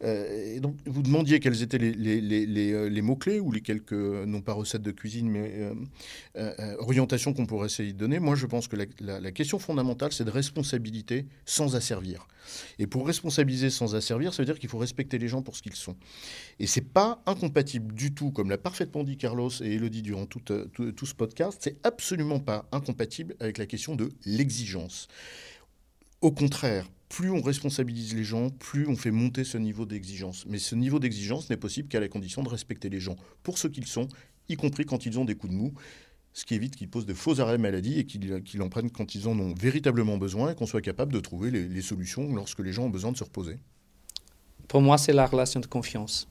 Euh, 0.04 0.60
donc, 0.60 0.76
vous 0.86 1.02
demandiez 1.02 1.40
quels 1.40 1.60
étaient 1.60 1.78
les, 1.78 2.72
euh, 2.72 3.02
mots-clés 3.02 3.40
ou 3.40 3.50
les 3.50 3.60
quelques, 3.60 3.92
non 3.92 4.40
pas 4.40 4.52
recettes 4.52 4.82
de 4.82 4.92
cuisine, 4.92 5.28
mais 5.28 5.68
orientations 6.78 7.32
qu'on 7.32 7.46
pourrait 7.46 7.66
essayer 7.66 7.92
de 7.92 7.98
donner. 7.98 8.20
Moi, 8.20 8.36
je 8.36 8.46
pense 8.46 8.68
que 8.68 8.76
la, 9.00 9.32
question 9.32 9.58
fondamentale, 9.58 10.12
c'est 10.12 10.24
de 10.24 10.30
responsabilité 10.30 11.26
sans 11.44 11.74
asservir. 11.74 12.28
Et 12.78 12.86
pour 12.86 13.06
responsabiliser 13.06 13.68
sans 13.68 13.94
asservir, 13.94 14.32
ça 14.32 14.42
veut 14.42 14.46
dire 14.46 14.58
qu'il 14.58 14.70
faut 14.70 14.78
respecter 14.78 15.18
les 15.18 15.28
gens 15.28 15.42
pour 15.42 15.56
ce 15.56 15.62
qu'ils 15.62 15.74
sont. 15.74 15.96
Et 16.58 16.66
c'est 16.66 16.80
pas 16.80 17.20
incompatible 17.48 17.94
du 17.94 18.12
tout, 18.12 18.30
comme 18.30 18.50
l'a 18.50 18.58
parfaitement 18.58 19.04
dit 19.04 19.16
Carlos 19.16 19.50
et 19.62 19.76
Elodie 19.76 20.02
durant 20.02 20.26
tout, 20.26 20.52
euh, 20.52 20.66
tout, 20.66 21.06
ce 21.06 21.14
podcast, 21.14 21.58
c'est 21.62 21.78
absolument 21.82 22.40
pas 22.40 22.68
incompatible 22.72 23.36
avec 23.40 23.56
la 23.56 23.64
question 23.64 23.96
de 23.96 24.10
l'exigence. 24.26 25.08
Au 26.20 26.30
contraire, 26.30 26.86
plus 27.08 27.30
on 27.30 27.40
responsabilise 27.40 28.14
les 28.14 28.24
gens, 28.24 28.50
plus 28.50 28.86
on 28.86 28.96
fait 28.96 29.10
monter 29.10 29.44
ce 29.44 29.56
niveau 29.56 29.86
d'exigence. 29.86 30.44
Mais 30.46 30.58
ce 30.58 30.74
niveau 30.74 30.98
d'exigence 30.98 31.48
n'est 31.48 31.56
possible 31.56 31.88
qu'à 31.88 32.00
la 32.00 32.08
condition 32.08 32.42
de 32.42 32.50
respecter 32.50 32.90
les 32.90 33.00
gens 33.00 33.16
pour 33.42 33.56
ce 33.56 33.66
qu'ils 33.66 33.86
sont, 33.86 34.08
y 34.50 34.56
compris 34.56 34.84
quand 34.84 35.06
ils 35.06 35.18
ont 35.18 35.24
des 35.24 35.34
coups 35.34 35.54
de 35.54 35.58
mou, 35.58 35.72
ce 36.34 36.44
qui 36.44 36.54
évite 36.54 36.76
qu'ils 36.76 36.90
posent 36.90 37.06
de 37.06 37.14
faux 37.14 37.40
arrêts 37.40 37.56
maladie 37.56 37.98
et 37.98 38.04
qu'ils 38.04 38.62
en 38.62 38.68
prennent 38.68 38.90
quand 38.90 39.14
ils 39.14 39.26
en 39.26 39.38
ont 39.38 39.54
véritablement 39.54 40.18
besoin 40.18 40.52
et 40.52 40.54
qu'on 40.54 40.66
soit 40.66 40.82
capable 40.82 41.14
de 41.14 41.20
trouver 41.20 41.50
les 41.50 41.82
solutions 41.82 42.34
lorsque 42.34 42.60
les 42.60 42.74
gens 42.74 42.84
ont 42.84 42.90
besoin 42.90 43.10
de 43.10 43.16
se 43.16 43.24
reposer. 43.24 43.58
Pour 44.68 44.82
moi, 44.82 44.98
c'est 44.98 45.14
la 45.14 45.24
relation 45.24 45.60
de 45.60 45.66
confiance. 45.66 46.28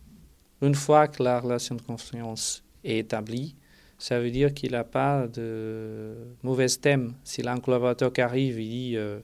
Une 0.61 0.75
fois 0.75 1.07
que 1.07 1.21
la 1.21 1.39
relation 1.39 1.75
de 1.75 1.81
confiance 1.81 2.63
est 2.83 2.97
établie, 2.97 3.55
ça 3.99 4.19
veut 4.19 4.31
dire 4.31 4.53
qu'il 4.53 4.71
n'a 4.71 4.83
pas 4.83 5.27
de 5.27 6.15
mauvais 6.43 6.67
thème. 6.67 7.13
S'il 7.23 7.47
a 7.47 7.53
un 7.53 7.59
collaborateur 7.59 8.13
qui 8.13 8.21
arrive 8.21 8.59
et 8.59 8.63
dit 8.63 8.93
euh, 8.95 9.19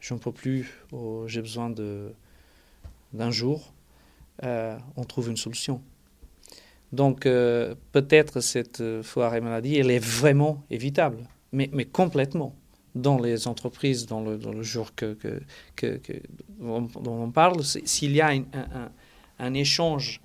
Je 0.00 0.14
n'en 0.14 0.20
peux 0.20 0.32
plus, 0.32 0.82
j'ai 1.26 1.40
besoin 1.40 1.70
d'un 1.70 3.30
jour, 3.30 3.72
euh, 4.42 4.76
on 4.96 5.04
trouve 5.04 5.30
une 5.30 5.36
solution. 5.36 5.80
Donc 6.92 7.26
euh, 7.26 7.74
peut-être 7.92 8.40
cette 8.40 8.82
foire 9.02 9.34
et 9.34 9.40
maladie, 9.40 9.76
elle 9.76 9.90
est 9.90 10.04
vraiment 10.04 10.64
évitable, 10.70 11.28
mais, 11.52 11.68
complètement 11.86 12.54
dans 12.94 13.18
les 13.18 13.48
entreprises, 13.48 14.06
dans 14.06 14.20
le, 14.20 14.62
jour 14.62 14.94
que, 14.94 15.16
dont 16.60 16.88
on 17.04 17.30
parle, 17.32 17.64
s'il 17.64 18.12
y 18.12 18.20
a 18.20 18.32
un 19.40 19.54
échange 19.54 20.20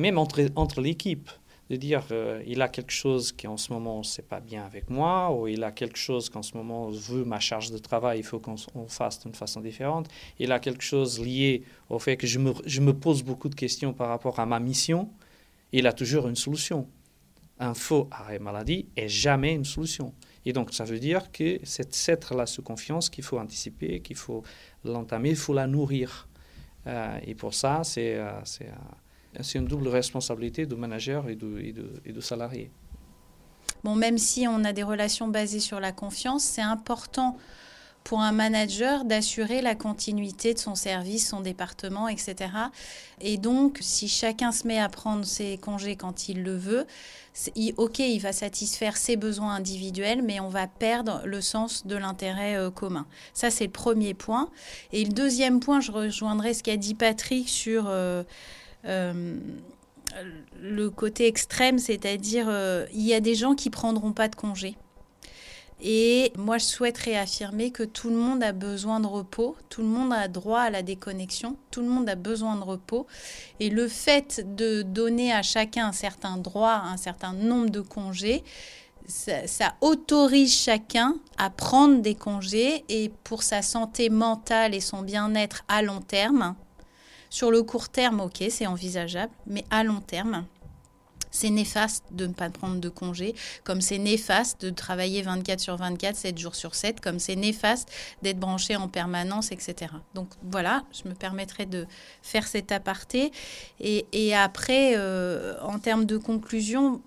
même 0.00 0.18
entre, 0.18 0.40
entre 0.56 0.80
l'équipe, 0.80 1.30
de 1.70 1.76
dire 1.76 2.04
euh, 2.10 2.42
il 2.46 2.62
a 2.62 2.68
quelque 2.68 2.90
chose 2.90 3.30
qui 3.30 3.46
en 3.46 3.56
ce 3.56 3.72
moment 3.72 4.02
c'est 4.02 4.26
pas 4.26 4.40
bien 4.40 4.64
avec 4.64 4.90
moi, 4.90 5.32
ou 5.32 5.46
il 5.46 5.62
a 5.62 5.70
quelque 5.70 5.96
chose 5.96 6.28
qu'en 6.28 6.42
ce 6.42 6.56
moment 6.56 6.90
veut 6.90 7.24
ma 7.24 7.38
charge 7.38 7.70
de 7.70 7.78
travail, 7.78 8.18
il 8.18 8.24
faut 8.24 8.40
qu'on 8.40 8.56
fasse 8.88 9.20
d'une 9.20 9.34
façon 9.34 9.60
différente. 9.60 10.08
Il 10.40 10.50
a 10.50 10.58
quelque 10.58 10.82
chose 10.82 11.20
lié 11.20 11.62
au 11.88 12.00
fait 12.00 12.16
que 12.16 12.26
je 12.26 12.40
me, 12.40 12.52
je 12.66 12.80
me, 12.80 12.92
pose 12.92 13.22
beaucoup 13.22 13.48
de 13.48 13.54
questions 13.54 13.92
par 13.92 14.08
rapport 14.08 14.40
à 14.40 14.46
ma 14.46 14.58
mission. 14.58 15.10
Il 15.72 15.86
a 15.86 15.92
toujours 15.92 16.26
une 16.26 16.36
solution. 16.36 16.88
un 17.60 17.74
faux 17.74 18.08
arrêt 18.10 18.40
maladie 18.40 18.86
est 18.96 19.08
jamais 19.08 19.54
une 19.54 19.66
solution. 19.66 20.12
Et 20.46 20.52
donc, 20.52 20.72
ça 20.72 20.84
veut 20.84 20.98
dire 20.98 21.30
que 21.30 21.60
c'est 21.62 21.94
cette 21.94 22.24
relation 22.24 22.62
confiance 22.62 23.10
qu'il 23.10 23.22
faut 23.22 23.38
anticiper, 23.38 24.00
qu'il 24.00 24.16
faut 24.16 24.42
l'entamer, 24.84 25.30
il 25.30 25.36
faut 25.36 25.54
la 25.54 25.66
nourrir. 25.66 26.28
Euh, 26.86 27.18
et 27.26 27.34
pour 27.34 27.52
ça, 27.52 27.82
c'est 27.84 28.14
euh, 28.16 28.40
euh, 29.38 29.42
une 29.54 29.66
double 29.66 29.88
responsabilité 29.88 30.66
du 30.66 30.74
manager 30.74 31.28
et 31.28 31.36
du, 31.36 31.74
et 32.04 32.20
salarié. 32.20 32.70
Bon, 33.84 33.94
même 33.94 34.18
si 34.18 34.46
on 34.46 34.64
a 34.64 34.72
des 34.72 34.82
relations 34.82 35.28
basées 35.28 35.60
sur 35.60 35.80
la 35.80 35.92
confiance, 35.92 36.42
c'est 36.42 36.62
important 36.62 37.36
pour 38.04 38.20
un 38.20 38.32
manager 38.32 39.04
d'assurer 39.04 39.60
la 39.60 39.74
continuité 39.74 40.54
de 40.54 40.58
son 40.58 40.74
service, 40.74 41.28
son 41.28 41.40
département, 41.40 42.08
etc. 42.08 42.50
Et 43.20 43.36
donc, 43.36 43.78
si 43.80 44.08
chacun 44.08 44.52
se 44.52 44.66
met 44.66 44.78
à 44.78 44.88
prendre 44.88 45.24
ses 45.24 45.58
congés 45.58 45.96
quand 45.96 46.28
il 46.28 46.42
le 46.42 46.56
veut, 46.56 46.86
ok, 47.76 47.98
il 47.98 48.18
va 48.18 48.32
satisfaire 48.32 48.96
ses 48.96 49.16
besoins 49.16 49.54
individuels, 49.54 50.22
mais 50.22 50.40
on 50.40 50.48
va 50.48 50.66
perdre 50.66 51.22
le 51.24 51.40
sens 51.40 51.86
de 51.86 51.96
l'intérêt 51.96 52.56
euh, 52.56 52.70
commun. 52.70 53.06
Ça, 53.34 53.50
c'est 53.50 53.66
le 53.66 53.70
premier 53.70 54.14
point. 54.14 54.48
Et 54.92 55.04
le 55.04 55.12
deuxième 55.12 55.60
point, 55.60 55.80
je 55.80 55.92
rejoindrai 55.92 56.54
ce 56.54 56.62
qu'a 56.62 56.76
dit 56.76 56.94
Patrick 56.94 57.48
sur... 57.48 57.84
Euh, 57.88 58.24
le 58.84 59.40
côté 60.88 61.26
extrême, 61.26 61.78
c'est-à-dire 61.78 62.48
il 62.92 63.02
y 63.02 63.14
a 63.14 63.20
des 63.20 63.34
gens 63.34 63.54
qui 63.54 63.70
prendront 63.70 64.12
pas 64.12 64.28
de 64.28 64.36
congés. 64.36 64.76
Et 65.82 66.32
moi, 66.36 66.58
je 66.58 66.64
souhaite 66.64 66.98
réaffirmer 66.98 67.70
que 67.70 67.82
tout 67.82 68.10
le 68.10 68.16
monde 68.16 68.42
a 68.42 68.52
besoin 68.52 69.00
de 69.00 69.06
repos, 69.06 69.56
tout 69.70 69.80
le 69.80 69.88
monde 69.88 70.12
a 70.12 70.28
droit 70.28 70.60
à 70.60 70.70
la 70.70 70.82
déconnexion, 70.82 71.56
tout 71.70 71.80
le 71.80 71.88
monde 71.88 72.08
a 72.08 72.16
besoin 72.16 72.56
de 72.56 72.62
repos. 72.62 73.06
Et 73.60 73.70
le 73.70 73.88
fait 73.88 74.54
de 74.56 74.82
donner 74.82 75.32
à 75.32 75.42
chacun 75.42 75.86
un 75.86 75.92
certain 75.92 76.36
droit, 76.36 76.82
un 76.84 76.98
certain 76.98 77.32
nombre 77.32 77.70
de 77.70 77.80
congés, 77.80 78.44
ça, 79.06 79.74
autorise 79.80 80.54
chacun 80.54 81.16
à 81.38 81.50
prendre 81.50 82.00
des 82.00 82.14
congés 82.14 82.84
et 82.88 83.10
pour 83.24 83.42
sa 83.42 83.62
santé 83.62 84.10
mentale 84.10 84.74
et 84.74 84.80
son 84.80 85.02
bien-être 85.02 85.64
à 85.66 85.82
long 85.82 86.00
terme. 86.00 86.54
Sur 87.30 87.50
le 87.52 87.62
court 87.62 87.88
terme, 87.88 88.20
ok, 88.20 88.44
c'est 88.50 88.66
envisageable, 88.66 89.32
mais 89.46 89.64
à 89.70 89.84
long 89.84 90.00
terme, 90.00 90.44
c'est 91.30 91.50
néfaste 91.50 92.04
de 92.10 92.26
ne 92.26 92.32
pas 92.32 92.50
prendre 92.50 92.80
de 92.80 92.88
congé, 92.88 93.36
comme 93.62 93.80
c'est 93.80 93.98
néfaste 93.98 94.60
de 94.62 94.70
travailler 94.70 95.22
24 95.22 95.60
sur 95.60 95.76
24, 95.76 96.16
7 96.16 96.38
jours 96.38 96.54
sur 96.56 96.74
7, 96.74 97.00
comme 97.00 97.20
c'est 97.20 97.36
néfaste 97.36 97.88
d'être 98.22 98.38
branché 98.38 98.74
en 98.74 98.88
permanence, 98.88 99.52
etc. 99.52 99.92
Donc 100.14 100.28
voilà, 100.50 100.82
je 100.92 101.08
me 101.08 101.14
permettrai 101.14 101.66
de 101.66 101.86
faire 102.22 102.48
cet 102.48 102.72
aparté. 102.72 103.30
Et, 103.78 104.34
après, 104.34 104.94
euh, 104.96 105.54
en 105.62 105.78
termes 105.78 106.06
de 106.06 106.16
conclusion, 106.16 107.00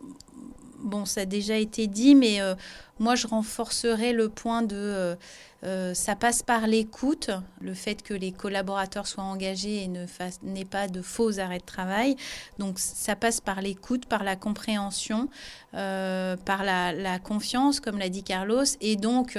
bon, 0.80 1.06
ça 1.06 1.22
a 1.22 1.26
déjà 1.26 1.58
été 1.58 1.88
dit, 1.88 2.16
mais 2.16 2.42
euh, 2.42 2.56
moi, 3.00 3.16
je 3.16 3.28
renforcerai 3.28 4.14
le 4.14 4.30
point 4.30 4.62
de 4.62 4.76
euh, 4.78 5.16
euh, 5.64 5.94
ça 5.94 6.16
passe 6.16 6.44
par 6.44 6.68
l'écoute, 6.68 7.30
le 7.62 7.74
fait 7.74 8.02
que 8.04 8.14
les 8.14 8.32
collaborateurs 8.32 9.08
soient 9.08 9.24
engagés 9.24 9.84
et 9.84 9.88
n'aient 9.88 10.66
pas 10.66 10.88
de 10.88 11.02
faux 11.02 11.40
arrêts 11.40 11.60
de 11.60 11.66
travail. 11.66 12.16
Donc, 12.60 12.80
ça 12.80 13.16
passe 13.16 13.42
par 13.42 13.62
l'écoute, 13.62 14.06
par 14.06 14.24
la 14.24 14.36
compréhension, 14.36 15.30
par 15.72 16.64
la, 16.64 17.20
confiance, 17.20 17.80
comme 17.80 17.98
l'a 17.98 18.10
dit 18.10 18.24
Carlos, 18.24 18.66
et 18.82 18.96
donc 18.96 19.38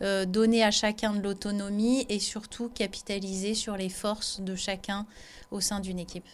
donner 0.00 0.62
à 0.64 0.70
chacun 0.70 1.14
de 1.14 1.22
l'autonomie 1.22 2.06
et 2.08 2.18
surtout 2.18 2.68
capitaliser 2.68 3.54
sur 3.54 3.76
les 3.76 3.88
forces 3.88 4.40
de 4.40 4.54
chacun 4.56 5.06
au 5.50 5.60
sein 5.60 5.80
d'une 5.80 5.98
équipe. 5.98 6.26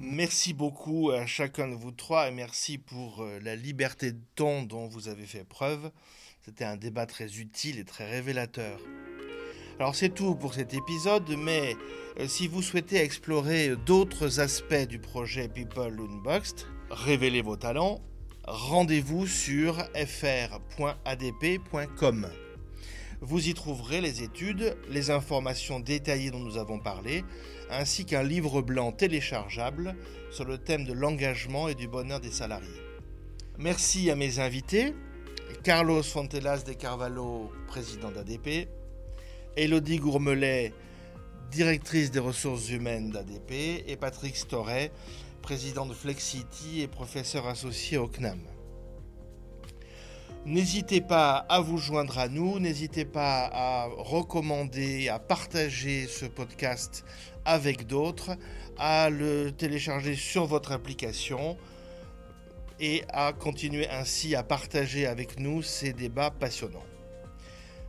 Merci 0.00 0.54
beaucoup 0.54 1.10
à 1.10 1.26
chacun 1.26 1.66
de 1.66 1.74
vous 1.74 1.90
trois 1.90 2.28
et 2.28 2.30
merci 2.30 2.78
pour 2.78 3.20
euh, 3.20 3.40
la 3.42 3.56
liberté 3.56 4.12
de 4.12 4.20
ton 4.36 4.62
dont 4.62 4.86
vous 4.86 5.08
avez 5.08 5.26
fait 5.26 5.42
preuve. 5.42 5.90
C'était 6.48 6.64
un 6.64 6.78
débat 6.78 7.04
très 7.04 7.36
utile 7.36 7.78
et 7.78 7.84
très 7.84 8.10
révélateur. 8.10 8.80
Alors 9.78 9.94
c'est 9.94 10.08
tout 10.08 10.34
pour 10.34 10.54
cet 10.54 10.72
épisode, 10.72 11.28
mais 11.36 11.76
euh, 12.18 12.26
si 12.26 12.48
vous 12.48 12.62
souhaitez 12.62 12.96
explorer 12.96 13.76
d'autres 13.84 14.40
aspects 14.40 14.88
du 14.88 14.98
projet 14.98 15.46
People 15.48 16.00
Unboxed, 16.00 16.66
révéler 16.90 17.42
vos 17.42 17.56
talents, 17.56 18.00
rendez-vous 18.46 19.26
sur 19.26 19.76
fr.adp.com. 19.94 20.56
Vous 23.20 23.48
y 23.48 23.52
trouverez 23.52 24.00
les 24.00 24.22
études, 24.22 24.74
les 24.88 25.10
informations 25.10 25.80
détaillées 25.80 26.30
dont 26.30 26.40
nous 26.40 26.56
avons 26.56 26.78
parlé, 26.78 27.24
ainsi 27.70 28.06
qu'un 28.06 28.22
livre 28.22 28.62
blanc 28.62 28.90
téléchargeable 28.90 29.94
sur 30.30 30.46
le 30.46 30.56
thème 30.56 30.86
de 30.86 30.94
l'engagement 30.94 31.68
et 31.68 31.74
du 31.74 31.88
bonheur 31.88 32.20
des 32.20 32.30
salariés. 32.30 32.80
Merci 33.58 34.10
à 34.10 34.16
mes 34.16 34.38
invités, 34.38 34.94
Carlos 35.62 36.02
Fontelas 36.02 36.62
de 36.64 36.72
Carvalho, 36.72 37.50
président 37.66 38.10
d'ADP, 38.10 38.68
Elodie 39.56 39.98
Gourmelet, 39.98 40.72
directrice 41.50 42.10
des 42.10 42.18
ressources 42.18 42.70
humaines 42.70 43.10
d'ADP, 43.10 43.84
et 43.86 43.96
Patrick 43.96 44.36
Storet, 44.36 44.92
président 45.42 45.86
de 45.86 45.94
Flexity 45.94 46.82
et 46.82 46.88
professeur 46.88 47.46
associé 47.46 47.98
au 47.98 48.06
CNAM. 48.06 48.40
N'hésitez 50.44 51.00
pas 51.00 51.44
à 51.48 51.60
vous 51.60 51.78
joindre 51.78 52.18
à 52.18 52.28
nous, 52.28 52.58
n'hésitez 52.58 53.04
pas 53.04 53.50
à 53.52 53.86
recommander, 53.96 55.08
à 55.08 55.18
partager 55.18 56.06
ce 56.06 56.26
podcast 56.26 57.04
avec 57.44 57.86
d'autres, 57.86 58.30
à 58.78 59.10
le 59.10 59.50
télécharger 59.50 60.14
sur 60.14 60.46
votre 60.46 60.72
application 60.72 61.56
et 62.80 63.04
à 63.08 63.32
continuer 63.32 63.88
ainsi 63.88 64.34
à 64.34 64.42
partager 64.42 65.06
avec 65.06 65.38
nous 65.38 65.62
ces 65.62 65.92
débats 65.92 66.30
passionnants. 66.30 66.84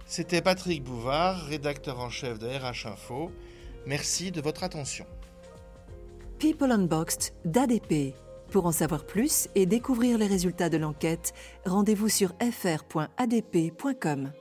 C'était 0.06 0.42
Patrick 0.42 0.84
Bouvard, 0.84 1.46
rédacteur 1.46 2.00
en 2.00 2.10
chef 2.10 2.40
de 2.40 2.48
RH 2.48 2.88
Info. 2.88 3.32
Merci 3.86 4.32
de 4.32 4.42
votre 4.42 4.64
attention. 4.64 5.06
People 6.40 6.72
Unboxed 6.72 7.34
d'ADP. 7.46 8.16
Pour 8.52 8.66
en 8.66 8.72
savoir 8.72 9.06
plus 9.06 9.48
et 9.54 9.68
découvrir 9.68 10.18
les 10.18 10.26
résultats 10.26 10.70
de 10.70 10.78
l'enquête, 10.78 11.34
rendez-vous 11.66 12.10
sur 12.10 12.34
fr.adp.com. 12.40 14.32